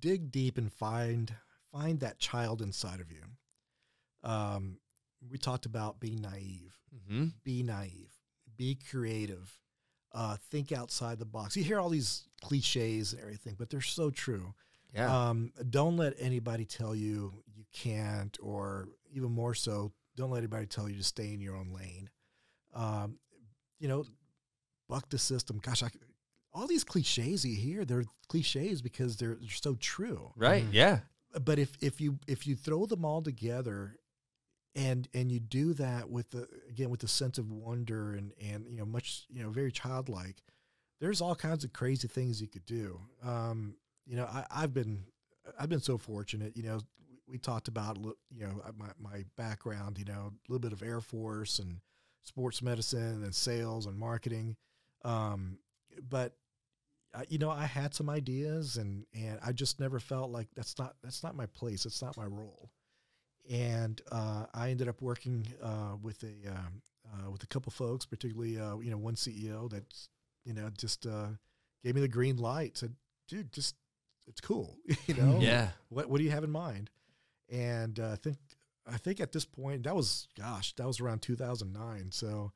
Dig 0.00 0.30
deep 0.30 0.56
and 0.56 0.72
find 0.72 1.34
find 1.72 2.00
that 2.00 2.18
child 2.18 2.62
inside 2.62 3.00
of 3.00 3.10
you. 3.12 3.22
Um, 4.22 4.78
we 5.30 5.38
talked 5.38 5.66
about 5.66 6.00
being 6.00 6.22
naive. 6.22 6.74
mm-hmm. 6.94 7.26
Be 7.42 7.62
naive. 7.62 8.12
Be 8.56 8.78
creative. 8.90 9.58
Uh, 10.14 10.36
think 10.50 10.70
outside 10.70 11.18
the 11.18 11.24
box. 11.24 11.56
You 11.56 11.64
hear 11.64 11.80
all 11.80 11.88
these 11.90 12.28
cliches 12.40 13.12
and 13.12 13.20
everything, 13.20 13.56
but 13.58 13.68
they're 13.68 13.80
so 13.80 14.10
true. 14.10 14.54
yeah 14.94 15.28
Um, 15.28 15.52
don't 15.70 15.96
let 15.96 16.14
anybody 16.18 16.64
tell 16.64 16.94
you 16.94 17.42
you 17.56 17.64
can't, 17.72 18.38
or 18.40 18.88
even 19.12 19.32
more 19.32 19.54
so, 19.54 19.92
don't 20.16 20.30
let 20.30 20.38
anybody 20.38 20.66
tell 20.66 20.88
you 20.88 20.96
to 20.96 21.02
stay 21.02 21.32
in 21.34 21.40
your 21.40 21.56
own 21.56 21.72
lane. 21.72 22.08
Um, 22.74 23.18
you 23.80 23.88
know, 23.88 24.04
buck 24.88 25.08
the 25.08 25.18
system. 25.18 25.58
Gosh, 25.60 25.82
I, 25.82 25.88
all 26.52 26.68
these 26.68 26.84
cliches 26.84 27.44
you 27.44 27.56
hear, 27.56 27.84
they're 27.84 28.04
cliches 28.28 28.80
because 28.82 29.16
they're, 29.16 29.36
they're 29.40 29.50
so 29.50 29.74
true. 29.74 30.32
right 30.36 30.62
Mhm. 30.64 30.72
yeah 30.72 30.98
But 31.44 31.58
if 31.58 31.76
if 31.80 32.00
you 32.00 32.18
if 32.28 32.46
you 32.46 32.54
throw 32.54 32.86
them 32.86 33.04
all 33.04 33.20
together, 33.22 33.96
and 34.74 35.08
and 35.14 35.30
you 35.30 35.40
do 35.40 35.72
that 35.74 36.10
with 36.10 36.30
the 36.30 36.48
again 36.68 36.90
with 36.90 37.00
the 37.00 37.08
sense 37.08 37.38
of 37.38 37.50
wonder 37.50 38.12
and 38.14 38.32
and 38.40 38.66
you 38.68 38.76
know 38.76 38.84
much 38.84 39.26
you 39.30 39.42
know 39.42 39.50
very 39.50 39.70
childlike, 39.70 40.42
there's 41.00 41.20
all 41.20 41.34
kinds 41.34 41.64
of 41.64 41.72
crazy 41.72 42.08
things 42.08 42.40
you 42.40 42.48
could 42.48 42.66
do. 42.66 43.00
Um, 43.22 43.76
you 44.06 44.16
know, 44.16 44.24
I, 44.24 44.44
I've 44.50 44.74
been 44.74 45.04
I've 45.58 45.68
been 45.68 45.80
so 45.80 45.98
fortunate. 45.98 46.56
You 46.56 46.64
know, 46.64 46.80
we 47.28 47.38
talked 47.38 47.68
about 47.68 47.98
you 48.30 48.46
know 48.46 48.62
my 48.76 48.88
my 48.98 49.24
background. 49.36 49.98
You 49.98 50.06
know, 50.06 50.32
a 50.32 50.52
little 50.52 50.60
bit 50.60 50.72
of 50.72 50.82
Air 50.82 51.00
Force 51.00 51.58
and 51.58 51.80
sports 52.22 52.62
medicine 52.62 53.22
and 53.22 53.34
sales 53.34 53.86
and 53.86 53.98
marketing. 53.98 54.56
Um, 55.04 55.58
but 56.08 56.34
I, 57.14 57.24
you 57.28 57.38
know, 57.38 57.50
I 57.50 57.66
had 57.66 57.94
some 57.94 58.10
ideas 58.10 58.76
and 58.76 59.04
and 59.14 59.38
I 59.44 59.52
just 59.52 59.80
never 59.80 60.00
felt 60.00 60.30
like 60.30 60.48
that's 60.56 60.78
not 60.78 60.96
that's 61.02 61.22
not 61.22 61.36
my 61.36 61.46
place. 61.46 61.86
It's 61.86 62.02
not 62.02 62.16
my 62.16 62.26
role. 62.26 62.70
And 63.50 64.00
uh, 64.10 64.46
I 64.54 64.70
ended 64.70 64.88
up 64.88 65.02
working 65.02 65.46
uh, 65.62 65.96
with 66.00 66.22
a 66.22 66.50
um, 66.50 66.82
uh, 67.12 67.30
with 67.30 67.42
a 67.42 67.46
couple 67.46 67.70
folks, 67.70 68.06
particularly 68.06 68.58
uh, 68.58 68.78
you 68.78 68.90
know 68.90 68.96
one 68.96 69.14
CEO 69.14 69.68
that 69.70 69.84
you 70.44 70.54
know 70.54 70.70
just 70.76 71.06
uh, 71.06 71.28
gave 71.82 71.94
me 71.94 72.00
the 72.00 72.08
green 72.08 72.36
light. 72.36 72.78
Said, 72.78 72.94
"Dude, 73.28 73.52
just 73.52 73.74
it's 74.26 74.40
cool." 74.40 74.78
you 75.06 75.14
know, 75.14 75.38
yeah 75.40 75.68
what 75.88 76.08
what 76.08 76.18
do 76.18 76.24
you 76.24 76.30
have 76.30 76.44
in 76.44 76.50
mind? 76.50 76.90
And 77.50 78.00
uh, 78.00 78.12
I 78.12 78.16
think 78.16 78.38
I 78.86 78.96
think 78.96 79.20
at 79.20 79.32
this 79.32 79.44
point 79.44 79.84
that 79.84 79.94
was 79.94 80.28
gosh 80.38 80.74
that 80.74 80.86
was 80.86 81.00
around 81.00 81.22
2009. 81.22 82.10
So 82.12 82.52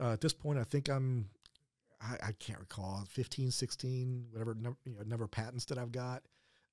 uh, 0.00 0.12
at 0.12 0.20
this 0.20 0.32
point 0.32 0.58
I 0.58 0.64
think 0.64 0.88
I'm 0.88 1.30
I, 2.00 2.28
I 2.28 2.32
can't 2.32 2.60
recall 2.60 3.04
15, 3.10 3.50
16, 3.50 4.26
whatever 4.30 4.54
number 4.54 4.78
you 4.84 4.94
know 4.94 5.02
number 5.04 5.24
of 5.24 5.30
patents 5.30 5.64
that 5.66 5.78
I've 5.78 5.92
got. 5.92 6.22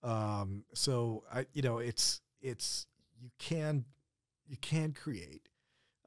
Um, 0.03 0.63
so 0.73 1.23
I 1.33 1.45
you 1.53 1.61
know 1.61 1.79
it's 1.79 2.21
it's 2.41 2.87
you 3.25 3.31
can 3.39 3.85
you 4.47 4.57
can 4.57 4.93
create, 4.93 5.49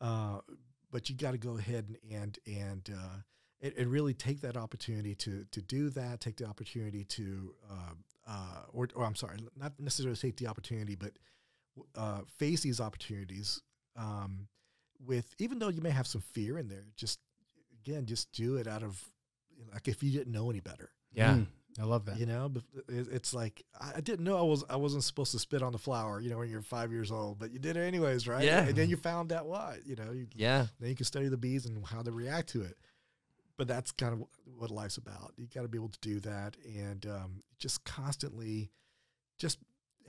uh, 0.01 0.39
but 0.93 1.11
you 1.11 1.17
got 1.17 1.33
to 1.33 1.39
go 1.39 1.59
ahead 1.59 1.87
and 1.89 1.99
and 2.13 2.39
and 2.47 2.91
uh, 2.97 3.17
and, 3.61 3.75
and 3.77 3.91
really 3.91 4.15
take 4.15 4.41
that 4.43 4.57
opportunity 4.57 5.17
to 5.17 5.45
to 5.51 5.61
do 5.61 5.91
that. 5.91 6.21
Take 6.21 6.37
the 6.37 6.47
opportunity 6.47 7.05
to 7.05 7.55
uh, 7.69 7.95
uh, 8.29 8.63
or 8.73 8.89
or 8.95 9.05
I'm 9.05 9.17
sorry, 9.17 9.39
not 9.57 9.73
necessarily 9.81 10.17
take 10.17 10.37
the 10.37 10.47
opportunity, 10.47 10.95
but 10.95 11.13
uh, 11.97 12.21
face 12.39 12.61
these 12.61 12.81
opportunities 12.81 13.61
um, 13.97 14.47
with 15.05 15.35
even 15.39 15.59
though 15.59 15.69
you 15.69 15.83
may 15.83 15.91
have 15.91 16.07
some 16.07 16.21
fear 16.21 16.57
in 16.57 16.69
there. 16.69 16.85
Just 16.97 17.19
again, 17.85 18.07
just 18.07 18.31
do 18.33 18.57
it 18.57 18.69
out 18.69 18.85
of 18.85 19.03
like 19.73 19.89
if 19.89 20.05
you 20.05 20.13
didn't 20.13 20.33
know 20.33 20.51
any 20.51 20.61
better. 20.61 20.91
yeah 21.13 21.35
Mm, 21.35 21.47
I 21.81 21.85
love 21.85 22.07
that. 22.07 22.19
You 22.19 22.27
know, 22.27 22.53
it's 22.89 23.33
like 23.33 23.63
I 23.81 24.01
didn't 24.01 24.25
know 24.25 24.37
I 24.37 24.43
was 24.43 24.65
I 24.69 24.77
wasn't 24.77 25.05
supposed 25.05 25.33
to 25.33 25.39
spit 25.39 25.63
on 25.63 25.73
the 25.73 25.79
flower. 25.79 26.21
You 26.21 26.31
know, 26.31 26.39
when 26.39 26.51
you're 26.51 26.61
five 26.63 26.91
years 26.93 27.13
old, 27.13 27.39
but 27.39 27.53
you 27.53 27.59
did 27.59 27.77
it 27.77 27.81
anyways, 27.81 28.27
right? 28.27 28.45
Yeah. 28.45 28.67
And 28.67 28.75
then 28.75 28.89
you 28.89 28.97
found 28.97 29.33
out 29.33 29.47
why. 29.47 29.79
You 29.85 29.97
know, 29.97 30.11
you, 30.11 30.27
yeah 30.35 30.67
then 30.81 30.91
you 30.91 30.97
can 30.97 31.05
study 31.07 31.29
the 31.29 31.37
bees 31.37 31.67
and 31.67 31.85
how 31.87 32.03
they 32.03 32.11
react 32.11 32.49
to 32.51 32.63
it. 32.63 32.77
But 33.57 33.69
that's 33.69 33.91
kind 33.93 34.13
of 34.13 34.25
what 34.57 34.71
life's 34.71 34.97
about. 34.99 35.33
You 35.37 35.47
got 35.53 35.63
to 35.63 35.69
be 35.69 35.79
able 35.79 35.89
to 35.89 35.99
do 36.01 36.21
that 36.21 36.57
and 36.65 37.05
um, 37.07 37.43
just 37.59 37.85
constantly, 37.85 38.71
just 39.39 39.59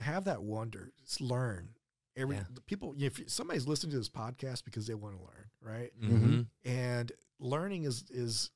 have 0.00 0.24
that 0.24 0.42
wonder. 0.42 0.92
Just 1.04 1.20
learn. 1.20 1.70
Every 2.16 2.36
Yeah. 2.36 2.42
people, 2.66 2.94
if 2.98 3.20
somebody's 3.28 3.66
listening 3.66 3.92
to 3.92 3.98
this 3.98 4.08
podcast 4.08 4.64
because 4.64 4.86
they 4.86 4.94
want 4.94 5.16
to 5.16 5.22
learn, 5.22 5.50
right? 5.60 5.90
mm-hmm. 6.00 6.40
and 6.64 7.12
learning 7.38 7.84
is 7.84 8.04
is 8.10 8.50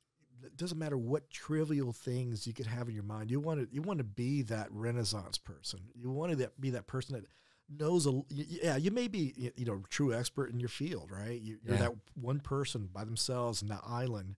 it 0.47 0.57
doesn't 0.57 0.78
matter 0.78 0.97
what 0.99 1.30
trivial 1.30 1.92
things 1.92 2.47
you 2.47 2.53
could 2.53 2.66
have 2.66 2.88
in 2.88 2.95
your 2.95 3.05
mind. 3.05 3.30
You 3.30 3.40
want 3.40 3.61
to 3.61 3.74
you 3.74 3.82
want 3.82 3.99
to 3.99 4.05
be 4.05 4.42
that 4.42 4.68
renaissance 4.70 5.38
person. 5.38 5.80
You 5.95 6.11
want 6.11 6.30
to 6.32 6.36
that, 6.36 6.61
be 6.61 6.70
that 6.70 6.86
person 6.86 7.14
that 7.14 7.24
knows 7.68 8.07
a 8.07 8.20
yeah 8.28 8.76
you 8.76 8.90
may 8.90 9.09
be 9.09 9.53
you 9.57 9.64
know 9.64 9.82
true 9.88 10.12
expert 10.12 10.51
in 10.53 10.61
your 10.61 10.68
field 10.68 11.11
right? 11.11 11.40
You, 11.40 11.59
you're 11.64 11.74
Yeah. 11.76 11.80
that 11.82 11.95
one 12.14 12.40
person 12.40 12.88
by 12.92 13.05
themselves 13.05 13.62
in 13.62 13.68
that 13.68 13.82
island 13.86 14.36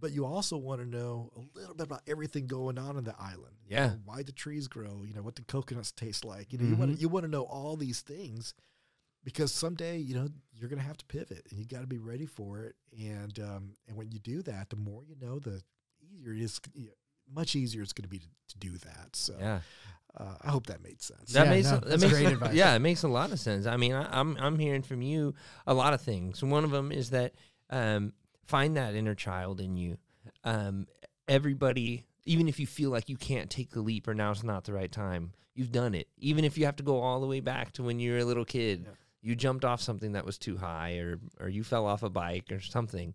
but 0.00 0.12
you 0.12 0.24
also 0.24 0.56
want 0.56 0.80
to 0.80 0.86
know 0.86 1.30
a 1.36 1.58
little 1.58 1.74
bit 1.74 1.86
about 1.86 2.02
everything 2.08 2.46
going 2.46 2.78
on 2.78 2.96
in 2.96 3.04
the 3.04 3.14
island. 3.20 3.54
You 3.68 3.76
Yeah. 3.76 3.86
know, 3.88 3.98
why 4.04 4.22
the 4.22 4.32
trees 4.32 4.68
grow 4.68 5.02
you 5.06 5.12
know 5.12 5.22
what 5.22 5.34
the 5.36 5.42
coconuts 5.42 5.90
taste 5.92 6.24
like. 6.24 6.52
You 6.52 6.58
know 6.58 6.66
you 6.66 6.76
want 6.76 6.90
to 6.92 6.94
mm-hmm. 6.94 7.02
you 7.02 7.08
want 7.08 7.24
to 7.24 7.30
know 7.30 7.42
all 7.42 7.76
these 7.76 8.00
things 8.00 8.54
because 9.24 9.52
someday 9.52 9.98
you 9.98 10.14
know 10.14 10.28
you're 10.54 10.68
going 10.68 10.78
to 10.80 10.84
have 10.86 10.96
to 10.98 11.04
pivot 11.06 11.46
and 11.50 11.58
you 11.58 11.64
got 11.66 11.80
to 11.80 11.86
be 11.86 11.98
ready 11.98 12.26
for 12.26 12.60
it 12.60 12.74
and 12.98 13.38
um, 13.40 13.76
and 13.88 13.96
when 13.96 14.10
you 14.10 14.18
do 14.18 14.42
that 14.42 14.70
the 14.70 14.76
more 14.76 15.02
you 15.04 15.16
know 15.20 15.38
the 15.38 15.62
easier 16.02 16.32
it 16.34 16.40
is 16.40 16.60
you 16.74 16.86
know, 16.86 16.92
much 17.34 17.54
easier 17.56 17.82
it's 17.82 17.92
going 17.92 18.02
to 18.04 18.08
be 18.08 18.18
to, 18.18 18.26
to 18.48 18.58
do 18.58 18.72
that 18.78 19.14
so 19.14 19.34
yeah 19.38 19.60
uh, 20.18 20.34
i 20.42 20.50
hope 20.50 20.66
that 20.66 20.82
made 20.82 21.00
sense 21.00 21.32
That 21.32 21.44
Yeah, 21.46 21.50
makes 21.50 21.70
no, 21.70 21.78
that 21.78 22.00
makes 22.00 22.12
great 22.12 22.32
advice. 22.32 22.54
yeah, 22.54 22.74
it 22.74 22.80
makes 22.80 23.02
a 23.02 23.08
lot 23.08 23.32
of 23.32 23.40
sense. 23.40 23.64
I 23.66 23.76
mean, 23.78 23.92
I, 23.94 24.06
I'm 24.20 24.36
I'm 24.38 24.58
hearing 24.58 24.82
from 24.82 25.00
you 25.00 25.34
a 25.66 25.72
lot 25.72 25.94
of 25.94 26.00
things. 26.02 26.42
One 26.44 26.64
of 26.64 26.70
them 26.70 26.92
is 26.92 27.10
that 27.10 27.32
um, 27.70 28.12
find 28.44 28.76
that 28.76 28.94
inner 28.94 29.14
child 29.14 29.58
in 29.60 29.76
you. 29.78 29.96
Um, 30.44 30.86
everybody, 31.28 32.04
even 32.26 32.46
if 32.48 32.60
you 32.60 32.66
feel 32.66 32.90
like 32.90 33.08
you 33.08 33.16
can't 33.16 33.48
take 33.48 33.70
the 33.70 33.80
leap 33.80 34.06
or 34.06 34.12
now's 34.14 34.44
not 34.44 34.64
the 34.64 34.74
right 34.74 34.92
time, 34.92 35.32
you've 35.54 35.72
done 35.72 35.94
it. 35.94 36.08
Even 36.18 36.44
if 36.44 36.58
you 36.58 36.66
have 36.66 36.76
to 36.76 36.82
go 36.82 37.00
all 37.00 37.20
the 37.20 37.26
way 37.26 37.40
back 37.40 37.72
to 37.74 37.82
when 37.82 37.98
you 37.98 38.12
were 38.12 38.18
a 38.18 38.24
little 38.24 38.44
kid, 38.44 38.82
Yeah. 38.84 38.92
You 39.22 39.34
jumped 39.36 39.64
off 39.64 39.80
something 39.80 40.12
that 40.12 40.26
was 40.26 40.36
too 40.38 40.56
high, 40.58 40.96
or 40.96 41.18
or 41.40 41.48
you 41.48 41.62
fell 41.64 41.86
off 41.86 42.02
a 42.02 42.10
bike 42.10 42.50
or 42.50 42.60
something. 42.60 43.14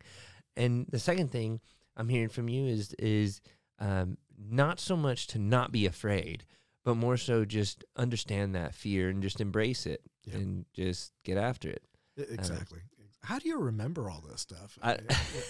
And 0.55 0.87
the 0.89 0.99
second 0.99 1.31
thing 1.31 1.59
I'm 1.95 2.09
hearing 2.09 2.29
from 2.29 2.47
you 2.49 2.65
is 2.67 2.93
is 2.97 3.41
um, 3.79 4.17
not 4.39 4.79
so 4.79 4.95
much 4.97 5.27
to 5.27 5.39
not 5.39 5.71
be 5.71 5.85
afraid, 5.85 6.45
but 6.85 6.95
more 6.95 7.17
so 7.17 7.45
just 7.45 7.83
understand 7.95 8.55
that 8.55 8.73
fear 8.73 9.09
and 9.09 9.21
just 9.21 9.39
embrace 9.41 9.85
it 9.85 10.01
Yeah. 10.25 10.35
and 10.37 10.65
just 10.73 11.11
get 11.23 11.37
after 11.37 11.69
it. 11.69 11.83
E- 12.19 12.23
exactly 12.29 12.79
how 13.23 13.39
do 13.39 13.49
you 13.49 13.57
remember 13.59 14.09
all 14.09 14.23
this 14.29 14.39
stuff 14.41 14.77
I- 14.81 14.99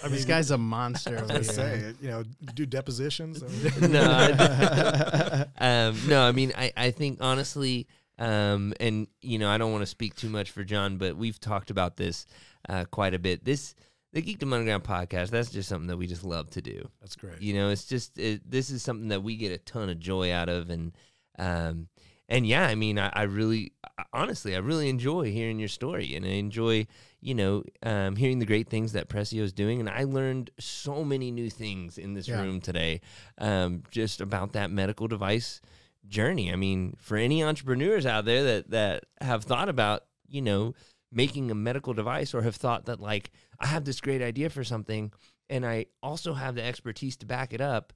I 0.03 0.08
this 0.10 0.26
guy's 0.26 0.49
a 0.51 0.58
monster. 0.58 1.18
I 1.18 1.22
was 1.22 1.30
gonna 1.32 1.43
say, 1.43 1.93
you 2.01 2.08
know, 2.10 2.24
do 2.55 2.66
depositions. 2.66 3.43
No, 3.82 4.01
I- 4.01 5.45
um, 5.60 5.99
no, 6.08 6.22
I 6.24 6.32
mean, 6.32 6.53
I, 6.58 6.72
I 6.76 6.91
think 6.91 7.20
honestly, 7.22 7.88
um, 8.20 8.74
and 8.80 9.07
you 9.22 9.38
know, 9.39 9.49
I 9.49 9.57
don't 9.57 9.72
want 9.72 9.82
to 9.84 9.88
speak 9.88 10.15
too 10.15 10.30
much 10.30 10.51
for 10.51 10.63
John, 10.63 10.97
but 10.97 11.18
we've 11.18 11.39
talked 11.39 11.70
about 11.70 11.97
this 11.97 12.26
uh, 12.70 12.86
quite 12.86 13.13
a 13.13 13.20
bit. 13.20 13.43
This 13.45 13.76
the 14.13 14.22
Geekdom 14.22 14.53
Underground 14.53 14.84
podcast, 14.84 15.30
that's 15.30 15.51
just 15.51 15.68
something 15.70 15.88
that 15.88 15.97
we 15.97 16.07
just 16.07 16.24
love 16.24 16.49
to 16.51 16.61
do. 16.61 16.89
That's 17.01 17.15
great. 17.15 17.41
You 17.41 17.53
know, 17.53 17.70
it's 17.70 17.86
just 17.86 18.18
it, 18.18 18.49
this 18.49 18.70
is 18.70 18.82
something 18.82 19.09
that 19.09 19.22
we 19.22 19.36
get 19.36 19.51
a 19.51 19.57
ton 19.57 19.89
of 19.89 19.99
joy 19.99 20.32
out 20.32 20.49
of, 20.49 20.70
and 20.70 20.93
um, 21.38 21.88
and 22.30 22.45
yeah, 22.47 22.65
I 22.68 22.76
mean, 22.76 22.97
I, 22.99 23.09
I 23.13 23.24
really, 23.24 23.72
I- 23.97 24.03
honestly, 24.13 24.55
I 24.55 24.59
really 24.59 24.89
enjoy 24.89 25.32
hearing 25.32 25.59
your 25.59 25.68
story, 25.70 26.15
and 26.15 26.26
I 26.26 26.30
enjoy, 26.30 26.88
you 27.22 27.36
know, 27.36 27.63
um, 27.84 28.15
hearing 28.15 28.39
the 28.39 28.45
great 28.45 28.70
things 28.70 28.93
that 28.93 29.07
Pressio 29.07 29.43
is 29.43 29.53
doing, 29.53 29.80
and 29.80 29.89
I 29.89 30.03
learned 30.03 30.49
so 30.59 31.03
many 31.05 31.30
new 31.32 31.49
things 31.49 31.97
in 31.97 32.13
this 32.15 32.28
Yeah. 32.28 32.41
room 32.41 32.59
today, 32.59 33.01
um, 33.38 33.84
just 33.91 34.20
about 34.20 34.53
that 34.53 34.72
medical 34.72 35.07
device 35.07 35.61
journey. 36.08 36.51
I 36.51 36.55
mean, 36.55 36.95
for 36.99 37.18
any 37.18 37.43
entrepreneurs 37.43 38.05
out 38.05 38.26
there 38.26 38.43
that 38.43 38.70
that 38.72 39.03
have 39.22 39.43
thought 39.43 39.70
about, 39.70 40.03
you 40.28 40.41
know, 40.41 40.74
making 41.12 41.49
a 41.51 41.55
medical 41.55 41.93
device 41.93 42.34
or 42.34 42.41
have 42.41 42.55
thought 42.55 42.86
that 42.86 42.99
like 42.99 43.32
I 43.60 43.68
have 43.68 43.86
this 43.86 44.01
great 44.01 44.22
idea 44.22 44.49
for 44.49 44.64
something 44.64 45.12
and 45.49 45.66
I 45.66 45.86
also 46.03 46.34
have 46.34 46.55
the 46.55 46.64
expertise 46.64 47.16
to 47.18 47.26
back 47.26 47.53
it 47.53 47.62
up, 47.62 47.93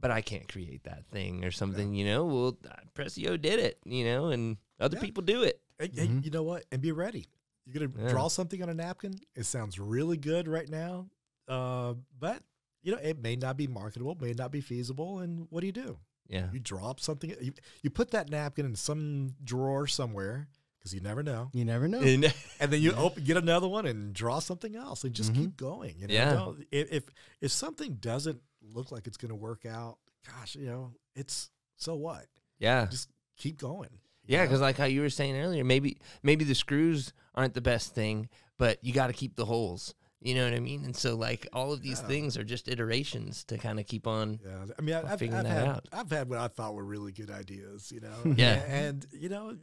but 0.00 0.10
I 0.10 0.22
can't 0.22 0.48
create 0.50 0.84
that 0.84 1.06
thing 1.08 1.44
or 1.44 1.50
something, 1.50 1.94
you 1.94 2.06
know. 2.06 2.24
Well, 2.24 2.58
Pressio 2.94 3.40
did 3.40 3.58
it, 3.58 3.78
you 3.84 4.04
know, 4.04 4.28
and 4.28 4.56
other 4.80 4.96
Yeah. 4.96 5.02
people 5.02 5.22
do 5.22 5.42
it. 5.42 5.60
Hey, 5.78 5.90
hey, 5.94 6.06
Mhm. 6.08 6.24
you 6.24 6.30
know 6.30 6.42
what? 6.42 6.64
And 6.72 6.80
be 6.80 6.92
ready. 6.92 7.26
You're 7.66 7.86
gonna 7.88 8.02
Yeah. 8.04 8.08
draw 8.10 8.28
something 8.28 8.62
on 8.62 8.68
a 8.70 8.74
napkin. 8.74 9.14
It 9.34 9.44
sounds 9.44 9.78
really 9.78 10.16
good 10.16 10.48
right 10.48 10.68
now, 10.68 11.10
uh, 11.48 11.94
but 12.18 12.42
you 12.82 12.92
know 12.92 12.98
it 12.98 13.18
may 13.18 13.36
not 13.36 13.56
be 13.58 13.66
marketable, 13.66 14.14
may 14.20 14.32
not 14.32 14.50
be 14.52 14.60
feasible. 14.62 15.18
And 15.18 15.46
what 15.50 15.60
do 15.60 15.66
you 15.66 15.72
do? 15.72 15.98
Yeah. 16.28 16.48
You 16.52 16.58
drop 16.60 17.00
something. 17.00 17.30
You, 17.40 17.52
you 17.82 17.90
put 17.90 18.10
that 18.12 18.30
napkin 18.30 18.66
in 18.66 18.74
some 18.74 19.34
drawer 19.44 19.86
somewhere 19.86 20.48
because 20.78 20.92
you 20.94 21.00
never 21.00 21.22
know. 21.22 21.50
You 21.52 21.64
never 21.64 21.88
know. 21.88 22.00
And- 22.00 22.32
And 22.60 22.72
then 22.72 22.80
you 22.80 22.92
open, 22.94 23.24
get 23.24 23.36
another 23.36 23.68
one 23.68 23.86
and 23.86 24.12
draw 24.14 24.38
something 24.38 24.74
else, 24.76 25.04
and 25.04 25.12
just 25.14 25.32
Mhm. 25.32 25.36
keep 25.36 25.56
going. 25.56 25.96
You 25.98 26.06
know, 26.08 26.14
Yeah. 26.14 26.32
Don't- 26.34 26.66
if, 26.70 26.92
if 26.92 27.04
if 27.40 27.52
something 27.52 27.94
doesn't 27.96 28.40
look 28.62 28.90
like 28.90 29.06
it's 29.06 29.16
going 29.16 29.28
to 29.30 29.34
work 29.36 29.66
out, 29.66 29.98
gosh, 30.26 30.56
you 30.56 30.66
know, 30.66 30.92
it's 31.14 31.50
so 31.76 31.94
what? 31.94 32.26
yeah. 32.58 32.86
Just 32.86 33.10
keep 33.36 33.58
going. 33.58 33.90
Yeah, 34.26 34.42
because 34.44 34.60
like 34.60 34.76
how 34.76 34.86
you 34.86 35.02
were 35.02 35.10
saying 35.10 35.36
earlier, 35.36 35.62
maybe 35.62 35.98
maybe 36.24 36.44
the 36.44 36.54
screws 36.54 37.12
aren't 37.34 37.54
the 37.54 37.60
best 37.60 37.94
thing, 37.94 38.28
but 38.58 38.82
you 38.82 38.92
got 38.92 39.06
to 39.06 39.12
keep 39.12 39.36
the 39.36 39.44
holes. 39.44 39.94
You 40.20 40.34
know 40.34 40.44
what 40.44 40.54
I 40.54 40.60
mean? 40.60 40.84
And 40.84 40.96
so 40.96 41.14
like 41.14 41.46
all 41.52 41.72
of 41.72 41.82
these 41.82 42.00
Yeah. 42.00 42.06
things 42.08 42.36
are 42.38 42.44
just 42.44 42.68
iterations 42.68 43.44
to 43.44 43.58
kind 43.58 43.78
of 43.78 43.86
keep 43.86 44.06
on. 44.06 44.40
Yeah, 44.44 44.64
I 44.78 44.82
mean, 44.82 44.94
I- 44.94 45.02
Well, 45.02 45.12
I've, 45.12 45.18
figuring 45.18 45.38
I've 45.40 45.44
that 45.44 45.58
had 45.66 45.68
out. 45.68 45.88
I've 45.92 46.10
had 46.10 46.28
what 46.30 46.38
I 46.38 46.48
thought 46.48 46.74
were 46.74 46.84
really 46.84 47.12
good 47.12 47.30
ideas, 47.30 47.92
you 47.92 48.00
know. 48.00 48.16
Yeah. 48.36 48.54
and 48.66 49.06
you 49.12 49.28
know, 49.28 49.56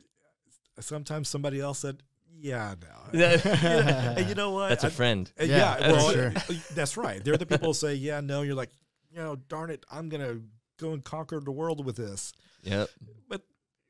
sometimes 0.80 1.28
somebody 1.30 1.60
else 1.60 1.80
said, 1.80 2.04
"Yeah, 2.36 2.76
no." 2.82 3.20
Yeah. 3.20 3.36
You 3.46 3.84
know, 3.84 4.14
and 4.18 4.30
you 4.30 4.36
know 4.36 4.52
what? 4.52 4.70
That's 4.70 4.84
a 4.84 4.90
friend. 4.92 5.32
uh, 5.40 5.44
Yeah, 5.46 5.58
yeah, 5.58 5.78
that's 5.80 5.94
well, 6.04 6.12
sure. 6.12 6.34
that's 6.76 6.98
right. 6.98 7.24
They're 7.24 7.38
the 7.38 7.46
people 7.46 7.70
who 7.70 7.74
say, 7.74 7.96
"Yeah, 7.96 8.22
no." 8.22 8.42
You're 8.44 8.56
like, 8.56 8.72
you 9.12 9.18
know, 9.18 9.36
darn 9.36 9.70
it, 9.70 9.86
I'm 9.92 10.10
gonna 10.10 10.40
go 10.78 10.94
and 10.94 11.04
conquer 11.04 11.40
the 11.40 11.52
world 11.52 11.86
with 11.86 11.96
this. 11.96 12.32
Yep. 12.64 12.90
But 13.28 13.42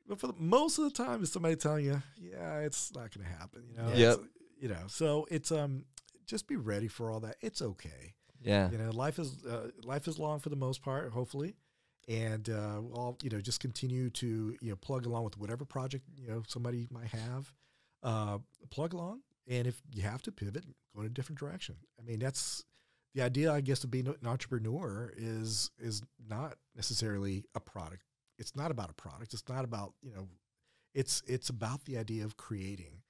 but 0.06 0.18
for 0.20 0.26
the, 0.28 0.34
most 0.38 0.78
of 0.78 0.84
the 0.84 0.90
time, 0.90 1.22
it's 1.22 1.32
somebody 1.32 1.56
telling 1.56 1.84
you, 1.84 2.02
"Yeah, 2.18 2.58
it's 2.60 2.92
not 2.94 3.12
gonna 3.14 3.28
happen." 3.28 3.64
You 3.70 3.76
know. 3.76 3.88
Yep. 3.94 4.12
It's- 4.14 4.28
You 4.60 4.68
know, 4.70 4.84
so 4.88 5.26
it's 5.30 5.52
um, 5.52 5.84
just 6.26 6.46
be 6.46 6.56
ready 6.56 6.88
for 6.88 7.10
all 7.10 7.20
that. 7.20 7.36
It's 7.40 7.62
okay. 7.62 8.14
Yeah. 8.40 8.70
You 8.70 8.78
know, 8.78 8.90
life 8.90 9.18
is 9.18 9.44
uh, 9.44 9.70
life 9.84 10.06
is 10.06 10.18
long 10.18 10.40
for 10.40 10.50
the 10.50 10.56
most 10.56 10.82
part, 10.82 11.12
hopefully, 11.12 11.54
and 12.08 12.48
uh, 12.50 12.80
all 12.92 13.16
you 13.22 13.30
know, 13.30 13.40
just 13.40 13.60
continue 13.60 14.10
to 14.10 14.56
you 14.60 14.70
know 14.70 14.76
plug 14.76 15.06
along 15.06 15.24
with 15.24 15.38
whatever 15.38 15.64
project 15.64 16.04
you 16.16 16.28
know 16.28 16.42
somebody 16.46 16.88
might 16.90 17.08
have. 17.08 17.52
Uh, 18.02 18.38
plug 18.70 18.92
along, 18.92 19.20
and 19.48 19.66
if 19.66 19.80
you 19.90 20.02
have 20.02 20.20
to 20.20 20.30
pivot, 20.30 20.66
go 20.94 21.00
in 21.00 21.06
a 21.06 21.10
different 21.10 21.38
direction. 21.38 21.76
I 21.98 22.02
mean, 22.02 22.18
that's 22.18 22.64
the 23.14 23.22
idea, 23.22 23.52
I 23.52 23.60
guess, 23.60 23.82
of 23.84 23.90
being 23.90 24.08
an 24.08 24.26
entrepreneur 24.26 25.12
is 25.16 25.70
is 25.78 26.02
not 26.28 26.56
necessarily 26.76 27.44
a 27.54 27.60
product. 27.60 28.02
It's 28.38 28.56
not 28.56 28.70
about 28.70 28.90
a 28.90 28.94
product. 28.94 29.32
It's 29.32 29.48
not 29.48 29.64
about 29.64 29.94
you 30.02 30.12
know, 30.12 30.28
it's 30.94 31.22
it's 31.26 31.48
about 31.48 31.84
the 31.84 31.96
idea 31.96 32.24
of 32.24 32.36
creating 32.36 33.03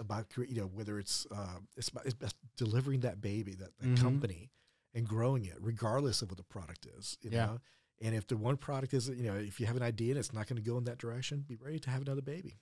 about 0.00 0.26
you 0.48 0.60
know 0.62 0.66
whether 0.66 0.98
it's 0.98 1.26
uh, 1.30 1.58
it's 1.76 1.88
about, 1.90 2.06
it's 2.06 2.34
delivering 2.56 3.00
that 3.00 3.20
baby 3.20 3.54
that, 3.54 3.70
that 3.78 3.88
Mhm. 3.94 4.00
company 4.02 4.50
and 4.94 5.06
growing 5.06 5.44
it 5.44 5.56
regardless 5.60 6.22
of 6.22 6.30
what 6.30 6.38
the 6.38 6.42
product 6.42 6.86
is 6.98 7.16
you 7.22 7.30
Yeah. 7.30 7.46
know 7.46 7.60
and 8.02 8.14
if 8.14 8.26
the 8.26 8.36
one 8.36 8.56
product 8.56 8.92
is 8.94 9.08
you 9.08 9.22
know 9.22 9.36
if 9.36 9.60
you 9.60 9.66
have 9.66 9.76
an 9.76 9.82
idea 9.82 10.10
and 10.12 10.18
it's 10.18 10.32
not 10.32 10.46
going 10.48 10.56
to 10.56 10.62
go 10.70 10.76
in 10.78 10.84
that 10.84 10.98
direction 10.98 11.44
be 11.46 11.56
ready 11.56 11.78
to 11.78 11.90
have 11.90 12.02
another 12.02 12.22
baby 12.22 12.58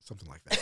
something 0.00 0.28
like 0.28 0.42
that 0.44 0.58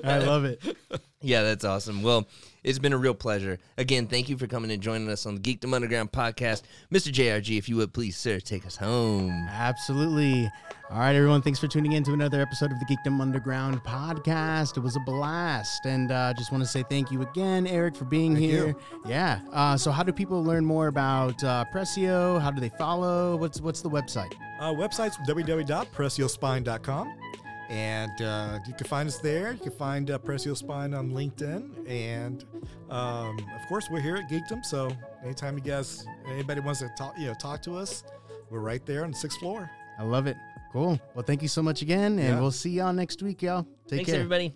I 0.04 0.18
love 0.18 0.44
it. 0.44 0.60
Yeah, 1.22 1.42
that's 1.42 1.64
awesome. 1.66 2.02
Well, 2.02 2.26
it's 2.64 2.78
been 2.78 2.94
a 2.94 2.98
real 2.98 3.12
pleasure. 3.12 3.58
Again, 3.76 4.06
thank 4.06 4.30
you 4.30 4.38
for 4.38 4.46
coming 4.46 4.70
and 4.70 4.82
joining 4.82 5.08
us 5.10 5.26
on 5.26 5.34
the 5.34 5.40
Geekdom 5.40 5.74
Underground 5.74 6.12
podcast. 6.12 6.62
Mr. 6.90 7.12
JRG, 7.12 7.58
if 7.58 7.68
you 7.68 7.76
would 7.76 7.92
please, 7.92 8.16
sir, 8.16 8.40
take 8.40 8.64
us 8.66 8.76
home. 8.76 9.46
Absolutely. 9.50 10.50
All 10.90 10.98
right, 10.98 11.14
everyone. 11.14 11.42
Thanks 11.42 11.58
for 11.58 11.68
tuning 11.68 11.92
in 11.92 12.02
to 12.04 12.14
another 12.14 12.40
episode 12.40 12.72
of 12.72 12.78
the 12.80 12.86
Geekdom 12.86 13.20
Underground 13.20 13.84
podcast. 13.84 14.78
It 14.78 14.80
was 14.80 14.96
a 14.96 15.00
blast. 15.00 15.84
And 15.84 16.10
uh, 16.10 16.32
just 16.32 16.52
want 16.52 16.64
to 16.64 16.68
say 16.68 16.84
thank 16.88 17.10
you 17.10 17.20
again, 17.20 17.66
Eric, 17.66 17.96
for 17.96 18.06
being 18.06 18.32
Thank 18.34 18.46
here. 18.46 18.68
you. 18.68 18.80
Yeah. 19.06 19.40
Uh, 19.52 19.76
so, 19.76 19.90
how 19.90 20.02
do 20.02 20.12
people 20.12 20.42
learn 20.42 20.64
more 20.64 20.86
about 20.86 21.44
uh, 21.44 21.66
Pressio? 21.72 22.40
How 22.40 22.50
do 22.50 22.60
they 22.62 22.70
follow? 22.70 23.36
What's 23.36 23.60
what's 23.60 23.82
the 23.82 23.90
website? 23.90 24.32
uh, 24.58 24.72
website's 24.72 25.16
www.pressiospine.com 25.28 27.14
and 27.70 28.20
uh, 28.20 28.58
you 28.66 28.74
can 28.74 28.86
find 28.86 29.08
us 29.08 29.18
there 29.18 29.52
you 29.52 29.58
can 29.60 29.72
find 29.72 30.10
uh, 30.10 30.18
Pressio 30.18 30.56
Spine 30.56 30.92
on 30.92 31.10
LinkedIn 31.12 31.88
and 31.88 32.44
um, 32.90 33.38
of 33.54 33.66
course 33.68 33.88
we're 33.90 34.00
here 34.00 34.16
at 34.16 34.28
Geekdom 34.28 34.64
so 34.64 34.90
anytime 35.24 35.56
you 35.56 35.62
guys 35.62 36.04
anybody 36.28 36.60
wants 36.60 36.80
to 36.80 36.90
talk 36.98 37.14
you 37.18 37.26
know 37.28 37.34
talk 37.34 37.62
to 37.62 37.76
us 37.76 38.02
we're 38.50 38.58
right 38.60 38.84
there 38.84 39.04
on 39.04 39.12
the 39.12 39.16
sixth 39.16 39.38
floor 39.38 39.70
I 39.98 40.02
love 40.02 40.26
it. 40.26 40.38
Cool. 40.72 40.98
Well, 41.14 41.22
thank 41.24 41.42
you 41.42 41.48
so 41.48 41.62
much 41.62 41.82
again. 41.82 42.12
And 42.18 42.20
Yeah. 42.20 42.40
we'll 42.40 42.50
see 42.52 42.70
y'all 42.70 42.92
next 42.94 43.22
week, 43.22 43.42
y'all. 43.42 43.64
Take 43.86 43.98
Thanks, 43.98 44.06
care. 44.06 44.14
everybody. 44.20 44.54